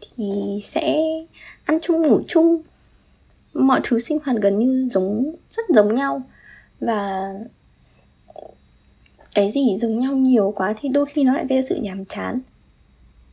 [0.01, 0.99] thì sẽ
[1.65, 2.61] ăn chung ngủ chung.
[3.53, 6.21] Mọi thứ sinh hoạt gần như giống rất giống nhau
[6.85, 7.33] và
[9.35, 12.39] cái gì giống nhau nhiều quá thì đôi khi nó lại gây sự nhàm chán.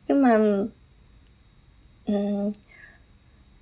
[0.08, 0.36] Nhưng mà
[2.06, 2.52] um,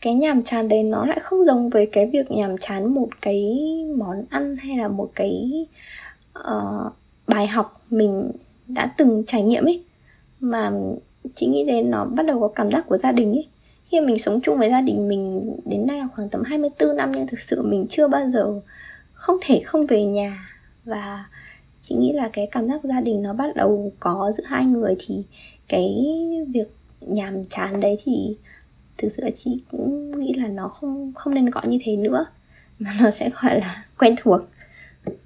[0.01, 3.59] cái nhàm chán đấy nó lại không giống với cái việc nhàm chán một cái
[3.97, 5.67] món ăn hay là một cái
[6.39, 6.93] uh,
[7.27, 8.31] bài học mình
[8.67, 9.85] đã từng trải nghiệm ấy.
[10.41, 10.73] Mà
[11.35, 13.49] chị nghĩ đến nó bắt đầu có cảm giác của gia đình ấy.
[13.91, 17.27] Khi mình sống chung với gia đình mình đến nay khoảng tầm 24 năm nhưng
[17.27, 18.61] thực sự mình chưa bao giờ
[19.21, 20.49] không thể không về nhà.
[20.85, 21.27] Và
[21.81, 24.97] chị nghĩ là cái cảm giác gia đình nó bắt đầu có giữa hai người
[24.99, 25.23] thì
[25.69, 26.07] cái
[26.49, 26.69] việc
[27.01, 28.37] nhàm chán đấy thì
[28.99, 32.27] thực sự chị cũng nghĩ là nó không không nên gọi như thế nữa,
[32.79, 34.41] mà nó sẽ gọi là quen thuộc.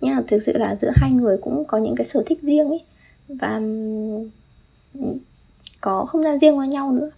[0.01, 2.69] Nhưng mà thực sự là giữa hai người cũng có những cái sở thích riêng
[2.69, 2.85] ấy
[3.29, 3.61] và
[4.95, 5.01] ừ,
[5.81, 7.11] có không gian riêng với nhau nữa,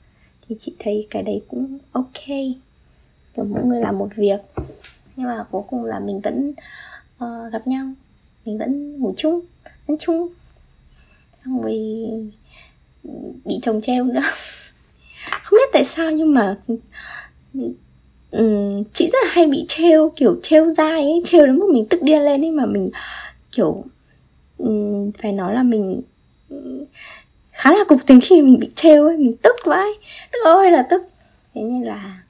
[0.49, 2.27] thì chị thấy cái đấy cũng ok.
[3.37, 4.41] Kiểu mỗi người làm một việc
[5.17, 6.53] nhưng mà cuối cùng là mình vẫn
[7.25, 7.87] uh, gặp nhau.
[8.45, 9.41] Mình vẫn ngủ chung
[9.87, 10.29] ăn chung.
[11.45, 11.73] Xong rồi
[13.45, 14.21] bị chồng treo nữa.
[15.43, 16.57] Không biết tại sao nhưng mà
[18.31, 21.87] um, chị rất là hay bị treo kiểu treo dai ấy treo đến mức mình
[21.91, 22.91] tức điên lên ấy mà mình
[23.53, 23.85] kiểu
[24.59, 26.03] um, phải nói là mình
[27.53, 29.89] khá là cục tính khi mình bị treo ấy mình tức vãi.
[30.33, 31.03] Tức ơi là tức.
[31.55, 32.23] Thế nên là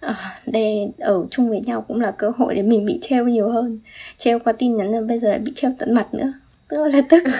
[0.00, 3.48] À, đây, ở chung với nhau cũng là cơ hội để mình bị treo nhiều
[3.48, 3.78] hơn.
[4.18, 6.32] Treo qua tin nhắn là bây giờ lại bị treo tận mặt nữa.
[6.68, 7.22] Tức là tức.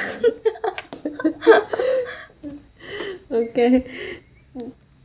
[3.30, 3.82] Ok.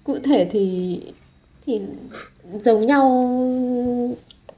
[0.04, 1.00] Cụ thể thì
[1.66, 1.82] thì
[2.60, 3.38] giống nhau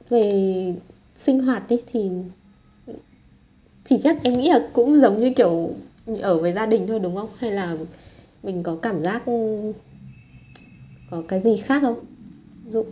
[0.08, 0.74] về
[1.14, 2.10] sinh hoạt ấy thì
[3.84, 5.70] chỉ chắc em nghĩ là cũng giống như kiểu
[6.22, 7.28] ở với gia đình thôi, đúng không?
[7.38, 7.76] Hay là
[8.42, 9.22] mình có cảm giác
[11.10, 11.96] có cái gì khác không?
[12.72, 12.84] Dụ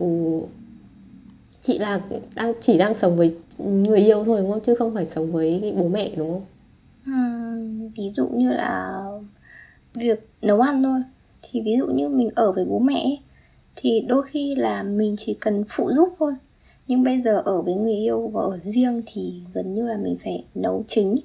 [1.63, 2.01] chị là
[2.35, 4.61] đang, chỉ đang sống với người yêu thôi, đúng không?
[4.61, 6.43] Chứ không phải sống với bố mẹ, đúng không?
[7.97, 9.05] Ví dụ như là
[9.95, 11.03] việc nấu ăn thôi.
[11.43, 13.17] Thì ví dụ như mình ở với bố mẹ
[13.77, 16.35] thì đôi khi là mình chỉ cần phụ giúp thôi.
[16.89, 20.17] Nhưng bây giờ ở với người yêu và ở riêng thì gần như là mình
[20.25, 21.17] phải nấu chính.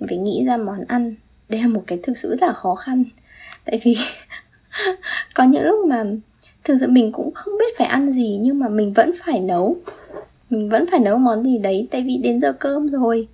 [0.00, 1.14] Mình phải nghĩ ra món ăn
[1.48, 3.04] đây là một cái thực sự rất là khó khăn.
[3.64, 3.96] Tại vì
[5.34, 6.04] có những lúc mà
[6.64, 9.76] thực sự mình cũng không biết phải ăn gì, nhưng mà mình vẫn phải nấu.
[10.50, 13.28] Mình vẫn phải nấu món gì đấy, tại vì đến giờ cơm rồi.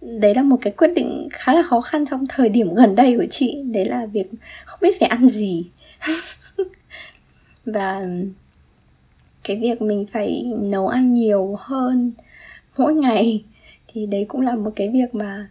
[0.00, 3.16] Đấy là một cái quyết định khá là khó khăn trong thời điểm gần đây
[3.16, 3.62] của chị.
[3.72, 4.30] Đấy là việc
[4.64, 5.70] không biết phải ăn gì.
[7.64, 8.06] Và
[9.44, 12.12] cái việc mình phải nấu ăn nhiều hơn
[12.76, 13.44] mỗi ngày
[13.88, 15.48] thì đấy cũng là một cái việc mà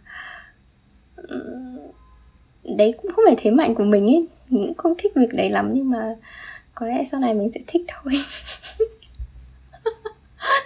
[2.64, 4.26] đấy cũng không phải thế mạnh của mình ấy.
[4.48, 6.16] Mình cũng không thích việc đấy lắm, nhưng mà
[6.80, 8.12] có lẽ sau này mình sẽ thích thôi.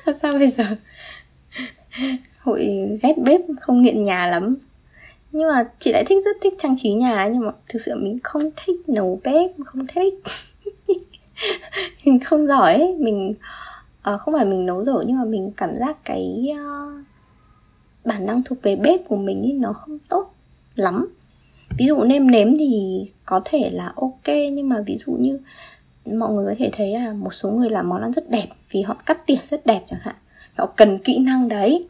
[0.21, 0.65] Sao bây giờ?
[2.39, 4.57] Hội ghét bếp không nghiện nhà lắm.
[5.33, 8.19] Nhưng mà chị lại thích rất thích trang trí nhà nhưng mà thực sự mình
[8.23, 10.15] không thích nấu bếp không thích.
[12.05, 13.35] Mình không giỏi ấy mình
[14.15, 17.05] uh, không phải mình nấu dở nhưng mà mình cảm giác cái uh,
[18.05, 20.35] bản năng thuộc về bếp của mình ấy, nó không tốt
[20.75, 21.09] lắm.
[21.79, 25.39] Ví dụ nêm nếm thì có thể là ok nhưng mà ví dụ như
[26.07, 28.83] mọi người có thể thấy là một số người làm món ăn rất đẹp vì
[28.83, 30.15] họ cắt tỉa rất đẹp chẳng hạn.
[30.57, 31.87] Họ cần kỹ năng đấy.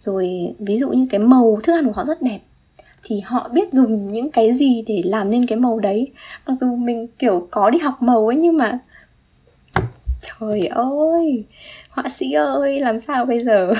[0.00, 2.40] Rồi ví dụ như cái màu thức ăn của họ rất đẹp
[3.08, 6.12] thì họ biết dùng những cái gì để làm nên cái màu đấy.
[6.46, 8.78] Mặc dù mình, kiểu, có đi học màu ấy nhưng mà
[10.22, 11.44] trời ơi,
[11.90, 13.72] họa sĩ ơi, làm sao bây giờ?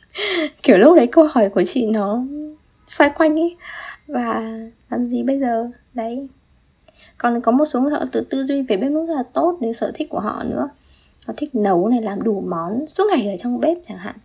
[0.62, 2.24] Kiểu lúc đấy câu hỏi của chị nó
[2.88, 3.56] xoay quanh ấy.
[4.06, 4.42] Và
[4.90, 5.70] làm gì bây giờ?
[5.94, 6.28] Đấy
[7.24, 9.58] còn có một số người họ tự tư duy về bếp núc rất là tốt
[9.60, 10.68] đến sở thích của họ nữa.
[11.26, 14.16] Họ thích nấu này, làm đủ món suốt ngày ở trong bếp chẳng hạn.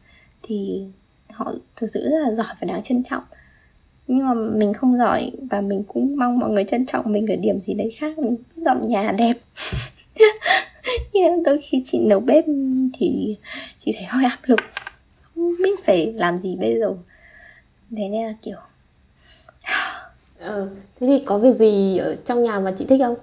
[0.44, 0.84] Thì
[1.30, 3.24] họ thực sự rất là giỏi và đáng trân trọng.
[4.08, 7.36] Nhưng mà mình không giỏi và mình cũng mong mọi người trân trọng mình ở
[7.36, 8.18] điểm gì đấy khác.
[8.18, 9.34] Mình dọn nhà đẹp.
[11.14, 12.46] Nhưng đôi khi chị nấu bếp
[12.94, 13.38] thì
[13.80, 14.60] chị thấy hơi áp lực.
[15.22, 16.94] Không biết phải làm gì bây giờ.
[17.98, 18.58] Thế nên là kiểu
[20.40, 20.70] ờ,
[21.00, 23.16] thế thì có việc gì ở trong nhà mà chị thích không?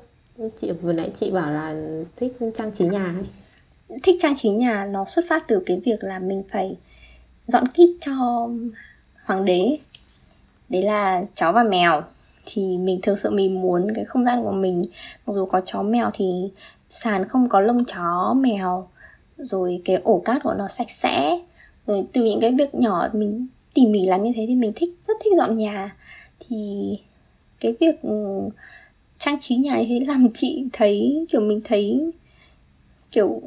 [0.60, 1.74] Chị vừa nãy chị bảo là
[2.16, 3.24] thích trang trí nhà ấy.
[4.02, 6.76] Thích trang trí nhà nó xuất phát từ cái việc là mình phải
[7.46, 8.48] dọn kit cho
[9.24, 9.78] hoàng đế.
[10.68, 12.02] Đấy là chó và mèo.
[12.46, 14.82] Thì mình thực sự mình muốn cái không gian của mình
[15.26, 16.50] mặc dù có chó mèo thì
[16.88, 18.88] sàn không có lông chó mèo.
[19.38, 21.38] Rồi cái ổ cát của nó sạch sẽ.
[21.86, 24.90] Rồi từ những cái việc nhỏ mình tỉ mỉ làm như thế thì mình thích
[25.06, 25.96] rất thích dọn nhà
[26.40, 26.56] thì
[27.60, 28.48] cái việc ừ,
[29.18, 32.10] trang trí nhà ấy làm chị thấy, kiểu, mình thấy,
[33.12, 33.42] kiểu,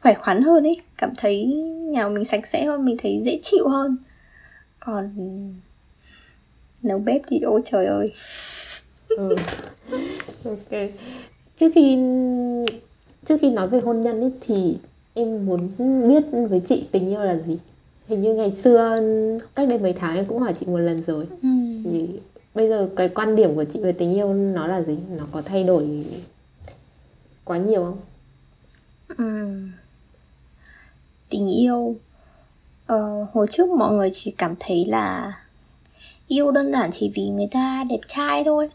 [0.00, 1.44] khỏe khoắn hơn ấy, cảm thấy
[1.92, 3.96] nhà mình sạch sẽ hơn, mình thấy dễ chịu hơn.
[4.80, 5.14] Còn
[6.82, 8.12] nấu bếp thì ôi trời ơi.
[9.08, 9.36] Ừ.
[10.44, 10.80] ok.
[11.56, 11.98] Trước khi
[13.24, 14.76] trước khi nói về hôn nhân ấy thì
[15.14, 15.68] em muốn
[16.08, 17.58] biết với chị tình yêu là gì?
[18.12, 18.98] Hình như ngày xưa
[19.54, 21.48] cách đây mấy tháng em cũng hỏi chị một lần rồi ừ.
[21.84, 22.06] thì
[22.54, 25.42] bây giờ cái quan điểm của chị về tình yêu nó là gì nó có
[25.42, 26.04] thay đổi
[27.44, 27.98] quá nhiều không
[29.18, 29.70] Ừm.
[31.30, 31.96] tình yêu
[32.86, 35.32] ờ, hồi trước mọi người chỉ cảm thấy là
[36.28, 38.68] yêu đơn giản chỉ vì người ta đẹp trai thôi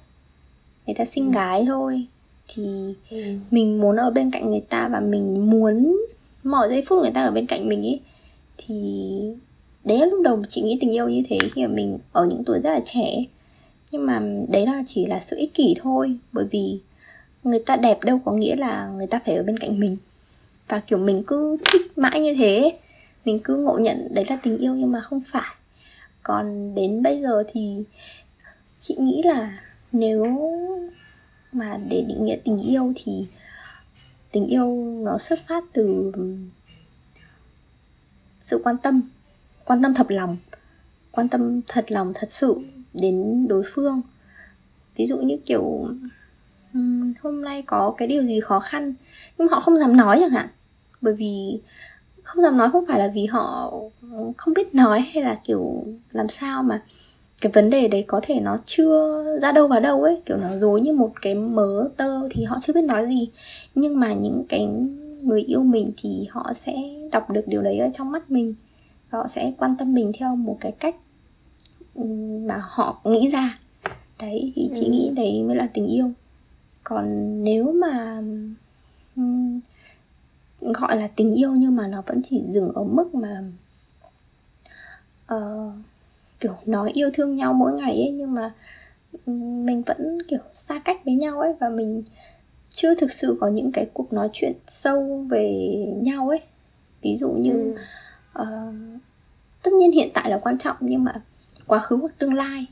[0.88, 1.32] người ta xinh Ừ.
[1.36, 2.06] gái thôi
[2.48, 2.64] thì
[3.10, 3.18] Ừ.
[3.52, 5.98] mình muốn ở bên cạnh người ta và mình muốn
[6.44, 8.00] mọi giây phút người ta ở bên cạnh mình ý
[8.58, 9.20] thì
[9.84, 12.44] đấy là lúc đầu chị nghĩ tình yêu như thế khi mà mình ở những
[12.44, 13.24] tuổi rất là trẻ.
[13.92, 16.80] Nhưng mà đấy là chỉ là sự ích kỷ thôi, bởi vì
[17.44, 19.98] người ta đẹp đâu có nghĩa là người ta phải ở bên cạnh mình.
[20.68, 22.78] Và kiểu mình cứ thích mãi như thế,
[23.26, 25.56] mình cứ ngộ nhận đấy là tình yêu nhưng mà không phải.
[26.24, 27.84] Còn đến bây giờ thì
[28.80, 29.60] chị nghĩ là
[29.92, 30.52] nếu
[31.52, 33.26] mà để định nghĩa tình yêu thì
[34.32, 34.68] tình yêu
[35.04, 36.12] nó xuất phát từ
[38.48, 39.02] sự quan tâm
[39.66, 40.38] quan tâm thật lòng
[41.12, 42.56] quan tâm thật lòng thật sự
[42.94, 44.02] đến đối phương.
[44.96, 45.88] Ví dụ như kiểu
[46.74, 48.94] um, hôm nay có cái điều gì khó khăn
[49.38, 50.48] nhưng mà họ không dám nói chẳng hạn.
[51.02, 51.62] Bởi vì
[52.24, 53.74] không dám nói không phải là vì họ
[54.38, 56.84] không biết nói hay là kiểu làm sao mà
[57.42, 60.22] cái vấn đề đấy có thể nó chưa ra đâu vào đâu ấy.
[60.26, 63.30] Kiểu nó dối như một cái mớ tơ thì họ chưa biết nói gì.
[63.76, 64.68] Nhưng mà những cái
[65.24, 66.74] người yêu mình thì họ sẽ
[67.12, 68.54] đọc được điều đấy ở trong mắt mình.
[69.10, 70.96] Họ sẽ quan tâm mình theo một cái cách
[72.46, 73.60] mà họ nghĩ ra.
[74.20, 74.92] Đấy thì chị ừ.
[74.92, 76.12] nghĩ đấy mới là tình yêu.
[76.84, 77.06] Còn
[77.44, 78.24] nếu mà
[79.16, 79.60] um,
[80.62, 83.44] gọi là tình yêu nhưng mà nó vẫn chỉ dừng ở mức mà
[85.34, 85.74] uh,
[86.40, 88.54] kiểu nói yêu thương nhau mỗi ngày ấy nhưng mà
[89.66, 92.04] mình vẫn kiểu xa cách với nhau ấy và mình
[92.78, 96.40] chưa thực sự có những cái cuộc nói chuyện sâu về nhau ấy.
[97.02, 97.76] Ví dụ như
[98.34, 98.42] ừ.
[98.42, 99.02] uh,
[99.64, 101.22] tất nhiên hiện tại là quan trọng nhưng mà
[101.68, 102.66] quá khứ hoặc tương lai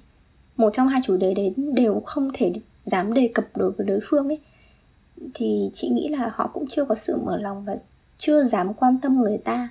[0.58, 2.54] một trong hai chủ đề đấy đều không thể
[2.84, 4.40] dám đề cập đối với đối phương ấy.
[5.34, 7.76] Thì chị nghĩ là họ cũng chưa có sự mở lòng và
[8.18, 9.70] chưa dám quan tâm người ta.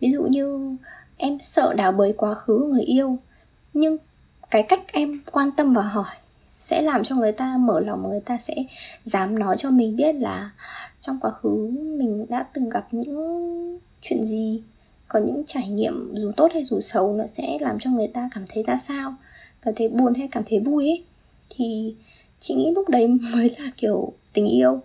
[0.00, 0.76] Ví dụ như
[1.16, 3.18] em sợ đào bới quá khứ người yêu
[3.74, 3.96] nhưng
[4.50, 6.14] cái cách em quan tâm và hỏi
[6.54, 8.54] sẽ làm cho người ta, mở lòng người ta sẽ
[9.04, 10.50] dám nói cho mình biết là
[11.00, 14.62] trong quá khứ mình đã từng gặp những chuyện gì,
[15.08, 18.28] có những trải nghiệm dù tốt hay dù xấu nó sẽ làm cho người ta
[18.34, 19.14] cảm thấy ra sao,
[19.62, 21.04] cảm thấy buồn hay cảm thấy vui ấy.
[21.50, 21.94] Thì
[22.40, 24.80] chị nghĩ lúc đấy mới là kiểu tình yêu.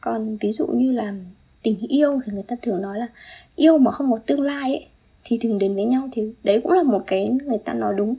[0.00, 1.14] Còn ví dụ như là
[1.62, 3.06] tình yêu thì người ta thường nói là
[3.56, 4.86] yêu mà không có tương lai ấy,
[5.24, 8.14] thì thường đến với nhau thì đấy cũng là một cái người ta nói đúng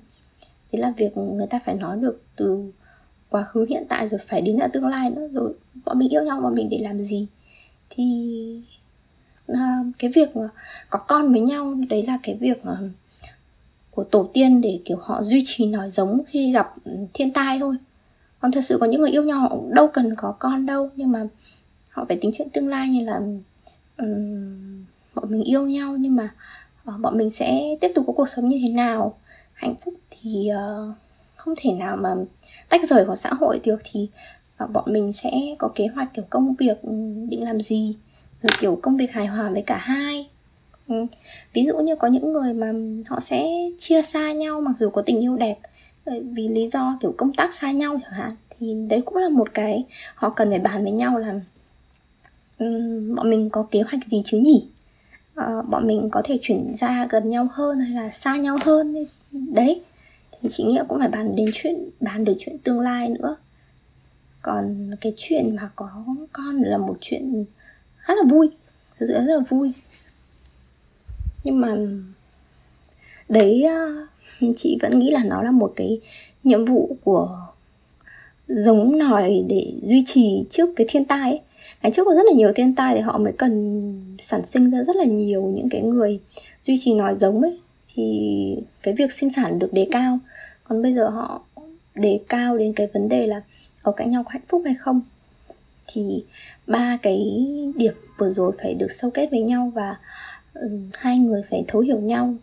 [0.73, 2.71] thế là việc người ta phải nói được từ
[3.29, 5.27] quá khứ hiện tại rồi phải đến ra tương lai nữa.
[5.33, 5.53] Rồi
[5.85, 7.27] bọn mình yêu nhau bọn mình để làm gì?
[7.89, 8.61] Thì
[9.47, 10.29] à, cái việc
[10.89, 12.77] có con với nhau đấy là cái việc à,
[13.91, 16.73] của tổ tiên để kiểu họ duy trì nói giống khi gặp
[17.13, 17.75] thiên tai thôi.
[18.39, 21.11] Còn thật sự có những người yêu nhau họ đâu cần có con đâu nhưng
[21.11, 21.27] mà
[21.89, 23.21] họ phải tính chuyện tương lai như là
[23.97, 26.35] um, bọn mình yêu nhau nhưng mà
[26.89, 29.17] uh, bọn mình sẽ tiếp tục có cuộc sống như thế nào?
[29.53, 29.93] Hạnh phúc
[30.23, 30.95] thì uh,
[31.35, 32.15] không thể nào mà
[32.69, 34.09] tách rời khỏi xã hội được thì
[34.63, 36.91] uh, bọn mình sẽ có kế hoạch kiểu công việc ừ,
[37.29, 37.95] định làm gì
[38.41, 40.29] rồi kiểu công việc hài hòa với cả hai.
[40.87, 41.05] Ừ.
[41.53, 42.73] ví dụ như có những người mà
[43.07, 45.59] họ sẽ chia xa nhau mặc dù có tình yêu đẹp
[46.05, 49.29] ờ, vì lý do kiểu công tác xa nhau chẳng hạn thì đấy cũng là
[49.29, 51.39] một cái họ cần phải bàn với nhau là
[52.59, 54.67] um, bọn mình có kế hoạch gì chứ nhỉ?
[55.39, 59.05] Uh, bọn mình có thể chuyển ra gần nhau hơn hay là xa nhau hơn
[59.31, 59.81] đấy
[60.43, 63.35] thì chị nghĩ cũng phải bàn đến chuyện, bàn được chuyện tương lai nữa.
[64.41, 67.45] Còn cái chuyện mà có con là một chuyện
[67.97, 68.49] khá là vui
[68.99, 69.71] thực sự rất là vui.
[71.43, 71.75] Nhưng mà
[73.29, 74.07] đấy ờ,
[74.55, 75.99] chị vẫn nghĩ là nó là một cái
[76.43, 77.47] nhiệm vụ của
[78.47, 81.41] giống nòi để duy trì trước cái thiên tai ấy.
[81.83, 84.83] ngày trước có rất là nhiều thiên tai thì họ mới cần sản sinh ra
[84.83, 86.19] rất là nhiều những cái người
[86.63, 87.59] duy trì nòi giống ấy
[87.93, 90.19] thì cái việc sinh sản được đề cao.
[90.63, 91.41] Còn bây giờ họ
[91.95, 93.41] đề cao đến cái vấn đề là
[93.81, 95.01] ở cạnh nhau có hạnh phúc hay không?
[95.87, 96.25] Thì
[96.67, 99.97] ba cái điểm vừa rồi phải được sâu kết với nhau và
[100.53, 102.35] um, hai người phải thấu hiểu nhau.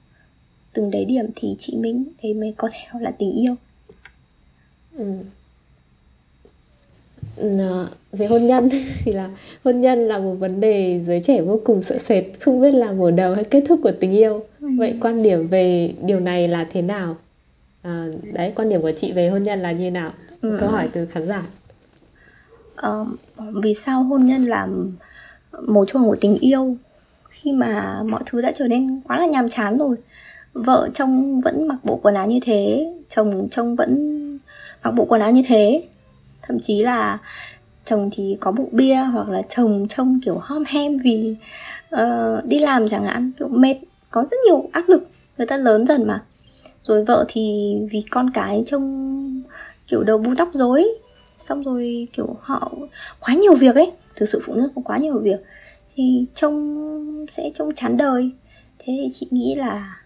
[0.72, 3.54] Từng đấy điểm thì chị Minh thế mới có thể gọi là tình yêu.
[4.92, 5.04] Ừ.
[7.36, 8.68] Ờ, về hôn nhân
[9.04, 9.30] thì là
[9.64, 12.92] hôn nhân là một vấn đề giới trẻ vô cùng sợ sệt không biết là
[12.92, 14.44] mở đầu hay kết thúc của tình yêu.
[14.60, 14.68] Ừ.
[14.78, 17.16] vậy quan điểm về điều này là thế nào?
[17.82, 20.10] À, đấy quan điểm của chị về hôn nhân là như nào?
[20.42, 20.56] Ừ.
[20.60, 21.42] câu hỏi từ khán giả.
[22.74, 23.06] Ờ,
[23.62, 24.68] vì sao hôn nhân là
[25.62, 26.76] mấu chốt của tình yêu
[27.30, 29.96] khi mà mọi thứ đã trở nên quá là nhàm chán rồi?
[30.52, 34.20] Vợ trông vẫn mặc bộ quần áo như thế chồng trông vẫn
[34.82, 35.82] mặc bộ quần áo như thế
[36.50, 37.18] thậm chí là
[37.84, 41.36] chồng thì có bụng bia hoặc là chồng trông kiểu hom hem vì
[41.94, 43.76] uh, đi làm chẳng hạn kiểu mệt
[44.10, 46.22] có rất nhiều áp lực người ta lớn dần mà.
[46.84, 49.42] Rồi vợ thì vì con cái trông
[49.86, 50.88] kiểu đầu bu tóc rối
[51.38, 52.72] xong rồi kiểu họ
[53.20, 55.40] quá nhiều việc ấy thực sự phụ nữ có quá nhiều việc
[55.94, 58.30] thì trông sẽ trông chán đời.
[58.78, 59.96] Thế thì chị nghĩ là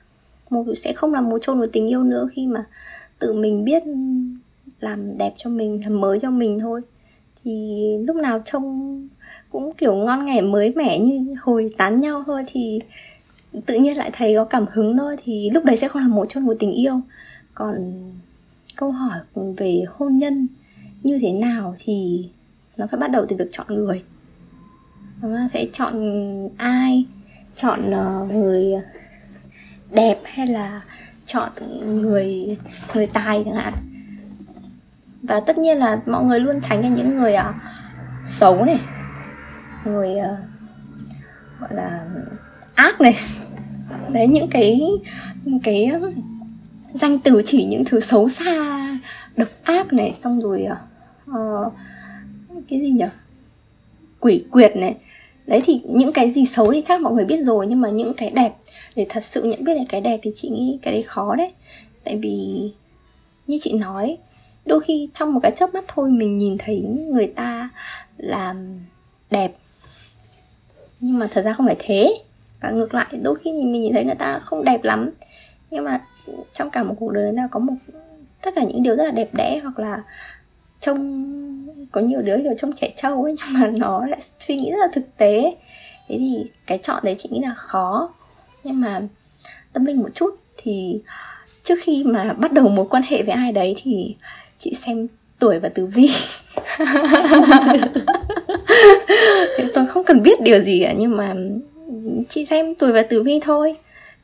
[0.51, 2.65] một sẽ không làm một chôn một tình yêu nữa khi mà
[3.19, 3.83] tự mình biết
[4.85, 6.81] làm đẹp cho mình, làm mới cho mình thôi.
[7.45, 9.09] Thì lúc nào trông
[9.51, 12.81] cũng kiểu ngon nghẻ, mới mẻ như hồi tán nhau thôi thì
[13.67, 16.27] tự nhiên lại thấy có cảm hứng thôi thì lúc đấy sẽ không là một
[16.29, 17.01] trong một tình yêu.
[17.55, 18.03] Còn
[18.77, 19.19] câu hỏi
[19.57, 20.49] về hôn nhân
[21.03, 22.29] như thế nào thì
[22.77, 24.03] nó phải bắt đầu từ việc chọn người.
[25.23, 25.95] Nó sẽ chọn
[26.57, 27.05] ai?
[27.57, 28.73] Chọn ờ, người
[29.91, 30.83] đẹp hay là
[31.27, 31.53] chọn
[32.03, 32.59] người
[32.95, 33.75] người tài chẳng hạn?
[35.29, 37.55] Và tất nhiên là mọi người luôn tránh ra những người uh,
[38.25, 38.81] xấu này
[39.85, 40.39] người uh,
[41.61, 42.07] gọi là
[42.75, 43.17] ác này.
[44.13, 44.81] Đấy những cái
[45.45, 45.93] những cái
[46.93, 48.99] danh từ chỉ những thứ xấu xa
[49.37, 50.67] độc ác này xong rồi
[51.31, 51.73] uh,
[52.69, 53.07] cái gì nhỉ
[54.21, 54.97] quỷ quyệt này.
[55.47, 58.15] Đấy thì những cái gì xấu thì chắc mọi người biết rồi nhưng mà những
[58.15, 58.55] cái đẹp
[58.97, 61.53] để thật sự nhận biết được cái đẹp thì chị nghĩ cái đấy khó đấy.
[62.05, 62.71] Tại vì
[63.47, 64.17] như chị nói
[64.67, 67.71] đôi khi trong một cái chớp mắt thôi mình nhìn thấy người ta
[68.17, 68.81] làm
[69.31, 69.53] đẹp.
[71.01, 72.15] Nhưng mà thật ra không phải thế.
[72.61, 75.11] Và ngược lại, đôi khi mình nhìn thấy người ta không đẹp lắm.
[75.71, 76.05] Nhưng mà
[76.53, 77.75] trong cả một cuộc đời người ta có một,
[78.43, 80.03] tất cả những điều rất là đẹp đẽ hoặc là
[80.81, 84.71] trông, có nhiều đứa kiểu trông trẻ trâu ấy, nhưng mà nó lại suy nghĩ
[84.71, 85.57] rất là thực tế.
[86.09, 88.15] Thế thì cái chọn đấy chị nghĩ là khó.
[88.65, 89.03] Nhưng mà
[89.73, 91.03] tâm linh một chút thì
[91.63, 94.17] trước khi mà bắt đầu mối quan hệ với ai đấy thì
[94.59, 95.07] chị xem
[95.39, 96.11] tuổi và tử vi.
[99.75, 101.35] Tôi không cần biết điều gì cả nhưng mà
[102.29, 103.77] chị xem tuổi và tử vi thôi.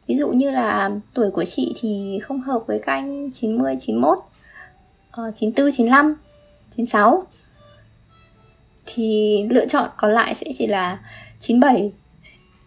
[0.06, 4.18] Ví dụ như là tuổi của chị thì không hợp với các anh 90, 91
[4.18, 4.24] uh,
[5.34, 6.14] 94, 95
[6.70, 7.26] 96
[8.86, 10.98] thì lựa chọn còn lại sẽ chỉ là
[11.40, 11.92] 97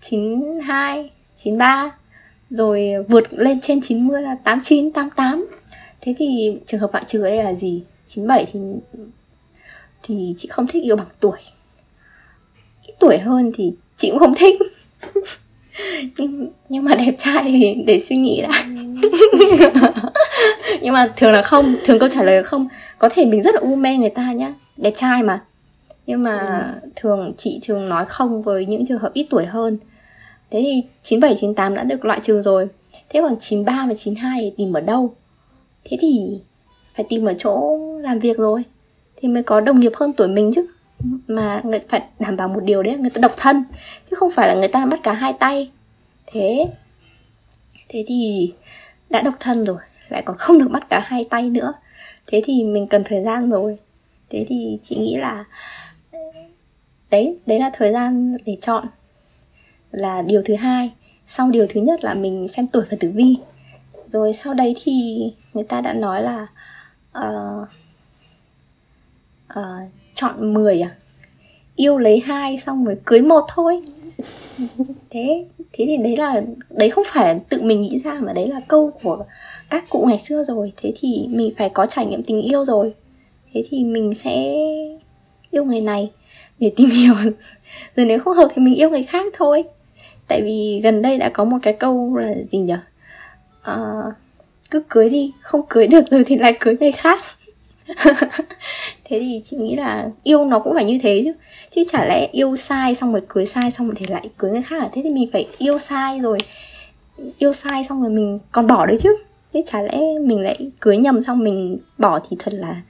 [0.01, 1.91] 92 93
[2.49, 5.47] rồi vượt lên trên 90 là 89 88
[6.05, 7.83] thế thì trường hợp loại trừ ở đây là gì?
[8.07, 8.59] 97 thì
[10.03, 11.37] thì chị không thích yêu bằng tuổi.
[12.87, 14.55] Ít tuổi hơn thì chị cũng không thích.
[16.17, 18.49] Nhưng nhưng mà đẹp trai thì để suy nghĩ đã.
[20.81, 22.67] Nhưng mà thường là không thường câu trả lời là không.
[22.97, 24.53] Có thể mình rất là u mê người ta nhá.
[24.77, 25.43] Đẹp trai mà.
[26.05, 26.37] Nhưng mà
[26.81, 26.89] ừ.
[26.95, 29.77] thường chị thường nói không với những trường hợp ít tuổi hơn.
[30.51, 32.67] Thế thì 97, 98 đã được loại trừ rồi.
[33.09, 35.15] Thế còn 93 và 92 thì tìm ở đâu
[35.85, 36.41] thế thì
[36.95, 38.63] phải tìm ở chỗ làm việc rồi.
[39.15, 40.65] Thì mới có đồng nghiệp hơn tuổi mình chứ.
[41.27, 43.63] Mà người phải đảm bảo một điều đấy, người ta độc thân,
[44.09, 45.71] chứ không phải là người ta bắt cả hai tay.
[46.27, 46.67] Thế
[47.89, 48.53] thế thì
[49.09, 49.77] đã độc thân rồi,
[50.09, 51.73] lại còn không được bắt cả hai tay nữa.
[52.27, 53.77] Thế thì mình cần thời gian rồi.
[54.29, 55.45] Thế thì chị nghĩ là,
[57.11, 58.85] đấy đấy là thời gian để chọn
[59.91, 60.91] là điều thứ hai.
[61.25, 63.35] Sau điều thứ nhất là mình xem tuổi và tử vi
[64.13, 66.47] rồi sau đấy thì người ta đã nói là
[67.19, 67.67] uh,
[69.59, 70.95] uh, chọn 10 à?
[71.75, 73.81] Yêu lấy hai xong rồi cưới một thôi.
[75.09, 78.47] Thế thế thì đấy là đấy không phải là tự mình nghĩ ra mà đấy
[78.47, 79.25] là câu của
[79.69, 80.73] các cụ ngày xưa rồi.
[80.77, 82.93] Thế thì mình phải có trải nghiệm tình yêu rồi.
[83.53, 84.55] Thế thì mình sẽ
[85.51, 86.11] yêu người này
[86.59, 87.13] để tìm hiểu.
[87.95, 89.63] Rồi nếu không hợp thì mình yêu người khác thôi.
[90.27, 92.75] Tại vì gần đây đã có một cái câu là gì nhỉ
[93.63, 93.75] à,
[94.71, 97.25] cứ cưới đi không cưới được rồi thì lại cưới người khác.
[99.03, 101.33] Thế thì chị nghĩ là yêu nó cũng phải như thế chứ.
[101.71, 104.61] Chứ chả lẽ yêu sai xong rồi cưới sai xong rồi thì lại cưới người
[104.61, 104.89] khác à?
[104.93, 106.37] Thế thì mình phải yêu sai rồi
[107.37, 109.15] yêu sai xong rồi mình còn bỏ đấy chứ.
[109.53, 112.81] Thế chả lẽ mình lại cưới nhầm xong mình bỏ thì thật là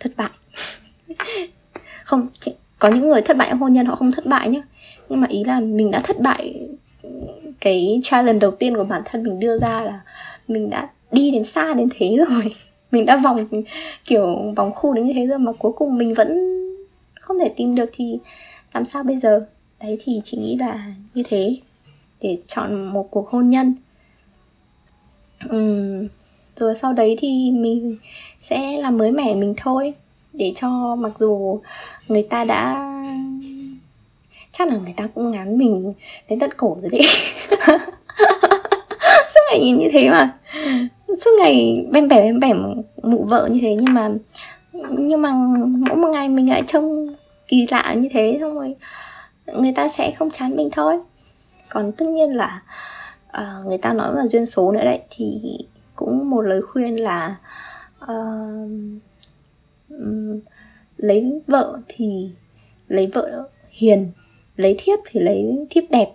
[0.00, 0.30] thất bại.
[2.04, 4.60] Không chị, có những người thất bại trong hôn nhân họ không thất bại nhá.
[5.08, 6.68] Nhưng mà ý là mình đã thất bại
[7.60, 10.00] cái challenge đầu tiên của bản thân mình đưa ra là
[10.48, 12.44] mình đã đi đến xa đến thế rồi.
[12.90, 13.46] Mình đã vòng
[14.04, 16.38] kiểu vòng khu đến như thế rồi mà cuối cùng mình vẫn
[17.20, 18.18] không thể tìm được thì
[18.74, 19.46] làm sao bây giờ?
[19.80, 21.56] Đấy thì chị nghĩ là như thế
[22.20, 23.74] để chọn một cuộc hôn nhân.
[25.48, 26.08] Uhm,
[26.56, 27.96] rồi sau đấy thì mình
[28.42, 29.94] sẽ làm mới mẻ mình thôi
[30.32, 31.60] để cho mặc dù
[32.08, 32.92] người ta đã
[34.58, 35.94] chắc là người ta cũng ngán mình
[36.28, 37.02] đến tận cổ rồi đấy
[39.34, 40.38] suốt ngày nhìn như thế mà.
[41.08, 42.52] Suốt ngày bem bẻ bem bẻ
[43.02, 44.10] mụ vợ như thế nhưng mà
[44.98, 45.32] nhưng mà
[45.88, 47.14] mỗi một ngày mình lại trông
[47.48, 48.76] kỳ lạ như thế xong rồi
[49.46, 50.98] người ta sẽ không chán mình thôi.
[51.68, 52.62] Còn tất nhiên là
[53.28, 55.38] uh, người ta nói là duyên số nữa đấy thì
[55.96, 57.36] cũng một lời khuyên là
[58.04, 58.70] uh,
[59.88, 60.40] um,
[60.96, 62.30] lấy vợ thì
[62.88, 64.10] lấy vợ hiền
[64.56, 66.08] lấy thiếp thì lấy thiếp đẹp.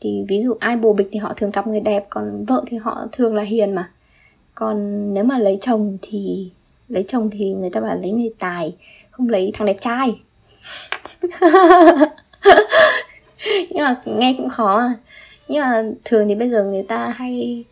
[0.00, 2.76] Thì ví dụ ai bồ bịch thì họ thường cặp người đẹp, còn vợ thì
[2.76, 3.90] họ thường là hiền mà.
[4.54, 6.50] Còn nếu mà lấy chồng thì,
[6.88, 8.76] lấy chồng thì người ta bảo lấy người tài,
[9.10, 10.20] không lấy thằng đẹp trai.
[13.70, 14.94] Nhưng mà nghe cũng khó à.
[15.48, 17.64] nhưng mà thường thì bây giờ người ta hay,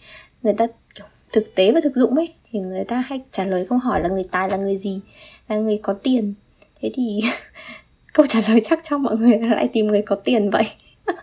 [0.42, 3.66] người ta kiểu thực tế và thực dụng ấy, thì người ta hay trả lời
[3.68, 5.00] câu hỏi là người tài là người gì,
[5.48, 6.34] là người có tiền.
[6.80, 7.20] Thế thì
[8.14, 10.64] câu trả lời chắc cho mọi người lại tìm người có tiền vậy.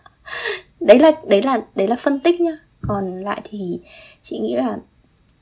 [0.79, 2.57] Đấy là đấy là đấy là phân tích nhá.
[2.81, 3.79] Còn lại thì
[4.21, 4.77] chị nghĩ là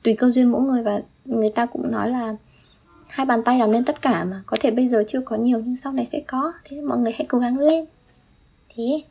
[0.02, 2.36] tùy cơ duyên mỗi người và người ta cũng nói là
[3.08, 4.42] hai bàn tay làm nên tất cả mà.
[4.46, 6.52] Có thể bây giờ chưa có nhiều nhưng sau này sẽ có.
[6.64, 7.84] Thế mọi người hãy cố gắng lên.
[8.76, 9.02] Thế.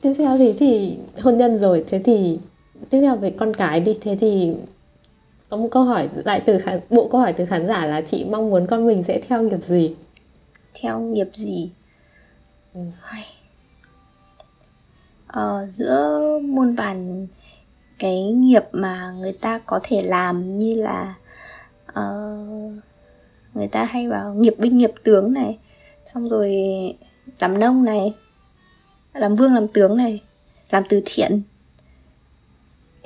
[0.00, 1.84] Tiếp theo thì thì hôn nhân rồi.
[1.88, 2.38] Thế thì,
[2.90, 3.98] tiếp theo về con cái đi.
[4.00, 4.54] Thế thì
[5.52, 8.26] có một câu hỏi lại từ khán, bộ câu hỏi từ khán giả là chị
[8.30, 9.96] mong muốn con mình sẽ theo nghiệp gì?
[10.80, 11.70] Theo nghiệp gì?
[12.74, 12.80] Ừ.
[15.26, 17.26] ờ, giữa muôn vàn
[17.98, 21.14] cái nghiệp mà người ta có thể làm như là
[21.90, 22.72] uh,
[23.54, 25.58] người ta hay bảo nghiệp binh nghiệp tướng này
[26.14, 26.52] xong rồi
[27.38, 28.14] làm nông này
[29.14, 30.22] làm vương làm tướng này
[30.70, 31.42] làm từ thiện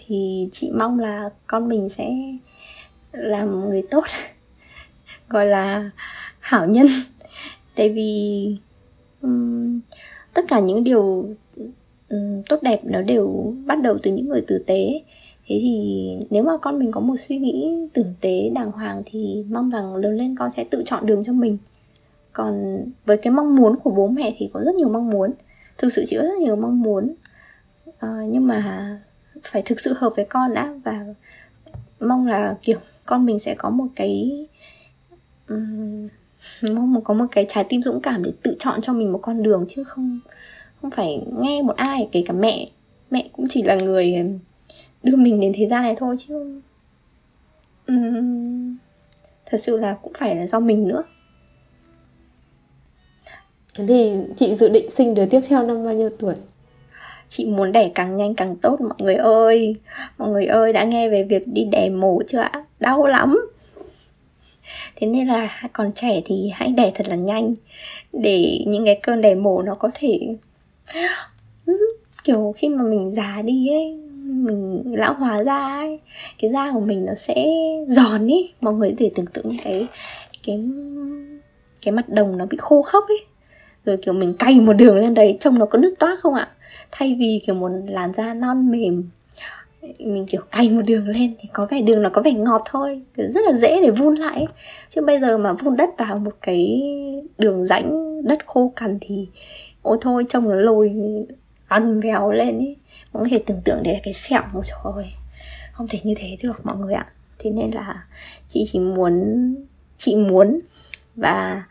[0.06, 2.10] thì chị mong là con mình sẽ
[3.12, 4.04] làm người tốt
[5.28, 5.90] gọi là
[6.40, 6.86] hảo nhân.
[7.74, 8.56] Tại vì
[9.22, 9.80] um,
[10.34, 11.28] tất cả những điều
[12.08, 15.02] um, tốt đẹp nó đều bắt đầu từ những người tử tế.
[15.48, 19.44] Thế thì nếu mà con mình có một suy nghĩ tử tế đàng hoàng thì
[19.50, 21.58] mong rằng lớn lên con sẽ tự chọn đường cho mình.
[22.32, 25.30] Còn với cái mong muốn của bố mẹ thì có rất nhiều mong muốn
[25.78, 27.14] thực sự chị có rất nhiều mong muốn.
[27.98, 29.00] À, nhưng mà
[29.44, 31.04] phải thực sự hợp với con đã và
[32.00, 34.30] mong là kiểu con mình sẽ có một cái
[35.48, 36.08] um,
[36.62, 39.42] mong có một cái trái tim dũng cảm để tự chọn cho mình một con
[39.42, 40.20] đường chứ không
[40.82, 42.68] không phải nghe một ai kể cả mẹ
[43.10, 44.14] mẹ cũng chỉ là người
[45.02, 46.60] đưa mình đến thế gian này thôi chứ
[47.86, 48.76] um,
[49.46, 51.04] thật sự là cũng phải là do mình nữa
[53.76, 56.34] Thế thì chị dự định sinh đứa tiếp theo năm bao nhiêu tuổi?
[57.28, 59.76] Chị muốn đẻ càng nhanh càng tốt, mọi người ơi.
[60.18, 62.64] Mọi người ơi, đã nghe về việc đi đẻ mổ chưa ạ?
[62.80, 63.50] Đau lắm.
[64.96, 67.54] Thế nên là còn trẻ thì hãy đẻ thật là nhanh,
[68.12, 70.20] Để những cái cơn đẻ mổ nó có thể
[72.24, 76.00] Kiểu, khi mà mình già đi ấy, Mình lão hóa da ấy,
[76.38, 77.46] Cái da của mình nó sẽ
[77.88, 79.86] giòn ấy Mọi người có thể tưởng tượng cái
[80.46, 80.60] Cái
[81.82, 83.24] cái mặt đồng nó bị khô khốc ấy
[83.84, 86.48] rồi, kiểu, mình cày một đường lên đấy, trông nó có nước toát không ạ?
[86.98, 89.10] Thay vì kiểu một làn da non mềm,
[89.98, 93.02] mình kiểu cày một đường lên thì có vẻ đường nó có vẻ ngọt thôi
[93.16, 94.46] rất là dễ để vun lại
[94.90, 96.82] chứ bây giờ mà vun đất vào một cái
[97.38, 99.28] đường rãnh đất khô cằn thì
[99.82, 100.92] ôi thôi, trông nó lồi
[101.68, 102.76] ăn véo lên ý
[103.12, 105.06] mọi người thể tưởng tượng đấy là cái sẹo một trời ơi.
[105.72, 107.06] Không thể như thế được mọi người ạ.
[107.38, 108.06] Thế nên là
[108.48, 109.54] chị chỉ muốn,
[109.98, 110.60] chị muốn
[111.16, 111.64] và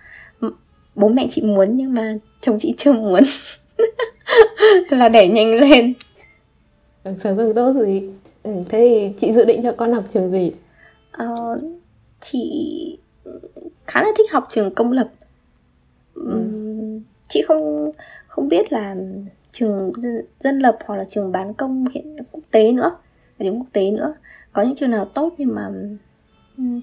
[0.96, 3.24] bố mẹ chị muốn nhưng mà chồng chị chưa muốn.
[4.90, 5.94] là đẻ nhanh lên.
[7.04, 8.10] Sớm càng tốt gì.
[8.44, 10.52] Ừ, thế thì chị dự định cho con học trường gì?
[11.12, 11.60] Ờ,
[12.20, 12.98] chị
[13.88, 15.10] khá là thích học trường công lập.
[16.14, 16.44] Ừ.
[17.30, 17.92] chị không
[18.28, 18.96] không biết là
[19.52, 22.96] trường dân, dân lập hoặc là trường bán công hiện quốc tế nữa
[23.40, 24.14] trường quốc tế nữa.
[24.54, 25.70] Có những trường nào tốt nhưng mà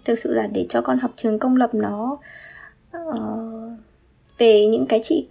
[0.05, 2.19] thực sự là để cho con học trường công lập nó
[2.97, 3.79] uh,
[4.39, 5.27] về những cái chị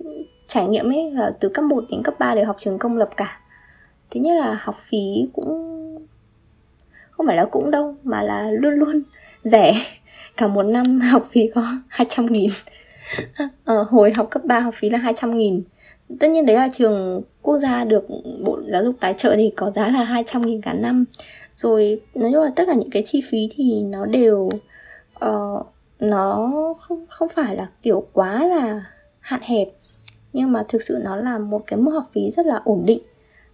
[0.53, 3.09] trải nghiệm ấy là từ cấp 1 đến cấp 3 đều học trường công lập
[3.17, 3.39] cả.
[4.09, 5.47] Thứ nhất là học phí cũng
[7.11, 9.01] không phải là cũng đâu mà là luôn luôn
[9.43, 9.73] rẻ.
[10.37, 12.49] Cả một năm học phí có 200 nghìn.
[13.65, 15.63] Ờ, hồi học cấp 3 học phí là 200 nghìn.
[16.19, 18.07] Tất nhiên đấy là trường quốc gia được
[18.43, 21.05] bộ giáo dục tài trợ thì có giá là 200 nghìn cả năm.
[21.55, 24.49] Rồi nói chung là tất cả những cái chi phí thì nó đều
[25.25, 25.65] uh,
[25.99, 28.83] nó không không phải là kiểu quá là
[29.19, 29.67] hạn hẹp
[30.33, 33.01] nhưng mà thực sự nó là một cái mức học phí rất là ổn định.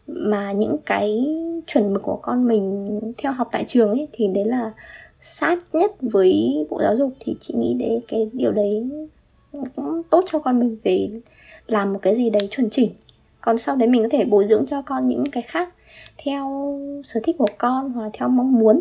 [0.07, 1.25] Mà những cái
[1.67, 4.73] chuẩn mực của con mình theo học tại trường ấy, thì đấy là
[5.21, 7.13] sát nhất với bộ giáo dục.
[7.19, 8.89] Thì chị nghĩ đấy, cái điều đấy
[9.75, 11.09] cũng tốt cho con mình về
[11.67, 12.91] làm một cái gì đấy chuẩn chỉnh.
[13.41, 15.73] Còn sau đấy mình có thể bồi dưỡng cho con những cái khác
[16.17, 18.79] theo sở thích của con hoặc là theo mong muốn.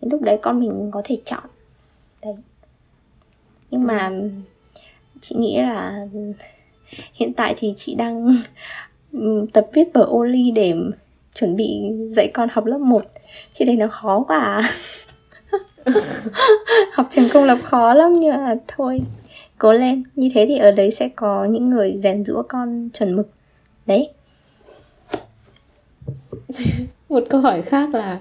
[0.00, 1.44] Đến lúc đấy con mình có thể chọn.
[2.24, 2.34] Đấy.
[3.70, 4.10] Nhưng mà
[5.20, 6.06] chị nghĩ là
[7.14, 8.36] hiện tại thì chị đang
[9.52, 10.74] tập viết vở ô ly để
[11.34, 11.80] chuẩn bị
[12.16, 13.04] dạy con học lớp 1
[13.54, 14.62] chị thấy nó khó quá à.
[16.92, 19.00] Học trường công lập khó lắm nhưng mà thôi
[19.58, 20.02] cố lên.
[20.14, 23.28] Như thế thì ở đấy sẽ có những người rèn rũa con chuẩn mực.
[23.86, 24.10] Đấy.
[27.08, 28.20] Một câu hỏi khác là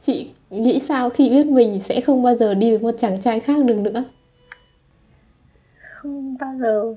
[0.00, 3.40] chị nghĩ sao khi biết mình sẽ không bao giờ đi với một chàng trai
[3.40, 4.04] khác được nữa?
[5.80, 6.94] Không bao giờ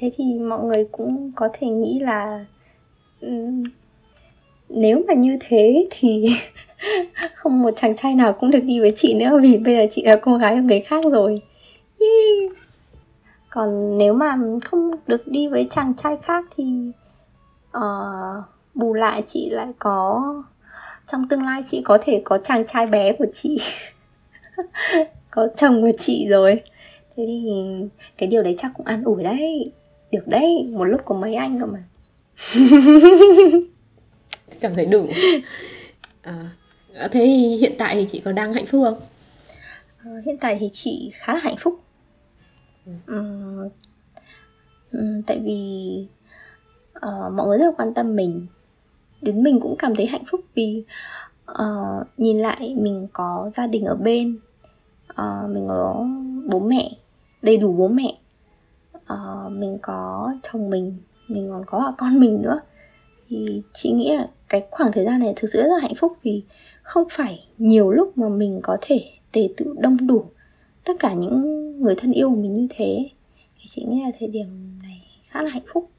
[0.00, 2.44] thế thì mọi người cũng có thể nghĩ là
[3.20, 3.28] ừ,
[4.68, 6.26] nếu mà như thế thì
[7.34, 10.02] không một chàng trai nào cũng được đi với chị nữa vì bây giờ chị
[10.04, 11.36] là cô gái của người khác rồi.
[13.50, 16.64] Còn nếu mà không được đi với chàng trai khác thì
[17.76, 18.44] uh,
[18.74, 20.22] bù lại chị lại có
[21.06, 23.58] trong tương lai chị có thể có chàng trai bé của chị
[25.30, 26.62] có chồng của chị rồi.
[27.16, 27.50] Thế thì
[28.18, 29.72] cái điều đấy chắc cũng an ủi đấy
[30.12, 31.82] được đấy một lúc có mấy anh cơ mà.
[34.60, 35.08] Cảm thấy đủ.
[36.22, 36.50] À,
[36.94, 39.00] thế thì hiện tại thì chị có đang hạnh phúc không?
[39.98, 41.80] À, hiện tại thì chị khá là hạnh phúc.
[43.06, 43.22] Ừ.
[44.92, 45.60] um, tại vì
[46.96, 48.46] uh, mọi người rất là quan tâm mình.
[49.22, 50.84] Đến mình cũng cảm thấy hạnh phúc vì
[51.50, 54.38] uh, nhìn lại mình có gia đình ở bên
[55.12, 56.06] uh, mình có
[56.50, 56.90] bố mẹ
[57.42, 58.18] đầy đủ bố mẹ
[59.12, 60.96] uh, mình có chồng mình
[61.28, 62.60] mình còn có con mình nữa.
[63.28, 66.12] Thì chị nghĩ là cái khoảng thời gian này thực sự rất là hạnh phúc
[66.22, 66.42] vì
[66.82, 70.24] không phải nhiều lúc mà mình có thể tề tự đông đủ
[70.84, 73.08] tất cả những người thân yêu của mình như thế.
[73.56, 75.90] Thì chị nghĩ là thời điểm này khá là hạnh phúc.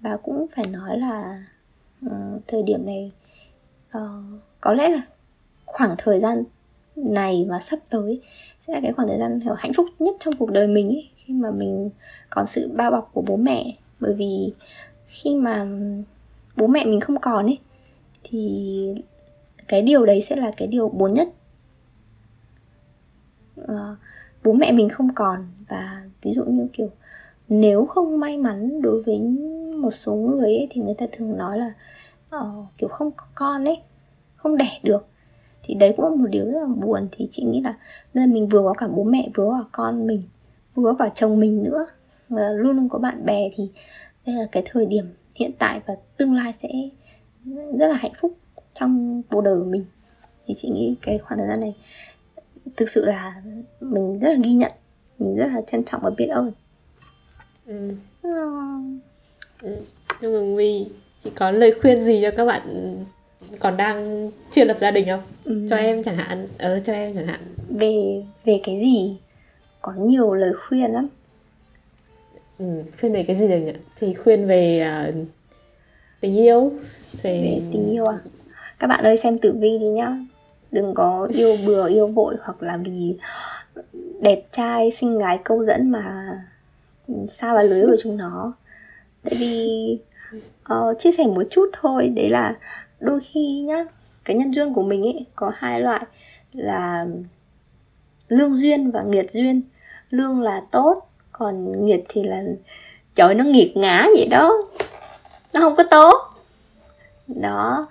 [0.00, 1.44] Và cũng phải nói là
[2.06, 3.12] uh, thời điểm này
[3.96, 4.02] uh,
[4.60, 5.02] có lẽ là
[5.64, 6.44] khoảng thời gian
[6.96, 8.20] này và sắp tới
[8.66, 11.34] sẽ là cái khoảng thời gian hạnh phúc nhất trong cuộc đời mình ấy khi
[11.34, 11.90] mà mình
[12.30, 13.76] có sự bao bọc của bố mẹ.
[14.00, 14.52] Bởi vì
[15.06, 15.66] khi mà
[16.56, 17.58] bố mẹ mình không còn ấy
[18.22, 18.94] thì
[19.68, 21.28] cái điều đấy sẽ là cái điều buồn nhất.
[23.68, 23.96] À,
[24.44, 26.88] bố mẹ mình không còn và ví dụ như kiểu
[27.48, 29.18] nếu không may mắn đối với
[29.76, 31.72] một số người ấy thì người ta thường nói là
[32.36, 33.80] uh, kiểu không có con ấy
[34.36, 35.06] không đẻ được.
[35.62, 37.08] Thì đấy cũng là một điều rất là buồn.
[37.12, 37.74] Thì chị nghĩ là
[38.14, 40.22] nên mình vừa có cả bố mẹ vừa có cả con mình
[40.74, 41.86] vừa cả chồng mình nữa.
[42.28, 43.70] Và luôn luôn có bạn bè thì
[44.26, 46.68] đây là cái thời điểm hiện tại và tương lai sẽ
[47.78, 48.38] rất là hạnh phúc
[48.74, 49.84] trong cuộc đời của mình.
[50.46, 51.74] Thì chị nghĩ cái khoảng thời gian này
[52.76, 53.42] thực sự là
[53.80, 54.72] mình rất là ghi nhận
[55.18, 56.52] mình rất là trân trọng và biết ơn.
[57.66, 57.90] Ừ.
[59.62, 59.76] Ừ.
[60.20, 60.86] nhưng mà nguy
[61.20, 62.96] chị có lời khuyên gì cho các bạn
[63.60, 65.22] còn đang chưa lập gia đình không?
[65.44, 65.66] Ừ.
[65.70, 67.40] cho em chẳng hạn ờ cho em chẳng hạn.
[67.68, 69.16] Về về cái gì
[69.84, 71.08] có nhiều lời khuyên lắm.
[72.58, 73.72] Ừ, khuyên về cái gì được nhỉ?
[73.96, 75.14] Thì khuyên về uh,
[76.20, 76.72] tình yêu
[77.12, 77.18] thì...
[77.22, 78.18] về tình yêu à?
[78.78, 80.16] Các bạn ơi xem tử vi đi nhá.
[80.72, 83.16] Đừng có yêu bừa yêu vội hoặc là vì
[84.20, 86.36] đẹp trai xinh gái câu dẫn mà
[87.28, 88.52] xa vào lưới của chúng nó.
[89.22, 89.98] Tại vì
[90.72, 92.08] uh, chia sẻ một chút thôi.
[92.08, 92.58] Đấy là
[93.00, 93.84] đôi khi nhá
[94.24, 96.06] cái nhân duyên của mình ấy có hai loại
[96.52, 97.06] là
[98.28, 99.62] lương duyên và nghiệt duyên
[100.16, 102.42] lương là tốt còn nghiệt thì là
[103.14, 104.60] trời nó nghiệt ngã vậy đó.
[105.52, 106.14] Nó không có tốt.
[107.26, 107.86] Đó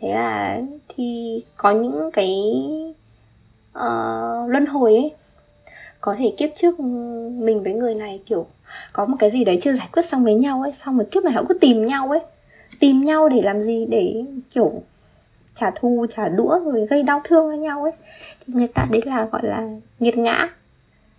[0.00, 2.40] thế là thì có những cái
[3.78, 5.12] uh, luân hồi ấy
[6.00, 8.46] có thể kiếp trước mình với người này kiểu
[8.92, 11.24] có một cái gì đấy chưa giải quyết xong với nhau ấy xong rồi kiếp
[11.24, 12.20] này họ cứ tìm nhau ấy
[12.80, 14.72] tìm nhau để làm gì để kiểu
[15.54, 17.92] trả thù trả đũa rồi gây đau thương với nhau ấy.
[18.46, 19.68] Thì người ta đấy là gọi là
[19.98, 20.48] nghiệt ngã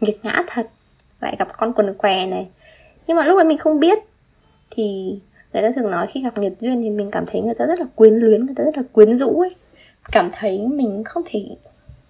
[0.01, 0.67] nghiệt ngã thật
[1.21, 2.47] lại gặp con quần què này.
[3.07, 3.99] Nhưng mà lúc đấy mình không biết
[4.71, 5.15] thì
[5.53, 7.79] người ta thường nói khi gặp nghiệt duyên thì mình cảm thấy người ta rất
[7.79, 9.55] là quyến luyến người ta rất là quyến rũ ấy.
[10.11, 11.45] Cảm thấy mình không thể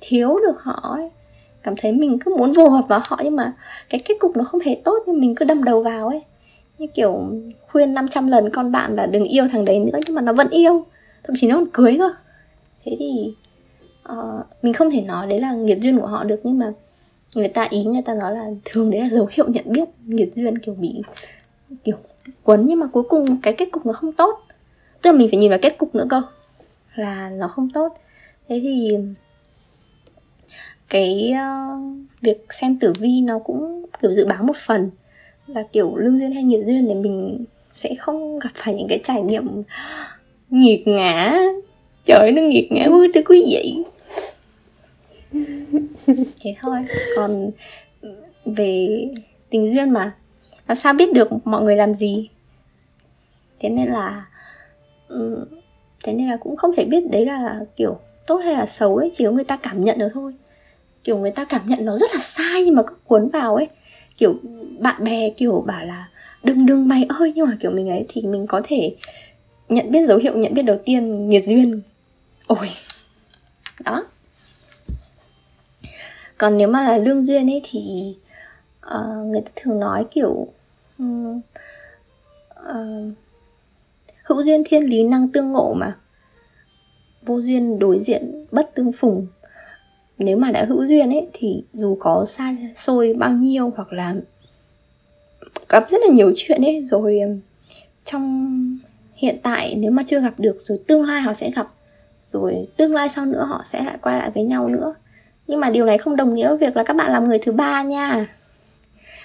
[0.01, 1.09] thiếu được họ ấy.
[1.63, 3.53] Cảm thấy mình cứ muốn vô hợp vào họ nhưng mà
[3.89, 6.21] cái kết cục nó không hề tốt nhưng mình cứ đâm đầu vào ấy.
[6.77, 7.29] Như kiểu
[7.67, 10.49] khuyên 500 lần con bạn là đừng yêu thằng đấy nữa nhưng mà nó vẫn
[10.49, 10.85] yêu
[11.23, 12.13] thậm chí nó còn cưới cơ.
[12.85, 13.33] Thế thì
[14.11, 16.71] uh, mình không thể nói đấy là nghiệp duyên của họ được nhưng mà
[17.35, 20.31] người ta ý người ta nói là thường đấy là dấu hiệu nhận biết nghiệt
[20.35, 21.01] duyên kiểu bị
[21.83, 21.95] kiểu
[22.43, 24.39] quấn nhưng mà cuối cùng cái kết cục nó không tốt.
[25.01, 26.21] Tức là mình phải nhìn vào kết cục nữa cơ
[26.95, 27.97] là nó không tốt.
[28.49, 28.97] Thế thì
[30.89, 31.81] cái uh,
[32.21, 34.89] việc xem tử vi nó cũng kiểu dự báo một phần
[35.47, 38.99] là kiểu lương duyên hay nghiệt duyên để mình sẽ không gặp phải những cái
[39.03, 39.63] trải nghiệm
[40.49, 41.39] nghiệt ngã.
[42.05, 43.83] Trời nó nghiệt ngã vui tới quý vị
[46.41, 46.77] thế thôi.
[47.15, 47.51] Còn
[48.45, 48.87] về
[49.49, 50.15] tình duyên mà,
[50.67, 52.29] làm sao biết được mọi người làm gì?
[53.59, 54.25] Thế nên là
[56.03, 59.09] thế nên là cũng không thể biết đấy là kiểu tốt hay là xấu ấy,
[59.13, 60.33] chỉ có người ta cảm nhận được thôi.
[61.03, 63.67] Kiểu người ta cảm nhận nó rất là sai nhưng mà cứ cuốn vào ấy.
[64.17, 64.35] Kiểu
[64.79, 66.09] bạn bè kiểu bảo là,
[66.43, 67.33] đừng đừng, mày ơi.
[67.35, 68.95] Nhưng mà kiểu mình ấy thì mình có thể
[69.69, 71.81] nhận biết dấu hiệu, nhận biết đầu tiên nghiệt duyên.
[72.47, 72.69] Ôi.
[73.79, 74.03] Đó
[76.39, 78.13] còn nếu mà là lương duyên ấy thì
[78.85, 80.47] uh, người ta thường nói kiểu
[80.97, 81.41] um,
[82.59, 83.13] uh,
[84.23, 85.97] hữu duyên thiên lý năng tương ngộ mà.
[87.25, 89.27] Vô duyên đối diện bất tương phùng.
[90.17, 94.15] Nếu mà đã hữu duyên ấy thì dù có xa xôi bao nhiêu hoặc là
[95.69, 97.19] gặp rất là nhiều chuyện ấy rồi
[98.05, 98.77] trong
[99.15, 101.67] hiện tại nếu mà chưa gặp được rồi tương lai họ sẽ gặp
[102.27, 104.95] rồi tương lai sau nữa họ sẽ lại quay lại với nhau nữa
[105.49, 107.51] nhưng mà điều này không đồng nghĩa với việc là các bạn làm người thứ
[107.51, 108.27] ba nha.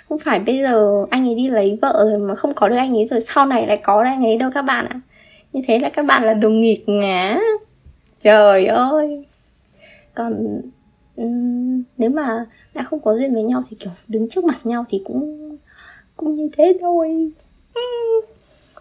[0.09, 2.97] Không phải bây giờ anh ấy đi lấy vợ rồi mà không có được anh
[2.97, 5.01] ấy rồi sau này lại có được anh ấy đâu các bạn ạ.
[5.53, 7.39] Như thế là các bạn là đồng nghịch ngã.
[8.23, 9.25] Trời ơi.
[10.15, 10.61] Còn
[11.17, 14.85] um, nếu mà đã không có duyên với nhau thì kiểu đứng trước mặt nhau
[14.89, 15.57] thì cũng
[16.17, 17.31] cũng như thế thôi.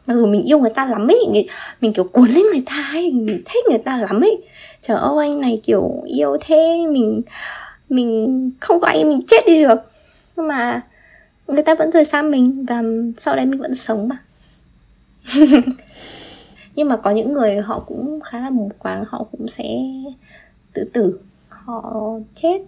[0.05, 1.47] Mặc dù mình yêu người ta lắm ấy
[1.81, 4.41] mình kiểu cuốn lấy người ta ấy mình thích người ta lắm ấy
[4.83, 7.21] trời ơi, anh này kiểu yêu thế, mình
[7.89, 9.79] mình không có anh mình chết đi được.
[10.35, 10.81] Nhưng mà
[11.47, 12.83] người ta vẫn rời xa mình và
[13.17, 14.23] sau đấy mình vẫn sống mà.
[16.75, 19.63] Nhưng mà có những người họ cũng khá là mù quáng, họ cũng sẽ
[20.73, 21.19] tự tử,
[21.49, 22.61] họ chết.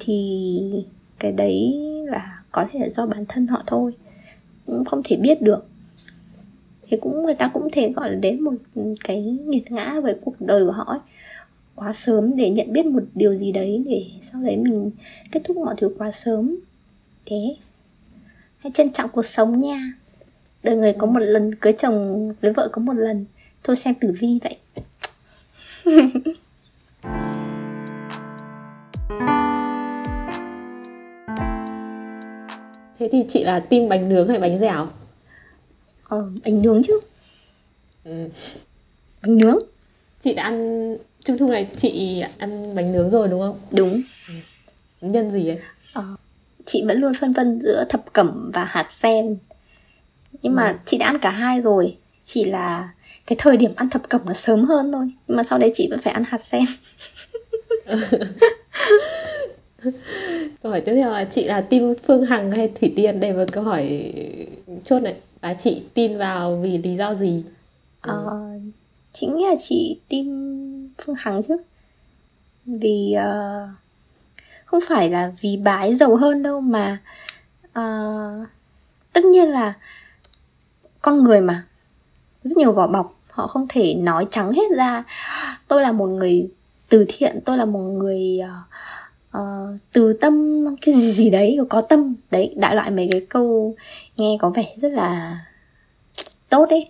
[0.00, 0.84] Thì
[1.18, 3.92] cái đấy là có thể là do bản thân họ thôi.
[4.66, 5.69] Cũng không thể biết được
[6.90, 8.52] thì cũng, người ta cũng thể gọi là đến một
[9.04, 10.98] cái nghiệt ngã với cuộc đời của họ ấy.
[11.74, 14.90] Quá sớm để nhận biết một điều gì đấy để sau đấy mình
[15.32, 16.56] kết thúc mọi thứ quá sớm.
[17.26, 17.56] Thế.
[18.58, 19.92] Hãy trân trọng cuộc sống nha.
[20.62, 23.24] Đời người có một lần, cưới chồng với vợ có một lần.
[23.64, 24.56] Thôi xem tử vi vậy.
[32.98, 34.86] Thế thì chị là tim bánh nướng hay bánh dẻo?
[36.10, 36.98] Ờ, bánh nướng chứ.
[38.04, 38.28] Ừ.
[39.22, 39.58] bánh nướng.
[40.20, 43.58] Chị đã ăn trung thu này chị ăn bánh nướng rồi đúng không?
[43.70, 44.02] Đúng.
[44.28, 44.34] Ừ.
[45.08, 45.58] nhân gì ấy?
[45.92, 46.04] Ờ,
[46.66, 49.36] chị vẫn luôn phân vân giữa thập cẩm và hạt sen.
[50.42, 50.74] Nhưng mà ừ.
[50.86, 51.96] chị đã ăn cả hai rồi.
[52.24, 52.88] Chỉ là
[53.26, 55.10] cái thời điểm ăn thập cẩm nó sớm hơn thôi.
[55.28, 56.64] Nhưng mà sau đấy chị vẫn phải ăn hạt sen.
[60.62, 63.20] Câu hỏi tiếp theo là chị là tim phương hằng hay thủy tiên?
[63.20, 64.12] Đây là câu hỏi
[64.84, 67.44] chốt này và chị tin vào vì lý do gì?
[68.00, 68.40] Ờ,
[69.12, 70.26] chị nghĩ là chị tin
[71.04, 71.56] phương hằng chứ.
[72.66, 73.68] Vì uh,
[74.64, 77.02] không phải là vì bà ấy giàu hơn đâu mà
[77.68, 78.48] uh,
[79.12, 79.74] tất nhiên là
[81.02, 81.66] con người mà.
[82.44, 85.04] Rất nhiều vỏ bọc họ không thể nói trắng hết ra.
[85.68, 86.48] Tôi là một người
[86.88, 88.70] từ thiện tôi là một người uh,
[89.38, 92.14] uh, từ tâm cái gì gì đấy có tâm.
[92.30, 93.74] Đấy đại loại mấy cái câu
[94.16, 95.40] nghe có vẻ rất là
[96.48, 96.86] tốt đấy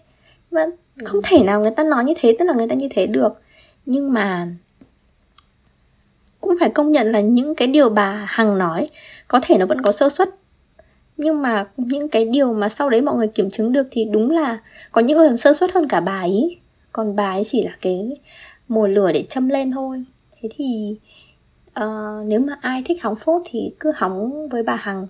[0.50, 0.66] và
[1.04, 3.40] không thể nào người ta nói như thế tức là người ta như thế được.
[3.86, 4.48] Nhưng mà
[6.40, 8.88] cũng phải công nhận là những cái điều bà hằng nói
[9.28, 10.28] có thể nó vẫn có sơ suất.
[11.16, 14.30] Nhưng mà những cái điều mà sau đấy mọi người kiểm chứng được thì đúng
[14.30, 14.58] là
[14.92, 16.58] có những người sơ suất hơn cả bà ấy.
[16.92, 18.16] Còn bà ấy chỉ là cái
[18.68, 20.04] mồi lửa để châm lên thôi.
[20.42, 20.96] Thế thì
[21.82, 25.06] uh, nếu mà ai thích hóng phốt thì cứ hóng với bà hằng.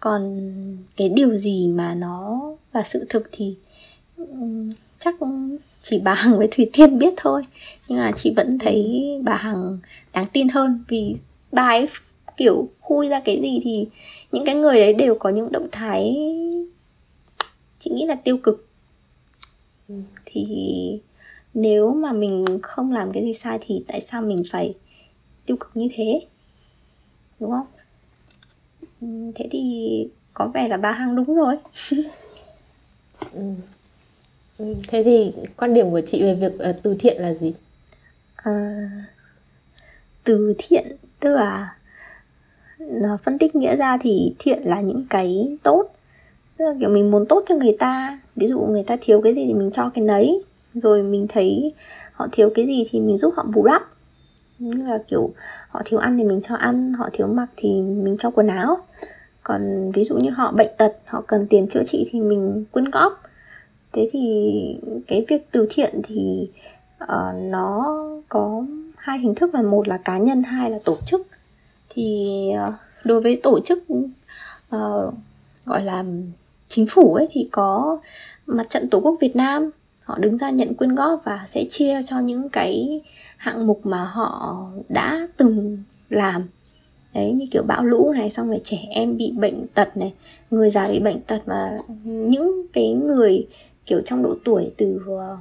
[0.00, 0.40] Còn
[0.96, 2.40] cái điều gì mà nó
[2.72, 3.56] là sự thực thì
[4.16, 5.14] um, chắc
[5.82, 7.42] chỉ bà hằng với thủy tiên biết thôi.
[7.88, 9.78] Nhưng mà chị vẫn thấy bà hằng
[10.12, 10.84] đáng tin hơn.
[10.88, 11.14] Vì
[11.52, 11.88] bà ấy
[12.36, 13.86] kiểu khui ra cái gì thì
[14.32, 16.16] những cái người đấy đều có những động thái
[17.78, 18.66] chị nghĩ là tiêu cực.
[20.24, 20.44] Thì
[21.54, 24.74] nếu mà mình không làm cái gì sai thì tại sao mình phải
[25.46, 26.26] tiêu cực như thế.
[27.40, 27.66] Đúng không?
[29.00, 31.56] Ừ, thế thì có vẻ là bà hằng đúng rồi.
[34.58, 34.74] Ừ.
[34.88, 37.54] thế thì quan điểm của chị về việc uh, từ thiện là gì?
[38.36, 38.90] À,
[40.24, 41.76] từ thiện tức là
[42.78, 45.88] nó phân tích nghĩa ra thì thiện là những cái tốt.
[46.56, 48.20] Tức là kiểu mình muốn tốt cho người ta.
[48.36, 50.42] Ví dụ người ta thiếu cái gì thì mình cho cái nấy.
[50.74, 51.74] Rồi mình thấy
[52.12, 53.82] họ thiếu cái gì thì mình giúp họ bù đắp
[54.60, 55.30] như là kiểu
[55.68, 58.78] họ thiếu ăn thì mình cho ăn họ thiếu mặc thì mình cho quần áo.
[59.42, 62.84] Còn ví dụ như họ bệnh tật họ cần tiền chữa trị thì mình quyên
[62.84, 63.22] góp.
[63.92, 64.52] Thế thì
[65.06, 66.50] cái việc từ thiện thì
[67.04, 67.08] uh,
[67.42, 68.62] nó có
[68.96, 71.26] hai hình thức là một là cá nhân hai là tổ chức.
[71.88, 72.74] Thì uh,
[73.04, 73.84] đối với tổ chức
[74.76, 75.14] uh,
[75.66, 76.04] gọi là
[76.68, 77.98] chính phủ ấy thì có
[78.46, 79.70] mặt trận tổ quốc Việt Nam
[80.02, 83.00] họ đứng ra nhận quyên góp và sẽ chia cho những cái
[83.40, 85.78] hạng mục mà họ đã từng
[86.10, 86.48] làm.
[87.14, 90.14] Đấy như kiểu bão lũ này xong rồi trẻ em bị bệnh tật này
[90.50, 93.46] người già bị bệnh tật và những cái người
[93.86, 95.36] kiểu trong độ tuổi từ ờ,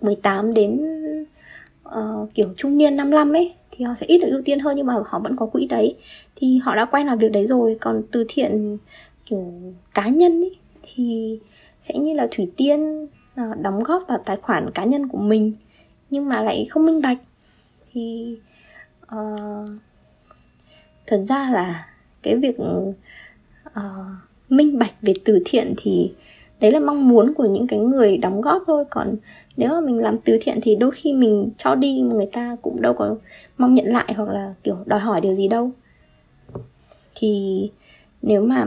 [0.00, 0.80] 18 đến
[1.88, 4.86] uh, kiểu trung niên 55 ấy thì họ sẽ ít được ưu tiên hơn nhưng
[4.86, 5.96] mà họ vẫn có quỹ đấy.
[6.36, 7.76] Thì họ đã quen làm việc đấy rồi.
[7.80, 8.78] Còn từ thiện
[9.26, 9.52] kiểu
[9.94, 11.38] cá nhân ấy thì
[11.80, 15.52] sẽ như là thủy tiên uh, đóng góp vào tài khoản cá nhân của mình
[16.10, 17.18] nhưng mà lại không minh bạch
[17.94, 18.36] thì
[19.14, 19.70] uh,
[21.06, 21.88] thật ra là
[22.22, 22.94] cái việc uh,
[24.48, 26.12] minh bạch về từ thiện thì
[26.60, 28.84] đấy là mong muốn của những cái người đóng góp thôi.
[28.90, 29.16] Còn
[29.56, 32.56] nếu mà mình làm từ thiện thì đôi khi mình cho đi mà người ta
[32.62, 33.16] cũng đâu có
[33.58, 35.70] mong nhận lại hoặc là kiểu đòi hỏi điều gì đâu.
[37.14, 37.70] Thì
[38.22, 38.64] nếu mà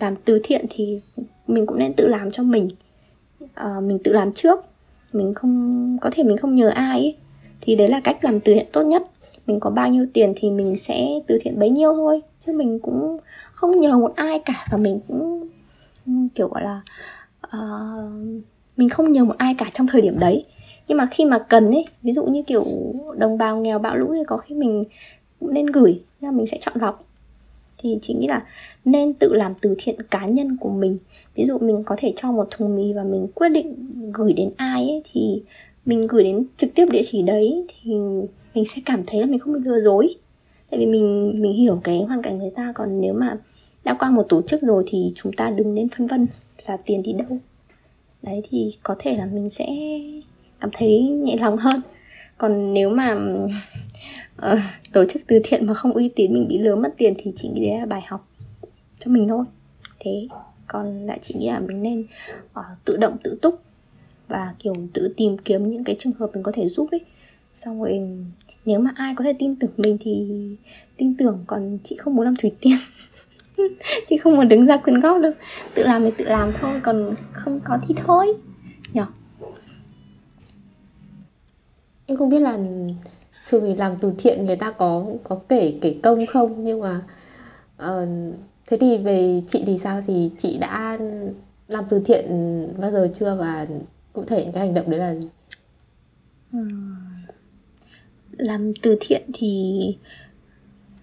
[0.00, 1.00] làm từ thiện thì
[1.46, 2.68] mình cũng nên tự làm cho mình.
[3.54, 4.64] À, mình tự làm trước.
[5.12, 7.16] Mình không có thể mình không nhờ ai ấy
[7.64, 9.02] thì đấy là cách làm từ thiện tốt nhất.
[9.46, 12.22] Mình có bao nhiêu tiền thì mình sẽ từ thiện bấy nhiêu thôi.
[12.46, 13.18] Chứ mình cũng
[13.52, 15.48] không nhờ một ai cả và mình cũng
[16.34, 16.82] kiểu gọi là
[17.46, 18.44] uh,
[18.76, 20.44] mình không nhờ một ai cả trong thời điểm đấy.
[20.88, 22.64] Nhưng mà khi mà cần ấy ví dụ như kiểu
[23.16, 24.84] đồng bào nghèo bão lũ thì có khi mình
[25.40, 27.04] cũng nên gửi nhưng mà mình sẽ chọn lọc.
[27.78, 28.46] Thì chị nghĩ là
[28.84, 30.98] nên tự làm từ thiện cá nhân của mình.
[31.34, 33.74] Ví dụ mình có thể cho một thùng mì và mình quyết định
[34.12, 35.42] gửi đến ai ấy thì
[35.86, 37.92] mình gửi đến trực tiếp địa chỉ đấy thì
[38.54, 40.14] mình sẽ cảm thấy là mình không bị lừa dối.
[40.70, 43.36] Tại vì mình mình hiểu cái hoàn cảnh người ta còn nếu mà
[43.84, 46.26] đã qua một tổ chức rồi thì chúng ta đừng nên phân vân
[46.66, 47.38] là tiền đi đâu.
[48.22, 49.66] Đấy thì có thể là mình sẽ
[50.60, 51.80] cảm thấy nhẹ lòng hơn.
[52.38, 53.18] Còn nếu mà
[54.52, 54.58] uh,
[54.92, 57.48] tổ chức từ thiện mà không uy tín mình bị lừa mất tiền thì chỉ
[57.48, 58.28] nghĩ đấy là bài học
[58.98, 59.44] cho mình thôi.
[60.00, 60.28] Thế
[60.66, 62.06] còn lại chị nghĩ là mình nên
[62.60, 63.63] uh, tự động tự túc
[64.34, 67.00] và kiểu tự tìm kiếm những cái trường hợp mình có thể giúp ấy.
[67.54, 68.00] Xong rồi
[68.64, 70.26] nếu mà ai có thể tin tưởng mình thì
[70.96, 72.76] tin tưởng còn chị không muốn làm thủy tiên.
[74.08, 75.32] Chị không muốn đứng ra quyên góp đâu.
[75.74, 78.34] Tự làm thì tự làm thôi còn không có thì thôi.
[78.92, 79.06] Nhở?
[82.06, 82.58] Em không biết là
[83.48, 86.64] thường thì làm từ thiện người ta có có kể kể công không?
[86.64, 87.02] Nhưng mà
[87.84, 88.08] uh,
[88.66, 90.00] thế thì về chị thì sao?
[90.06, 90.98] Thì chị đã
[91.68, 92.26] làm từ thiện
[92.80, 93.36] bao giờ chưa?
[93.36, 93.66] Và
[94.14, 95.28] cụ thể cái hành động đấy là gì?
[98.30, 99.80] Làm từ thiện thì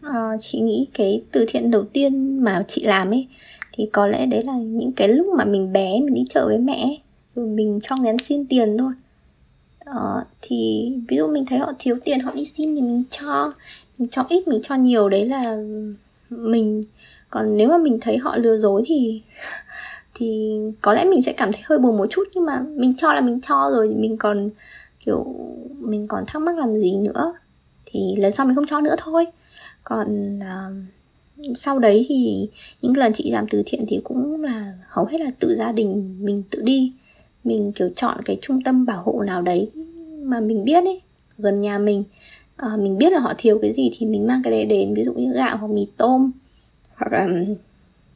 [0.08, 3.28] uh, chị nghĩ cái từ thiện đầu tiên mà chị làm ấy
[3.74, 6.58] thì có lẽ đấy là những cái lúc mà mình bé mình đi chợ với
[6.58, 6.98] mẹ
[7.36, 8.94] rồi mình cho người ăn xin tiền thôi.
[9.90, 13.54] Uh, thì ví dụ mình thấy họ thiếu tiền họ đi xin thì mình cho
[13.98, 15.58] mình cho ít mình cho nhiều đấy là
[16.30, 16.82] mình.
[17.30, 19.22] Còn nếu mà mình thấy họ lừa dối thì
[20.22, 23.14] thì có lẽ mình sẽ cảm thấy hơi buồn một chút nhưng mà mình cho
[23.14, 24.50] là mình cho rồi thì mình còn
[25.06, 25.26] kiểu
[25.80, 27.34] mình còn thắc mắc làm gì nữa.
[27.86, 29.26] Thì lần sau mình không cho nữa thôi.
[29.84, 32.50] Còn uh, sau đấy thì
[32.82, 36.18] những lần chị làm từ thiện thì cũng là hầu hết là tự gia đình
[36.26, 36.94] mình tự đi.
[37.44, 39.72] Mình kiểu chọn cái trung tâm bảo hộ nào đấy
[40.24, 41.02] mà mình biết ấy
[41.38, 42.04] gần nhà mình.
[42.66, 45.04] Uh, mình biết là họ thiếu cái gì thì mình mang cái đấy đến ví
[45.04, 46.32] dụ như gạo hoặc mì tôm
[46.96, 47.56] hoặc là um,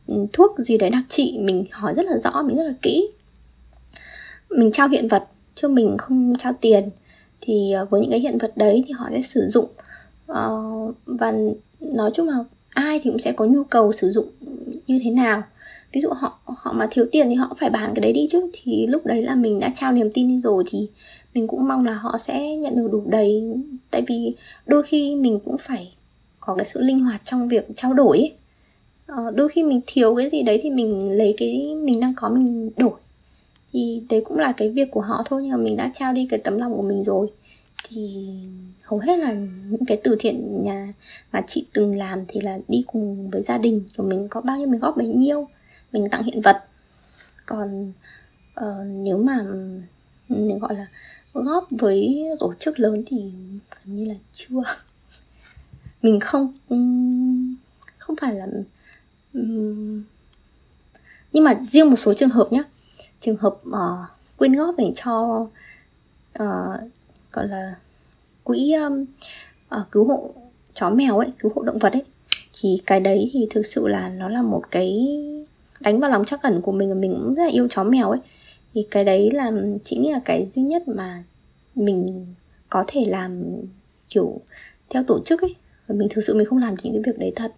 [0.07, 3.09] Ừ, thuốc gì đấy đặc trị mình hỏi rất là rõ mình rất là kỹ.
[4.49, 5.23] Mình trao hiện vật
[5.55, 6.89] chứ mình không trao tiền.
[7.41, 9.67] Thì ờ, với những cái hiện vật đấy thì họ sẽ sử dụng
[10.31, 11.33] uh, và
[11.79, 12.37] nói chung là
[12.69, 14.27] ai thì cũng sẽ có nhu cầu sử dụng
[14.87, 15.43] như thế nào.
[15.93, 18.49] Ví dụ họ họ mà thiếu tiền thì họ phải bán cái đấy đi chứ.
[18.53, 20.89] Thì lúc đấy là mình đã trao niềm tin đi rồi thì
[21.33, 23.43] mình cũng mong là họ sẽ nhận được đủ đầy.
[23.91, 25.93] Tại vì đôi khi mình cũng phải
[26.39, 28.35] có cái sự linh hoạt trong việc trao đổi ấy.
[29.07, 32.29] Ờ, đôi khi mình thiếu cái gì đấy thì mình lấy cái mình đang có
[32.29, 32.99] mình đổi.
[33.73, 36.27] Thì đấy cũng là cái việc của họ thôi nhưng mà mình đã trao đi
[36.29, 37.27] cái tấm lòng của mình rồi.
[37.89, 38.27] Thì
[38.81, 39.33] hầu hết là
[39.69, 40.93] những cái từ thiện nhà
[41.31, 44.57] mà chị từng làm thì là đi cùng với gia đình của mình có bao
[44.57, 45.47] nhiêu mình góp bấy nhiêu
[45.91, 46.63] mình tặng hiện vật.
[47.45, 47.91] Còn
[48.59, 49.45] uh, nếu mà
[50.29, 50.87] mình gọi là
[51.33, 53.31] góp với tổ chức lớn thì
[53.69, 54.63] gần như là chưa.
[56.01, 56.77] Mình không ừ,
[57.97, 58.47] không phải là
[61.33, 62.63] nhưng mà riêng một số trường hợp nhé
[63.19, 65.47] trường hợp uh, quyên góp để cho
[66.43, 66.79] uh,
[67.31, 67.75] gọi là
[68.43, 69.05] quỹ um,
[69.75, 70.33] uh, cứu hộ
[70.73, 72.03] chó mèo ấy cứu hộ động vật ấy
[72.61, 75.07] thì cái đấy thì thực sự là nó là một cái
[75.81, 78.09] đánh vào lòng chắc ẩn của mình và mình cũng rất là yêu chó mèo
[78.09, 78.19] ấy.
[78.73, 79.51] Thì cái đấy là
[79.83, 81.23] chỉ nghĩ là cái duy nhất mà
[81.75, 82.25] mình
[82.69, 83.43] có thể làm
[84.09, 84.41] kiểu
[84.89, 85.55] theo tổ chức ấy.
[85.87, 87.51] Và mình thực sự mình không làm chính cái việc đấy thật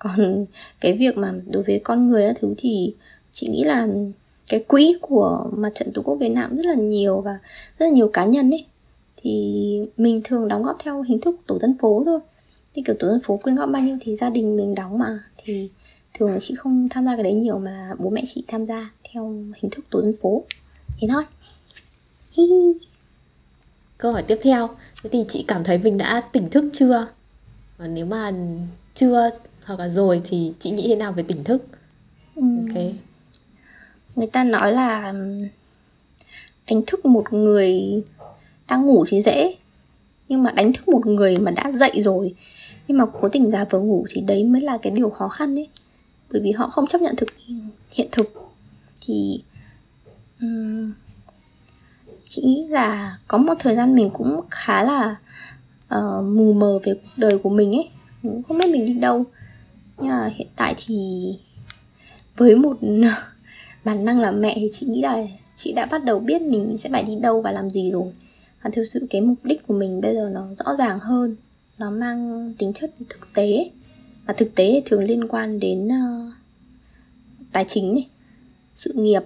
[0.00, 0.46] còn
[0.80, 2.94] cái việc mà đối với con người á thứ thì
[3.32, 3.88] chị nghĩ là
[4.48, 7.38] cái quỹ của mặt trận tổ quốc Việt Nam rất là nhiều và
[7.78, 8.66] rất là nhiều cá nhân ấy.
[9.16, 12.20] Thì mình thường đóng góp theo hình thức tổ dân phố thôi.
[12.74, 15.24] Thì kiểu tổ dân phố quyên góp bao nhiêu thì gia đình mình đóng mà.
[15.44, 15.70] Thì
[16.14, 18.66] thường là chị không tham gia cái đấy nhiều mà là bố mẹ chị tham
[18.66, 19.28] gia theo
[19.62, 20.44] hình thức tổ dân phố.
[21.00, 21.22] Thế thôi.
[22.32, 22.44] Hi.
[23.98, 24.68] câu hỏi tiếp theo.
[25.02, 27.06] Thế thì chị cảm thấy mình đã tỉnh thức chưa?
[27.78, 28.32] Và nếu mà
[28.94, 29.30] chưa
[29.64, 31.66] hoặc là rồi thì chị nghĩ thế nào về tỉnh thức?
[32.36, 32.42] Ừ.
[32.68, 32.82] ok.
[34.16, 35.14] Người ta nói là
[36.70, 38.02] đánh thức một người
[38.68, 39.54] đang ngủ thì dễ.
[40.28, 42.34] Nhưng mà đánh thức một người mà đã dậy rồi
[42.90, 45.54] nhưng mà cố tình giả vờ ngủ thì đấy mới là cái điều khó khăn
[45.54, 45.68] đấy
[46.30, 47.28] bởi vì họ không chấp nhận thực
[47.90, 48.50] hiện thực.
[49.00, 49.42] Thì
[50.40, 50.92] um,
[52.28, 55.16] chị nghĩ là có một thời gian mình cũng khá là
[55.94, 57.88] uh, mù mờ về cuộc đời của mình ấy.
[58.22, 59.24] Mình không biết mình đi đâu
[60.00, 60.94] nhưng mà hiện tại thì
[62.36, 62.78] với một
[63.84, 66.90] bản năng là mẹ thì chị nghĩ là chị đã bắt đầu biết mình sẽ
[66.90, 68.12] phải đi đâu và làm gì rồi.
[68.62, 71.36] Và thực sự cái mục đích của mình bây giờ nó rõ ràng hơn.
[71.78, 73.70] Nó mang tính chất thực tế.
[74.26, 76.32] Và thực tế thì thường liên quan đến uh,
[77.52, 78.08] tài chính này
[78.76, 79.22] sự nghiệp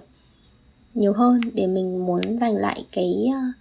[0.93, 3.55] nhiều hơn để mình muốn dành lại cái uh,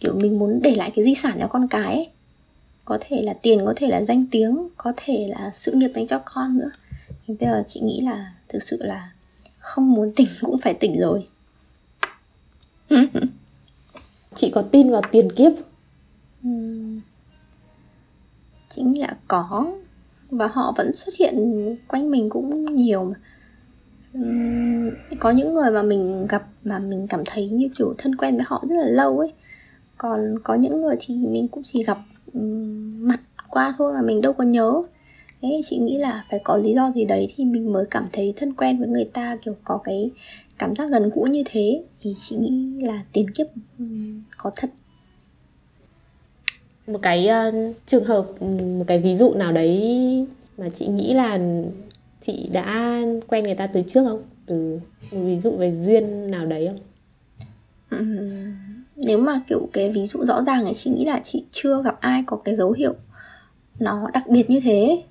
[0.00, 2.08] kiểu mình muốn để lại cái di sản cho con cái ấy
[2.88, 6.06] có thể là tiền có thể là danh tiếng có thể là sự nghiệp dành
[6.06, 6.70] cho con nữa.
[7.08, 9.12] Thì bây giờ chị nghĩ là thực sự là
[9.58, 11.24] không muốn tỉnh cũng phải tỉnh rồi.
[14.34, 15.52] Chị có tin vào tiền kiếp
[16.48, 17.00] uhm,
[18.68, 19.72] chính là có.
[20.30, 23.14] Và họ vẫn xuất hiện quanh mình cũng nhiều mà.
[24.18, 24.90] Uhm,
[25.20, 28.44] có những người mà mình gặp mà mình cảm thấy như kiểu thân quen với
[28.48, 29.32] họ rất là lâu ấy.
[29.98, 31.98] Còn có những người thì mình cũng chỉ gặp
[32.98, 33.20] mặt
[33.50, 34.82] qua thôi mà mình đâu có nhớ.
[35.42, 38.34] Thế chị nghĩ là phải có lý do gì đấy thì mình mới cảm thấy
[38.36, 40.10] thân quen với người ta kiểu có cái
[40.58, 41.82] cảm giác gần gũi như thế.
[42.02, 43.46] Thì chị nghĩ là tiền kiếp
[44.36, 44.70] có thật.
[46.86, 50.26] Một cái uh, trường hợp một cái ví dụ nào đấy
[50.58, 51.38] mà chị nghĩ là
[52.20, 54.22] chị đã quen người ta từ trước không?
[54.46, 54.80] Từ
[55.12, 56.78] một ví dụ về duyên nào đấy không
[59.06, 61.96] nếu mà kiểu cái ví dụ rõ ràng thì chị nghĩ là chị chưa gặp
[62.00, 62.94] ai có cái dấu hiệu
[63.78, 65.02] nó đặc biệt như thế.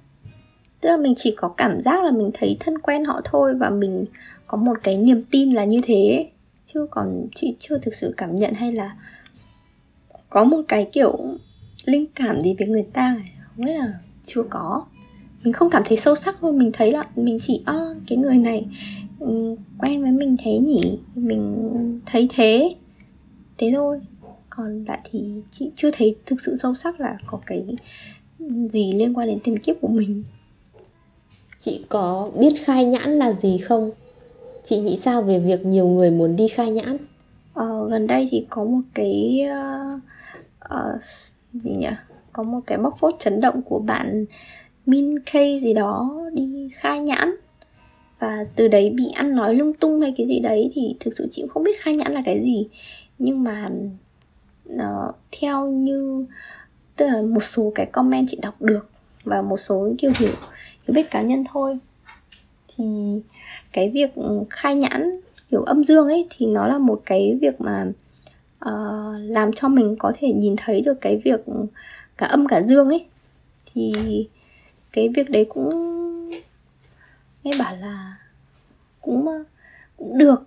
[0.82, 3.70] Tức là mình chỉ có cảm giác là mình thấy thân quen họ thôi và
[3.70, 4.06] mình
[4.48, 6.30] có một cái niềm tin là như thế.
[6.66, 8.96] Chứ còn chị chưa thực sự cảm nhận hay là
[10.30, 11.18] có một cái kiểu
[11.86, 13.16] linh cảm gì với người ta
[13.56, 13.88] không biết là
[14.24, 14.86] chưa có.
[15.44, 16.54] Mình không cảm thấy sâu sắc thôi.
[16.54, 17.76] Mình thấy là mình chỉ à,
[18.08, 18.66] cái người này
[19.20, 21.00] ừ, quen với mình thế nhỉ?
[21.16, 21.70] Mình
[22.06, 22.76] thấy thế
[23.58, 24.02] thế thôi.
[24.50, 27.66] Còn lại thì chị chưa thấy thực sự sâu sắc là có cái
[28.74, 30.24] gì liên quan đến tiền kiếp của mình.
[31.58, 33.92] Chị có biết khai nhãn là gì không?
[34.64, 36.98] Chị nghĩ sao về việc nhiều người muốn đi khai nhãn?
[37.54, 40.02] Ờ, gần đây thì có một cái uh,
[40.74, 41.02] uh,
[41.54, 41.88] gì nhỉ?
[42.34, 44.26] Có một cái bóc phốt chấn động của bạn
[44.86, 47.36] Min K gì đó đi khai nhãn.
[48.20, 51.28] Và từ đấy bị ăn nói lung tung hay cái gì đấy thì thực sự
[51.32, 52.68] chị cũng không biết khai nhãn là cái gì
[53.20, 53.66] nhưng mà
[54.76, 56.26] uh, theo như
[56.96, 58.90] tức là một số cái comment chị đọc được
[59.24, 60.34] và một số kiểu hiểu
[60.88, 61.78] hiểu biết cá nhân thôi
[62.78, 62.86] thì
[63.74, 64.12] cái việc
[64.50, 65.20] khai nhãn
[65.52, 67.86] kiểu âm dương ấy thì nó là một cái việc mà
[68.66, 71.40] uh, làm cho mình có thể nhìn thấy được cái việc
[72.18, 73.06] cả âm cả dương ấy.
[73.74, 73.94] Thì
[74.92, 75.70] cái việc đấy cũng
[77.44, 78.18] nghe bảo là
[79.02, 79.44] cũng ờ,
[79.98, 80.44] cũng được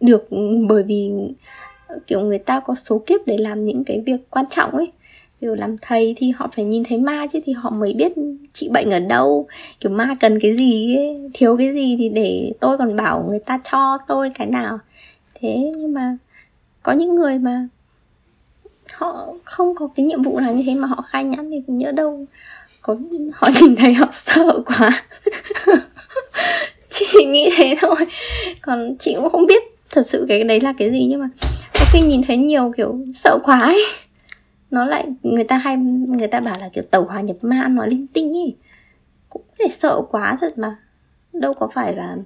[0.00, 0.38] được ừ,
[0.68, 1.10] bởi vì
[1.86, 4.92] ờ, kiểu người ta có số kiếp để làm những cái việc quan trọng ấy.
[5.40, 8.12] Kiểu làm thầy thì họ phải nhìn thấy ma chứ thì họ mới biết
[8.52, 9.46] trị bệnh ở đâu.
[9.80, 13.38] Kiểu ma cần cái gì ấy, thiếu cái gì thì để tôi còn bảo người
[13.38, 14.78] ta cho tôi cái nào.
[15.34, 16.16] Thế nhưng mà
[16.82, 17.68] có những người mà
[18.92, 21.92] họ không có cái nhiệm vụ nào như thế mà họ khai nhãn thì nhớ
[21.92, 22.26] đâu
[22.82, 22.96] có
[23.32, 24.90] họ nhìn thấy họ sợ quá.
[26.90, 27.96] Chị nghĩ thế thôi.
[28.62, 31.28] Còn chị cũng không biết thật sự cái đấy là cái gì nhưng mà
[31.74, 33.84] có khi nhìn thấy nhiều kiểu sợ quá ấy.
[34.70, 35.76] Nó lại, người ta hay,
[36.08, 38.56] người ta bảo là kiểu tàu hòa nhập ma, nói linh tinh ấy.
[39.28, 40.76] Cũng thể sợ quá thật mà.
[41.32, 42.16] Đâu có phải là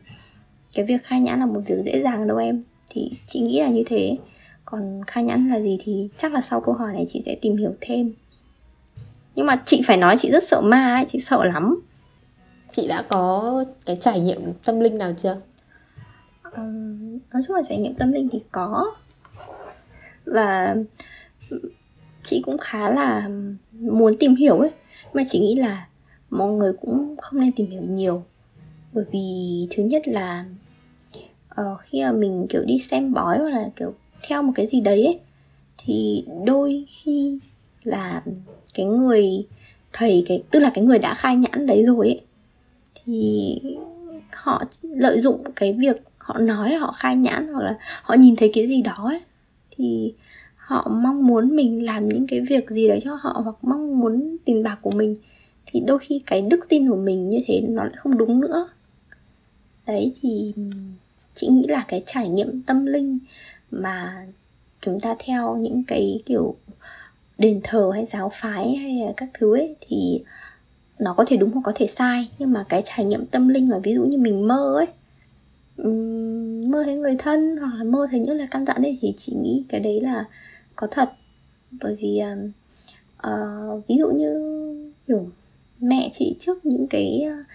[0.74, 2.62] cái việc khai nhãn là một việc dễ dàng đâu em.
[2.90, 4.16] Thì chị nghĩ là như thế.
[4.64, 7.56] Còn khai nhãn là gì thì chắc là sau câu hỏi này chị sẽ tìm
[7.56, 8.12] hiểu thêm.
[9.34, 11.80] Nhưng mà chị phải nói chị rất sợ ma ấy, chị sợ lắm.
[12.70, 15.36] Chị đã có cái trải nghiệm tâm linh nào chưa?
[16.56, 18.94] Um, nói chung là trải nghiệm tâm linh thì có.
[20.24, 20.76] Và
[22.22, 23.30] chị cũng khá là
[23.72, 24.70] muốn tìm hiểu ấy.
[25.12, 25.88] Mà chị nghĩ là
[26.30, 28.24] mọi người cũng không nên tìm hiểu nhiều.
[28.92, 30.44] Bởi vì thứ nhất là
[31.60, 33.94] uh, khi mà mình kiểu đi xem bói hoặc là kiểu
[34.28, 35.20] theo một cái gì đấy ấy
[35.78, 37.38] thì đôi khi
[37.84, 38.22] là
[38.74, 39.46] cái người
[39.92, 42.20] thầy cái tức là cái người đã khai nhãn đấy rồi ấy
[43.04, 43.60] thì
[44.32, 45.96] họ lợi dụng cái việc
[46.32, 49.20] họ nói, họ khai nhãn hoặc là họ nhìn thấy cái gì đó ấy,
[49.70, 50.14] thì
[50.56, 54.36] họ mong muốn mình làm những cái việc gì đấy cho họ hoặc mong muốn
[54.44, 55.16] tiền bạc của mình,
[55.66, 58.68] thì đôi khi cái đức tin của mình như thế nó lại không đúng nữa.
[59.86, 60.52] Đấy, thì
[61.34, 63.18] chị nghĩ là cái trải nghiệm tâm linh
[63.70, 64.26] mà
[64.80, 66.56] chúng ta theo những cái kiểu
[67.38, 70.22] đền thờ hay giáo phái hay là các thứ ấy, thì
[70.98, 73.68] nó có thể đúng hoặc có thể sai, nhưng mà cái trải nghiệm tâm linh
[73.68, 74.86] mà ví dụ như mình mơ ấy
[76.70, 79.36] mơ thấy người thân hoặc là mơ thấy những lời căn dặn ấy thì chị
[79.42, 80.24] nghĩ cái đấy là
[80.76, 81.10] có thật.
[81.70, 82.20] Bởi vì
[83.26, 84.40] uh, ví dụ như
[85.06, 85.26] kiểu
[85.80, 87.46] mẹ chị trước những cái uh,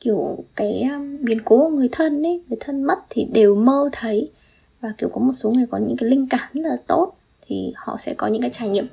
[0.00, 3.88] kiểu cái um, biến cố của người thân ấy người thân mất thì đều mơ
[3.92, 4.30] thấy.
[4.80, 7.12] Và kiểu có một số người có những cái linh cảm rất là tốt
[7.46, 8.86] thì họ sẽ có những cái trải nghiệm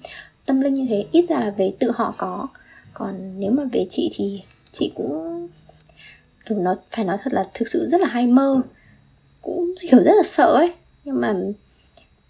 [0.45, 1.05] tâm linh như thế.
[1.11, 2.47] Ít ra là về tự họ có.
[2.93, 4.41] Còn nếu mà về chị thì
[4.71, 5.47] chị cũng
[6.49, 8.61] kiểu nó phải nói thật là thực sự rất là hay mơ.
[9.41, 10.71] Cũng kiểu rất là sợ ấy.
[11.03, 11.35] Nhưng mà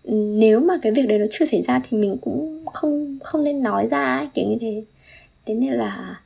[0.04, 3.64] nếu mà cái việc đấy nó chưa xảy ra thì mình cũng không không nên
[3.64, 4.84] nói ra ấy, kiểu như thế.
[5.46, 6.22] Thế nên là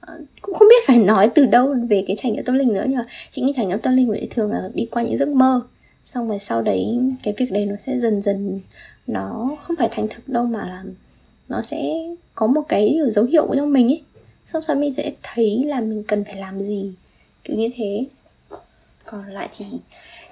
[0.00, 2.84] ờ, cũng không biết phải nói từ đâu về cái trải nghiệm tâm linh nữa
[2.88, 5.28] nhưng mà chị nghĩ trải nghiệm tâm linh thì thường là đi qua những giấc
[5.28, 5.60] mơ.
[6.04, 8.60] Xong rồi sau đấy cái việc đấy nó sẽ dần dần
[9.06, 10.84] nó không phải thành thực đâu mà là
[11.48, 11.92] nó sẽ
[12.34, 14.02] có một cái dấu hiệu trong mình ấy.
[14.46, 16.92] Xong sau mình sẽ thấy là mình cần phải làm gì
[17.46, 18.06] kiểu như thế.
[19.04, 19.64] Còn lại thì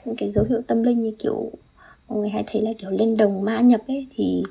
[0.04, 1.50] những cái dấu hiệu tâm linh như kiểu
[2.08, 4.42] mọi người hay thấy là kiểu lên đồng ma nhập ấy, thì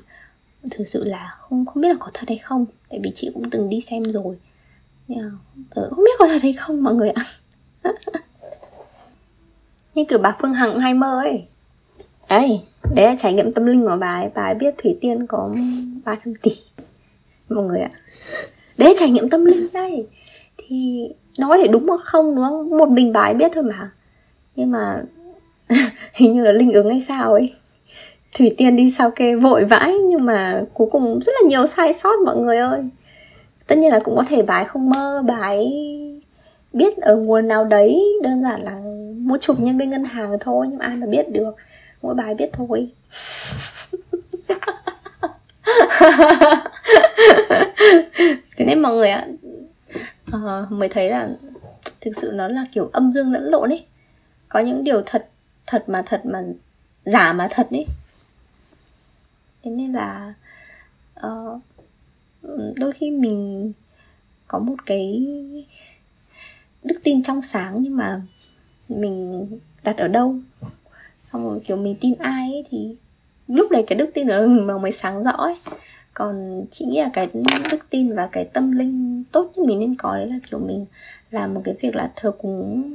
[0.70, 2.66] thực sự là không không biết là có thật hay không.
[2.88, 4.36] Tại vì chị cũng từng đi xem rồi.
[5.08, 5.30] Nhưng
[5.70, 7.24] ờ, không biết có thật hay không mọi người ạ.
[9.94, 11.44] Như kiểu bà phương hằng hay mơ ấy.
[12.28, 12.60] Ấy,
[12.94, 14.30] đấy là trải nghiệm tâm linh của bà ấy.
[14.34, 15.54] Bà ấy biết thủy tiên có
[16.04, 16.50] 300 tỷ.
[17.48, 17.90] Mọi người ạ.
[18.78, 20.06] Đấy là trải nghiệm tâm linh đây
[20.56, 21.08] thì
[21.38, 22.78] nói thì đúng hoặc không, đúng không?
[22.78, 23.90] Một mình bà ấy biết thôi mà.
[24.56, 25.02] Nhưng mà
[26.14, 27.54] hình như là linh ứng hay sao ấy.
[28.36, 31.94] Thủy tiên đi sao kê vội vãi, nhưng mà cuối cùng rất là nhiều sai
[31.94, 32.82] sót, mọi người ơi.
[33.66, 35.72] Tất nhiên là cũng có thể bà ấy không mơ, bà ấy
[36.72, 38.80] biết ở nguồn nào đấy, đơn giản là
[39.18, 41.56] mua chụp nhân viên ngân hàng thôi, nhưng ai mà biết được.
[42.02, 42.88] Mỗi bài biết thôi.
[48.56, 49.26] Thế nên mọi người ạ
[50.30, 51.28] uh, mới thấy là
[52.00, 53.84] thực sự nó là kiểu âm dương lẫn lộn ấy.
[54.48, 55.28] Có những điều thật
[55.66, 56.42] thật mà thật mà
[57.04, 57.86] giả mà thật ấy.
[59.62, 60.34] Thế nên là
[61.26, 61.60] uh,
[62.76, 63.72] đôi khi mình
[64.48, 65.26] có một cái
[66.82, 68.22] đức tin trong sáng nhưng mà
[68.88, 69.46] mình
[69.82, 70.36] đặt ở đâu.
[71.22, 72.96] Xong rồi kiểu mình tin ai ấy thì
[73.48, 75.56] lúc đấy cái đức tin đó nó mới sáng rõ ấy
[76.14, 77.28] còn chị nghĩ là cái
[77.70, 80.86] đức tin và cái tâm linh tốt nhất mình nên có đấy là kiểu mình
[81.30, 82.92] làm một cái việc là thờ cúng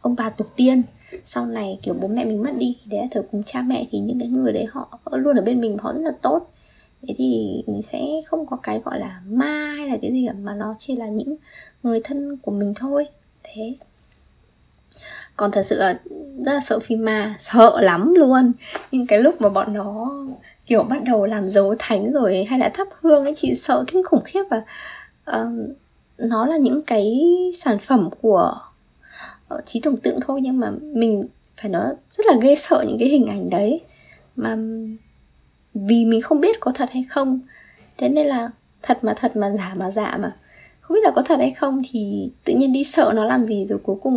[0.00, 0.82] ông bà tổ tiên.
[1.24, 3.86] Sau này kiểu bố mẹ mình mất đi thì đấy là thờ cúng cha mẹ
[3.90, 6.50] thì những cái người đấy họ luôn ở bên mình họ rất là tốt.
[7.08, 10.32] Thế thì mình sẽ không có cái gọi là ma hay là cái gì cả,
[10.42, 11.36] mà nó chỉ là những
[11.82, 13.06] người thân của mình thôi.
[13.42, 13.74] Thế.
[15.36, 16.00] Còn thật sự là
[16.44, 18.52] rất là sợ phim ma, sợ lắm luôn.
[18.92, 20.10] Nhưng cái lúc mà bọn nó
[20.66, 24.02] kiểu bắt đầu làm dấu thánh rồi hay là thắp hương ấy chị sợ kinh
[24.04, 24.62] khủng khiếp và
[25.30, 25.76] uh,
[26.18, 27.20] nó là những cái
[27.58, 28.60] sản phẩm của
[29.54, 31.24] uh, trí tưởng tượng thôi nhưng mà mình
[31.60, 33.80] phải nói rất là ghê sợ những cái hình ảnh đấy.
[34.36, 34.56] Mà
[35.74, 37.40] vì mình không biết có thật hay không
[37.98, 38.50] thế nên là
[38.82, 40.36] thật mà thật mà giả mà giả mà.
[40.80, 43.66] Không biết là có thật hay không thì tự nhiên đi sợ nó làm gì
[43.66, 44.16] rồi cuối cùng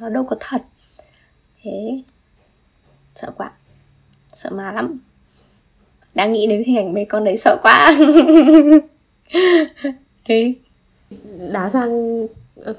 [0.00, 0.62] nó đâu có thật.
[1.62, 2.02] Thế
[3.14, 3.52] sợ quá.
[4.42, 4.98] Sợ má lắm
[6.14, 7.94] đang nghĩ đến hình ảnh mấy con đấy sợ quá.
[10.24, 10.54] Thế.
[11.52, 12.26] Đá sang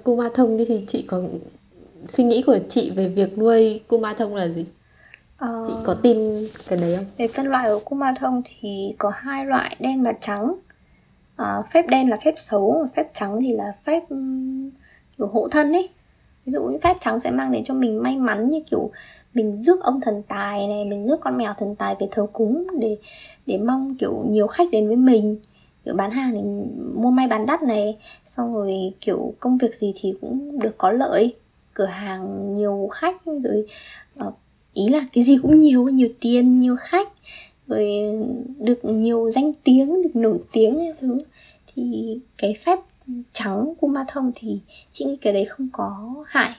[0.03, 1.21] cu ma thông đi thì chị có
[2.07, 4.65] suy nghĩ của chị về việc nuôi cu ma thông là gì?
[5.37, 5.65] Ờ...
[5.67, 7.05] chị có tin cái đấy không?
[7.17, 10.55] Về phân loại của cu ma thông thì có hai loại đen và trắng.
[11.35, 14.03] À, phép đen là phép xấu phép trắng thì là phép
[15.17, 15.89] kiểu hộ thân ấy.
[16.45, 18.91] Ví dụ như phép trắng sẽ mang đến cho mình may mắn như kiểu
[19.33, 22.67] mình rước ông thần tài này, mình rước con mèo thần tài về thờ cúng
[22.79, 22.97] để
[23.45, 25.37] để mong, kiểu, nhiều khách đến với mình.
[25.85, 26.41] Kiểu, bán hàng thì
[26.95, 30.91] mua may bán đắt này, xong rồi, kiểu, công việc gì thì cũng được có
[30.91, 31.35] lợi.
[31.73, 33.65] Cửa hàng nhiều khách, rồi
[34.17, 34.31] ờ,
[34.73, 37.09] ý là cái gì cũng nhiều nhiều tiền, nhiều khách,
[37.67, 37.87] rồi
[38.59, 41.19] được nhiều danh tiếng, được nổi tiếng cái thứ.
[41.75, 42.79] Thì cái phép
[43.33, 44.59] trắng của ma thông thì
[44.91, 46.51] chị nghĩ cái đấy không có hại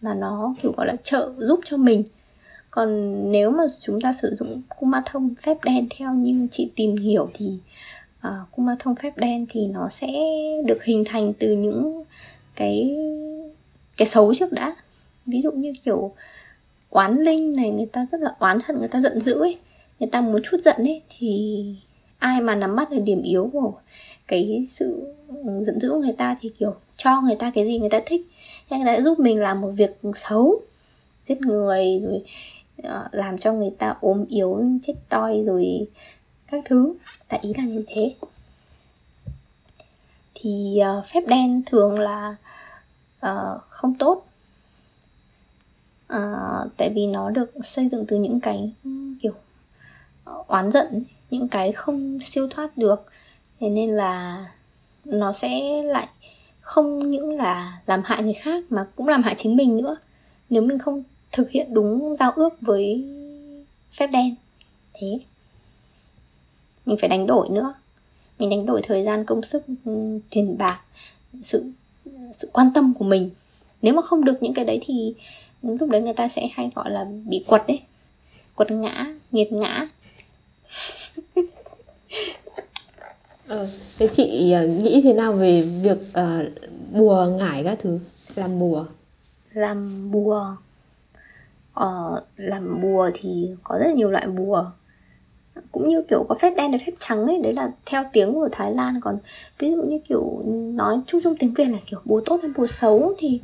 [0.00, 2.02] mà nó kiểu gọi là trợ giúp cho mình.
[2.70, 6.96] Còn nếu mà chúng ta sử dụng kuma thông phép đen theo như chị tìm
[6.96, 7.58] hiểu thì
[8.20, 10.08] à, uh, kuma thông phép đen thì nó sẽ
[10.64, 12.04] được hình thành từ những
[12.56, 12.96] cái
[13.96, 14.76] cái xấu trước đã.
[15.26, 16.14] Ví dụ như kiểu
[16.90, 19.58] oán linh này người ta rất là oán hận người ta giận dữ ấy
[20.00, 21.64] người ta muốn chút giận ấy thì
[22.18, 23.72] ai mà nắm bắt được điểm yếu của
[24.28, 25.14] cái sự
[25.60, 28.26] giận dữ của người ta thì kiểu cho người ta cái gì người ta thích
[28.68, 30.60] anh đã giúp mình làm một việc xấu
[31.28, 32.24] giết người rồi
[32.82, 35.88] ờ, làm cho người ta ốm yếu chết toi rồi
[36.46, 36.94] các thứ.
[37.28, 38.14] Đại ý là như thế.
[40.34, 42.36] Thì uh, phép đen thường là
[43.26, 44.26] uh, không tốt.
[46.12, 48.72] Uh, tại vì nó được xây dựng từ những cái
[49.22, 49.34] kiểu
[50.46, 53.06] oán giận những cái không siêu thoát được.
[53.60, 54.44] Thế nên là
[55.04, 56.08] nó sẽ lại
[56.66, 59.96] không những là làm hại người khác mà cũng làm hại chính mình nữa.
[60.50, 61.02] Nếu mình không
[61.32, 63.04] thực hiện đúng giao ước với
[63.90, 64.34] phép đen,
[64.94, 65.18] thế
[66.86, 67.74] mình phải đánh đổi nữa.
[68.38, 70.80] Mình đánh đổi thời gian, công sức ừ, tiền bạc,
[71.42, 71.64] sự
[72.32, 73.30] sự quan tâm của mình.
[73.82, 75.14] Nếu mà không được những cái đấy thì
[75.62, 77.80] lúc đấy người ta sẽ hay gọi là bị quật đấy.
[78.54, 79.88] Quật ngã, nghiệt ngã.
[83.48, 83.68] ờ,
[83.98, 86.46] thế chị ờ, nghĩ thế nào về việc uh,
[86.92, 87.98] bùa ngải các thứ?
[88.34, 88.84] Làm bùa.
[89.52, 90.56] Làm bùa.
[91.74, 94.64] Ờ, làm bùa thì có rất là nhiều loại bùa.
[95.72, 98.48] Cũng như kiểu có phép đen và phép trắng ấy đấy là theo tiếng của
[98.52, 99.18] Thái Lan còn.
[99.58, 100.42] Ví dụ như kiểu
[100.74, 103.40] nói chung trong tiếng Việt là kiểu bùa tốt hay bùa xấu thì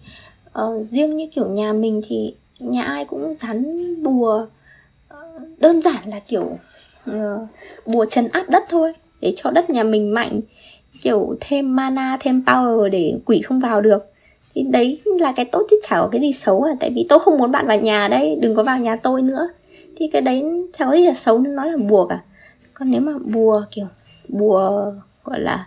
[0.62, 4.46] uh, riêng như kiểu nhà mình thì nhà ai cũng dán bùa.
[5.14, 6.58] Uh, đơn giản là kiểu
[7.10, 7.48] uh,
[7.86, 8.92] bùa trần áp đất thôi
[9.22, 10.40] để cho đất nhà mình mạnh.
[11.02, 14.02] Kiểu thêm mana, thêm power để quỷ không vào được.
[14.54, 16.72] Thì đấy là cái tốt chứ chả có cái gì xấu à.
[16.80, 19.48] Tại vì tôi không muốn bạn vào nhà đấy, đừng có vào nhà tôi nữa.
[19.96, 20.42] Thì cái đấy
[20.78, 22.22] chả có gì là xấu nên nó là bùa cả.
[22.74, 23.86] Còn nếu mà bùa kiểu,
[24.28, 24.92] bùa
[25.24, 25.66] gọi là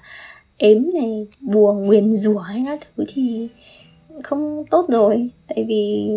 [0.58, 3.48] ếm này, bùa nguyền rủa hay các thứ thì
[4.24, 5.30] không tốt rồi.
[5.48, 6.08] Tại vì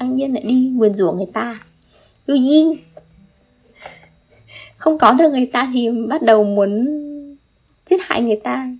[0.00, 1.60] đương nhiên lại đi nguyền rủa người ta.
[2.28, 2.72] Vô duyên
[4.78, 6.86] không có được người ta thì bắt đầu muốn
[7.90, 8.70] giết hại người ta.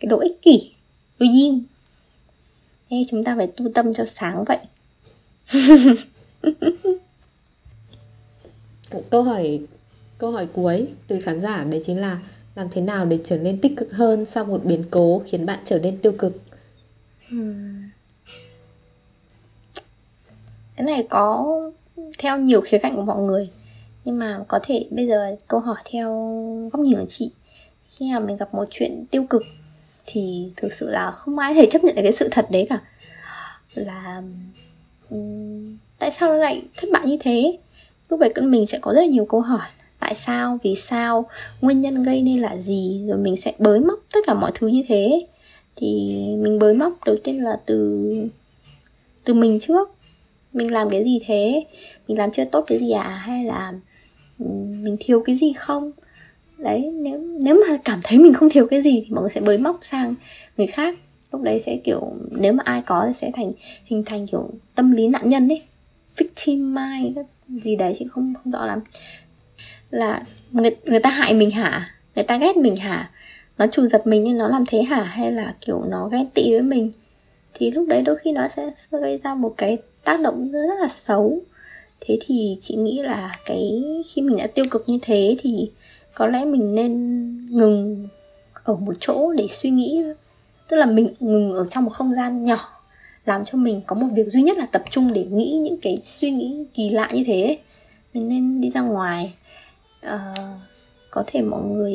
[0.00, 0.72] Cái độ ích kỷ
[1.18, 1.64] vô duyên
[2.90, 4.58] thế chúng ta phải tu tâm cho sáng vậy.
[9.10, 9.60] Câu hỏi
[10.18, 12.18] câu hỏi cuối từ khán giả đấy chính là
[12.54, 15.58] làm thế nào để trở nên tích cực hơn sau một biến cố khiến bạn
[15.64, 16.40] trở nên tiêu cực?
[20.76, 21.46] Cái này có
[22.18, 23.50] theo nhiều khía cạnh của mọi người
[24.04, 26.10] nhưng mà có thể bây giờ câu hỏi theo
[26.72, 27.30] góc nhìn của chị
[27.90, 29.42] khi mà mình gặp một chuyện tiêu cực
[30.06, 32.80] thì thực sự là không ai thể chấp nhận được cái sự thật đấy cả.
[33.74, 34.22] Là
[35.10, 37.58] um, tại sao nó lại thất bại như thế?
[38.08, 39.68] Lúc đấy mình sẽ có rất là nhiều câu hỏi
[39.98, 41.28] tại sao vì sao
[41.60, 44.66] nguyên nhân gây nên là gì rồi mình sẽ bới móc tất cả mọi thứ
[44.66, 45.26] như thế.
[45.76, 45.86] Thì
[46.38, 48.06] mình bới móc đầu tiên là từ
[49.24, 49.90] từ mình trước.
[50.52, 51.64] Mình làm cái gì thế?
[52.08, 53.08] Mình làm chưa tốt cái gì à?
[53.08, 53.72] Hay là
[54.82, 55.92] mình thiếu cái gì không?
[56.58, 59.40] Đấy nếu nếu mà cảm thấy mình không thiếu cái gì thì mọi người sẽ
[59.40, 60.14] bới móc sang
[60.56, 60.94] người khác.
[61.32, 63.52] Lúc đấy sẽ kiểu nếu mà ai có thì sẽ thành
[63.84, 65.62] hình thành kiểu tâm lý nạn nhân ấy.
[66.16, 68.80] Victim mind gì đấy chị không không rõ lắm.
[69.90, 71.94] Là người, người ta hại mình hả?
[72.14, 73.10] Người ta ghét mình hả?
[73.58, 75.02] Nó trù giật mình nhưng nó làm thế hả?
[75.02, 76.90] Hay là kiểu nó ghen tị với mình?
[77.54, 80.88] Thì lúc đấy đôi khi nó sẽ gây ra một cái tác động rất là
[80.88, 81.40] xấu
[82.06, 85.70] thế thì chị nghĩ là cái khi mình đã tiêu cực như thế thì
[86.14, 86.92] có lẽ mình nên
[87.50, 88.08] ngừng
[88.64, 90.02] ở một chỗ để suy nghĩ
[90.68, 92.82] tức là mình ngừng ở trong một không gian nhỏ
[93.24, 95.96] làm cho mình có một việc duy nhất là tập trung để nghĩ những cái
[96.02, 97.58] suy nghĩ kỳ lạ như thế.
[98.14, 99.34] Mình nên đi ra ngoài.
[100.00, 100.34] À,
[101.10, 101.94] có thể mọi người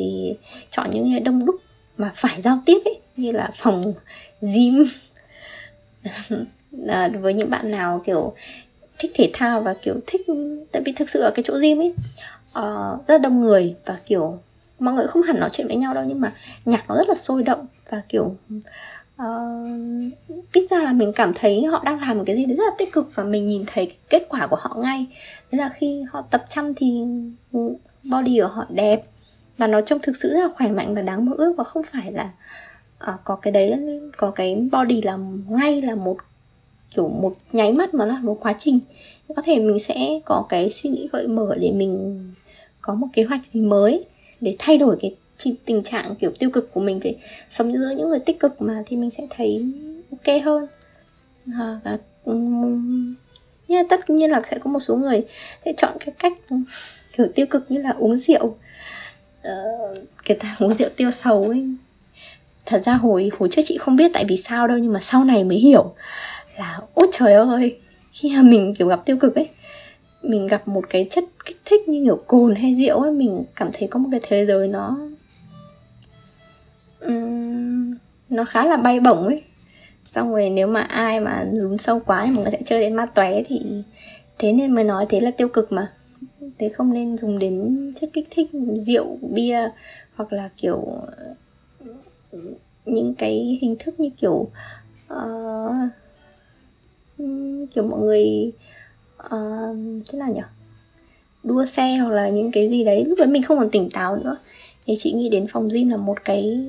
[0.70, 1.56] chọn những nơi đông đúc
[1.96, 3.94] mà phải giao tiếp ấy như là phòng
[4.40, 4.84] gym.
[6.88, 8.34] À, với những bạn nào kiểu
[8.98, 10.26] thích thể thao và kiểu thích
[10.72, 11.94] tại vì thực sự ở cái chỗ gym ấy
[12.58, 14.38] uh, rất là đông người và kiểu
[14.78, 16.32] mọi người không hẳn nói chuyện với nhau đâu nhưng mà
[16.64, 18.36] nhạc nó rất là sôi động và kiểu
[19.22, 22.64] uh, ít ra là mình cảm thấy họ đang làm một cái gì đấy rất
[22.64, 25.06] là tích cực và mình nhìn thấy kết quả của họ ngay.
[25.52, 27.02] Đấy là khi họ tập chăm thì
[28.02, 29.02] body của họ đẹp
[29.56, 31.82] và nó trông thực sự rất là khỏe mạnh và đáng mơ ước và không
[31.82, 32.30] phải là
[33.14, 33.74] uh, có cái đấy
[34.16, 35.18] có cái body là
[35.48, 36.16] ngay là một
[36.94, 38.80] kiểu một nháy mắt mà là một quá trình.
[39.36, 42.24] Có thể mình sẽ có cái suy nghĩ gợi mở để mình
[42.80, 44.04] có một kế hoạch gì mới
[44.40, 45.14] để thay đổi cái
[45.64, 47.00] tình trạng kiểu tiêu cực của mình.
[47.02, 47.16] Thì
[47.50, 49.64] sống giữa những người tích cực mà thì mình sẽ thấy
[50.10, 50.66] ok hơn.
[51.54, 51.98] À, và
[53.68, 55.24] nhưng tất nhiên là sẽ có một số người
[55.64, 56.32] sẽ chọn cái cách
[57.16, 58.56] kiểu tiêu cực như là uống rượu.
[59.42, 61.66] Ờ, uh, cái uống rượu tiêu sầu ấy.
[62.66, 65.24] Thật ra hồi hồi trước chị không biết tại vì sao đâu nhưng mà sau
[65.24, 65.94] này mới hiểu
[66.58, 67.78] là ôi trời ơi
[68.12, 69.48] khi mà mình kiểu gặp tiêu cực ấy
[70.22, 73.70] mình gặp một cái chất kích thích như kiểu cồn hay rượu ấy mình cảm
[73.72, 74.98] thấy có một cái thế giới nó
[77.00, 77.94] um,
[78.28, 79.42] nó khá là bay bổng ấy.
[80.06, 82.94] Xong rồi nếu mà ai mà lún sâu quá thì mọi người sẽ chơi đến
[82.94, 83.60] ma tóe thì
[84.38, 85.92] thế nên mới nói thế là tiêu cực mà.
[86.58, 88.50] Thế không nên dùng đến chất kích thích
[88.86, 89.70] rượu bia
[90.14, 90.86] hoặc là kiểu
[92.84, 94.46] những cái hình thức như kiểu
[95.14, 95.72] uh,
[97.74, 98.52] kiểu mọi người
[99.24, 99.76] uh,
[100.08, 100.40] thế nào nhỉ?
[101.42, 103.04] Đua xe hoặc là những cái gì đấy.
[103.04, 104.36] Lúc đấy mình không còn tỉnh táo nữa.
[104.86, 106.66] Thì chị nghĩ đến phòng gym là một cái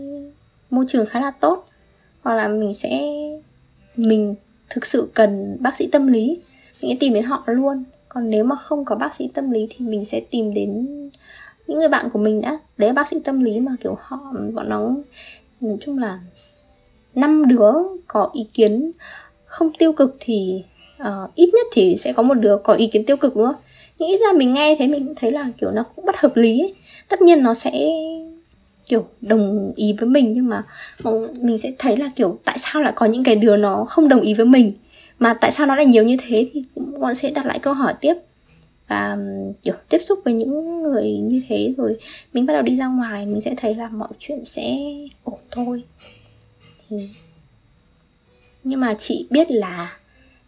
[0.70, 1.66] môi trường khá là tốt.
[2.22, 3.02] Hoặc là mình sẽ
[3.96, 4.36] mình
[4.70, 6.40] thực sự cần bác sĩ tâm lý.
[6.82, 7.84] Mình sẽ tìm đến họ luôn.
[8.10, 10.88] Còn nếu mà không có bác sĩ tâm lý thì mình sẽ tìm đến
[11.68, 12.60] những người bạn của mình đã.
[12.78, 14.96] Đấy là bác sĩ tâm lý mà kiểu họ bọn nó
[15.62, 16.20] nói chung là
[17.16, 17.72] năm đứa
[18.08, 18.92] có ý kiến
[19.50, 20.64] không tiêu cực thì
[21.02, 23.62] uh, ít nhất thì sẽ có một đứa có ý kiến tiêu cực nữa không?
[24.00, 26.60] Nghĩ ra mình nghe thế mình cũng thấy là kiểu nó cũng bất hợp lý
[26.60, 26.74] ấy.
[27.10, 27.72] tất nhiên nó sẽ
[28.86, 30.64] kiểu đồng ý với mình nhưng mà
[31.42, 34.22] mình sẽ thấy là kiểu tại sao lại có những cái đứa nó không đồng
[34.22, 34.74] ý với mình?
[35.20, 36.64] Mà tại sao nó lại nhiều như thế thì
[37.00, 38.14] bọn sẽ đặt lại câu hỏi tiếp.
[38.88, 39.18] Và
[39.64, 41.98] kiểu tiếp xúc với những người như thế rồi
[42.34, 44.78] mình bắt đầu đi ra ngoài mình sẽ thấy là mọi chuyện sẽ
[45.24, 45.84] ổn thôi.
[46.90, 46.98] Thì
[48.70, 49.98] nhưng mà chị biết là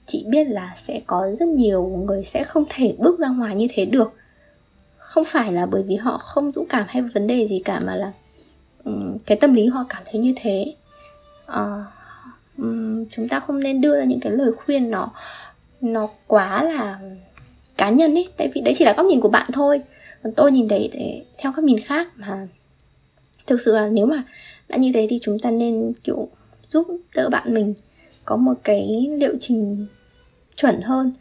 [0.08, 3.68] chị biết là sẽ có rất nhiều người sẽ không thể bước ra ngoài như
[3.74, 4.14] thế được.
[4.98, 7.96] Không phải là bởi vì họ không dũng cảm hay vấn đề gì cả mà
[7.96, 8.12] là
[8.84, 10.74] um, cái tâm lý họ cảm thấy như thế.
[11.48, 11.86] Uh,
[12.58, 15.12] um, chúng ta không nên đưa ra những cái lời khuyên nó
[15.82, 17.00] nó quá là
[17.78, 18.28] cá nhân ấy.
[18.38, 19.82] Tại vì đấy chỉ là góc nhìn của bạn thôi.
[20.24, 22.48] Còn tôi nhìn thấy để theo góc nhìn khác mà
[23.48, 24.24] thực sự là nếu mà
[24.68, 26.30] đã như thế thì chúng ta nên kiểu
[26.70, 27.74] giúp đỡ bạn mình
[28.26, 29.88] có một cái liệu trình
[30.56, 31.14] chuẩn hơn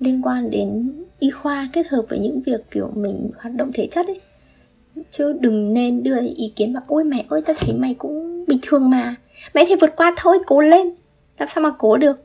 [0.00, 3.88] liên quan đến y khoa kết hợp với những việc kiểu mình hoạt động thể
[3.90, 4.20] chất ấy.
[5.10, 8.58] Chứ đừng nên đưa ý kiến vào ôi mẹ ơi ta thấy mày cũng bình
[8.62, 9.14] thường mà.
[9.54, 10.90] Mày thể vượt qua thôi cố lên.
[11.38, 12.24] Làm sao mà cố được?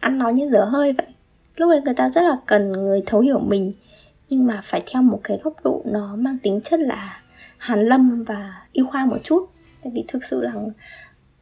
[0.00, 1.06] Ăn nói như dở hơi vậy.
[1.56, 3.72] Lúc đấy người ta rất là cần người thấu hiểu mình
[4.28, 7.22] nhưng mà phải theo một cái góc độ nó mang tính chất là
[7.58, 9.50] hàn lâm và y khoa một chút.
[9.82, 10.52] Tại vì thực sự là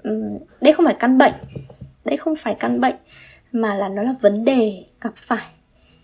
[0.02, 1.34] um, đây không phải căn bệnh
[2.08, 2.96] đây không phải căn bệnh,
[3.52, 5.46] mà là nó là vấn đề gặp phải.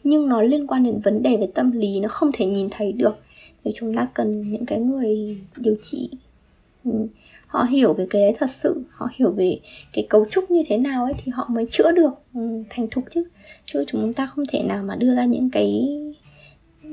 [0.05, 2.93] Nhưng nó liên quan đến vấn đề về tâm lý, nó không thể nhìn thấy
[2.93, 3.19] được.
[3.65, 6.11] Thì chúng ta cần những cái người điều trị
[6.85, 6.91] ừ,
[7.47, 9.59] họ hiểu về cái đấy thật sự, họ hiểu về
[9.93, 13.05] cái cấu trúc như thế nào ấy thì họ mới chữa được ừ, thành thục
[13.11, 13.25] chứ.
[13.67, 15.89] Chứ chúng ta không thể nào mà đưa ra những cái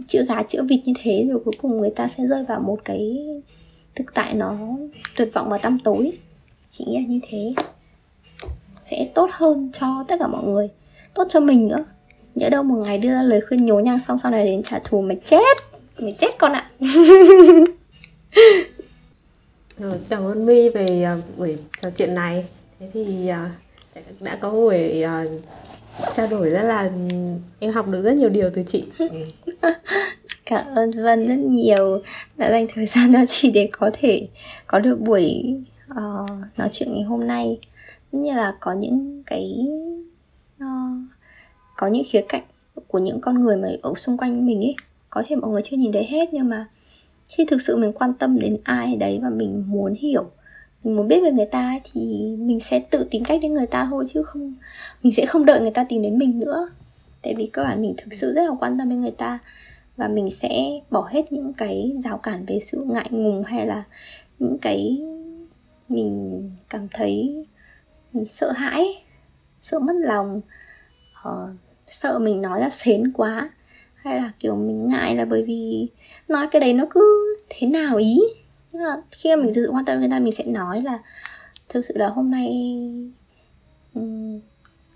[0.07, 2.79] chữa gà chữa vịt như thế rồi cuối cùng người ta sẽ rơi vào một
[2.85, 3.17] cái
[3.95, 4.57] thực tại nó
[5.17, 6.11] tuyệt vọng và tăm tối.
[6.69, 7.53] Chỉ nghĩ là như thế
[8.89, 10.69] sẽ tốt hơn cho tất cả mọi người.
[11.13, 11.85] Tốt cho mình nữa.
[12.35, 15.01] Nhỡ đâu một ngày đưa lời khuyên nhố nhăng xong sau này đến trả thù
[15.01, 15.57] mày chết.
[15.97, 16.69] Mày chết con ạ.
[19.77, 22.45] Rồi, cảm ơn My về uh, buổi trò chuyện này.
[22.79, 23.35] Thế thì uh,
[24.19, 25.09] đã có buổi uh,
[26.15, 26.91] trao đổi rất là
[27.59, 28.85] em học được rất nhiều điều từ chị.
[30.45, 32.01] Cảm ơn Vân rất nhiều.
[32.37, 34.27] Đã dành thời gian cho chị để có thể
[34.67, 35.55] có được buổi
[35.91, 37.59] uh, nói chuyện ngày hôm nay
[38.11, 39.67] như là có những cái
[40.63, 40.97] uh,
[41.77, 42.43] có những khía cạnh
[42.87, 44.75] của những con người mà ở xung quanh mình ấy.
[45.09, 46.67] Có thể mọi người chưa nhìn thấy hết nhưng mà
[47.27, 50.29] khi thực sự mình quan tâm đến ai đấy và mình muốn hiểu
[50.83, 52.01] mình muốn biết về người ta thì
[52.39, 54.53] mình sẽ tự tìm cách đến người ta thôi chứ không
[55.03, 56.69] mình sẽ không đợi người ta tìm đến mình nữa.
[57.21, 59.39] Tại vì cơ bản mình thực sự rất là quan tâm đến người ta
[59.97, 63.83] và mình sẽ bỏ hết những cái rào cản về sự ngại ngùng hay là
[64.39, 65.01] những cái
[65.89, 67.45] mình cảm thấy
[68.13, 69.03] mình sợ hãi
[69.61, 70.41] sợ mất lòng.
[71.27, 71.49] Uh,
[71.87, 73.49] sợ mình nói ra xến quá
[73.95, 75.87] hay là kiểu mình ngại là bởi vì
[76.27, 78.19] nói cái đấy nó cứ thế nào ý?
[78.71, 80.99] Nhưng mà khi mà mình thực sự quan tâm người ta mình sẽ nói là
[81.69, 82.49] thực sự là hôm nay
[83.93, 84.39] um,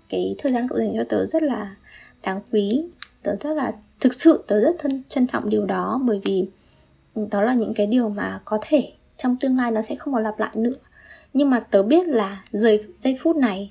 [0.08, 1.76] cái thời gian cậu dành cho tớ rất là
[2.22, 2.84] đáng quý.
[3.22, 6.48] Tớ rất là thực sự tớ rất thân trân trọng điều đó bởi vì
[7.30, 10.22] đó là những cái điều mà có thể trong tương lai nó sẽ không còn
[10.22, 10.74] lặp lại nữa
[11.36, 13.68] nhưng mà tớ biết là giây giây phút này,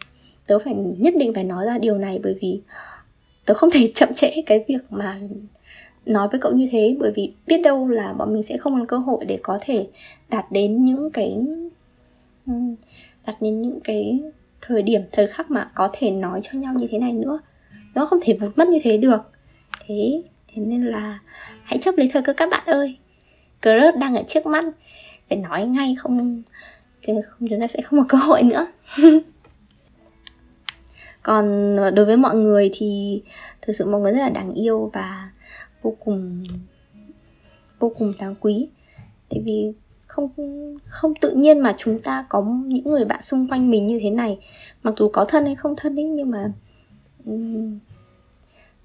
[0.47, 2.61] tớ phải nhất định phải nói ra điều này bởi vì
[3.45, 5.19] tớ không thể chậm trễ cái việc mà
[6.05, 6.95] nói với cậu như thế.
[6.99, 9.87] Bởi vì biết đâu là bọn mình sẽ không còn cơ hội để có thể
[10.29, 11.37] đạt đến những cái
[13.25, 14.19] đạt đến những cái
[14.61, 17.39] thời điểm, thời khắc mà có thể nói cho nhau như thế này nữa.
[17.95, 19.31] Nó không thể vụt mất như thế được.
[19.85, 21.19] Thế thế nên là
[21.63, 22.97] hãy chấp lấy thời cơ các bạn ơi.
[23.61, 24.63] Crush đang ở trước mắt.
[25.29, 26.43] Phải nói ngay không
[27.05, 28.67] thì không, chúng ta sẽ không có cơ hội nữa.
[31.23, 33.21] Còn đối với mọi người thì
[33.61, 35.31] thực sự mọi người rất là đáng yêu và
[35.81, 36.43] vô cùng
[37.79, 38.67] vô cùng đáng quý.
[39.29, 39.73] Tại vì
[40.07, 40.29] không
[40.85, 44.09] không tự nhiên mà chúng ta có những người bạn xung quanh mình như thế
[44.09, 44.39] này.
[44.83, 46.51] Mặc dù có thân hay không thân ấy, nhưng mà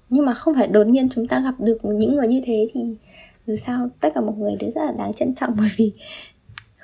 [0.09, 2.81] nhưng mà không phải đột nhiên chúng ta gặp được những người như thế thì
[3.47, 5.91] dù sao tất cả mọi người đều rất là đáng trân trọng bởi vì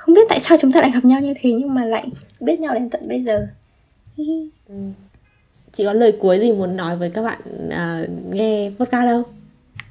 [0.08, 2.10] không biết tại sao chúng ta lại gặp nhau như thế nhưng mà lại
[2.40, 3.48] biết nhau đến tận bây giờ.
[4.18, 4.24] Ừ.
[5.72, 9.24] chị có lời cuối gì muốn nói với các bạn uh, nghe podcast đâu?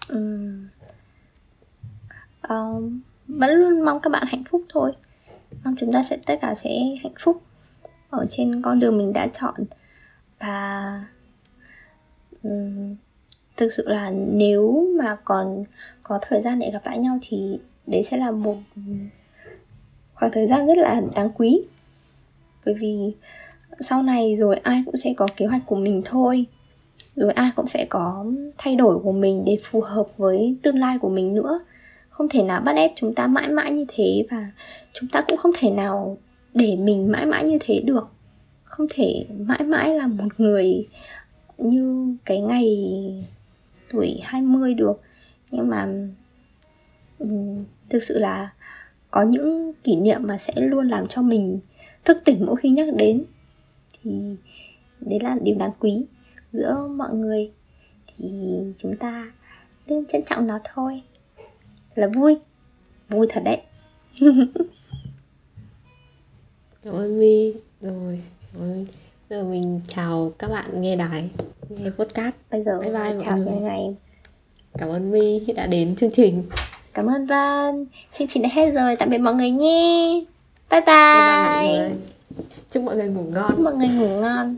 [0.09, 0.69] Um,
[2.49, 4.93] um, vẫn luôn mong các bạn hạnh phúc thôi.
[5.65, 6.71] Mong chúng ta sẽ tất cả sẽ
[7.03, 7.43] hạnh phúc
[8.11, 9.55] ở trên con đường mình đã chọn.
[10.39, 11.05] Và
[12.43, 12.97] um,
[13.57, 15.65] thực sự là nếu mà còn
[16.03, 18.57] có thời gian để gặp lại nhau thì đấy sẽ là một
[20.17, 21.61] khoảng thời gian rất là đáng quý.
[22.65, 23.13] Bởi vì
[23.81, 26.47] sau này rồi ai cũng sẽ có kế hoạch của mình thôi.
[27.17, 28.27] Rồi ai cũng sẽ có
[28.59, 31.61] thay đổi của mình để phù hợp với tương lai của mình nữa.
[32.09, 34.51] Không thể nào bắt ép chúng ta mãi mãi như thế và
[34.93, 36.19] chúng ta cũng không thể nào
[36.55, 38.09] để mình mãi mãi như thế được.
[38.65, 40.89] Không thể mãi mãi là một người
[41.59, 42.89] như cái ngày
[43.93, 45.01] tuổi 20 được.
[45.51, 45.89] Nhưng mà
[47.19, 48.51] um, thực sự là
[49.17, 51.59] có những kỷ niệm mà sẽ luôn làm cho mình
[52.05, 53.25] thức tỉnh mỗi khi nhắc đến.
[54.03, 54.11] Thì
[55.01, 56.05] đấy là điều đáng quý
[56.53, 57.51] giữa mọi người.
[58.07, 58.27] Thì
[58.79, 59.33] chúng ta
[59.87, 61.03] nên trân trọng nó thôi.
[61.95, 62.37] Là vui.
[63.09, 63.61] Vui thật đấy.
[66.83, 68.23] Cảm ơn mi rồi
[68.59, 68.87] rồi
[69.31, 71.31] giờ mình chào các bạn nghe đài
[71.69, 72.35] nghe podcast.
[72.51, 73.97] Bây giờ bye bye chào mọi người.
[74.79, 76.43] cảm ơn mi đã đến chương trình
[76.97, 77.87] cảm ơn vân.
[78.19, 78.97] Chương trình đã hết rồi.
[78.97, 80.21] Tạm biệt mọi người nhé.
[80.71, 81.91] Bye bye, bye, bye mọi người.
[82.71, 83.51] chúc mọi người ngủ ngon.
[83.51, 84.57] Chúc mọi người ngủ ngon.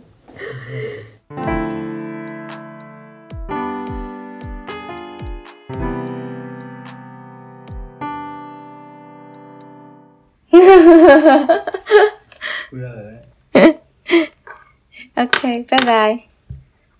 [15.16, 16.37] Okay, bye bye.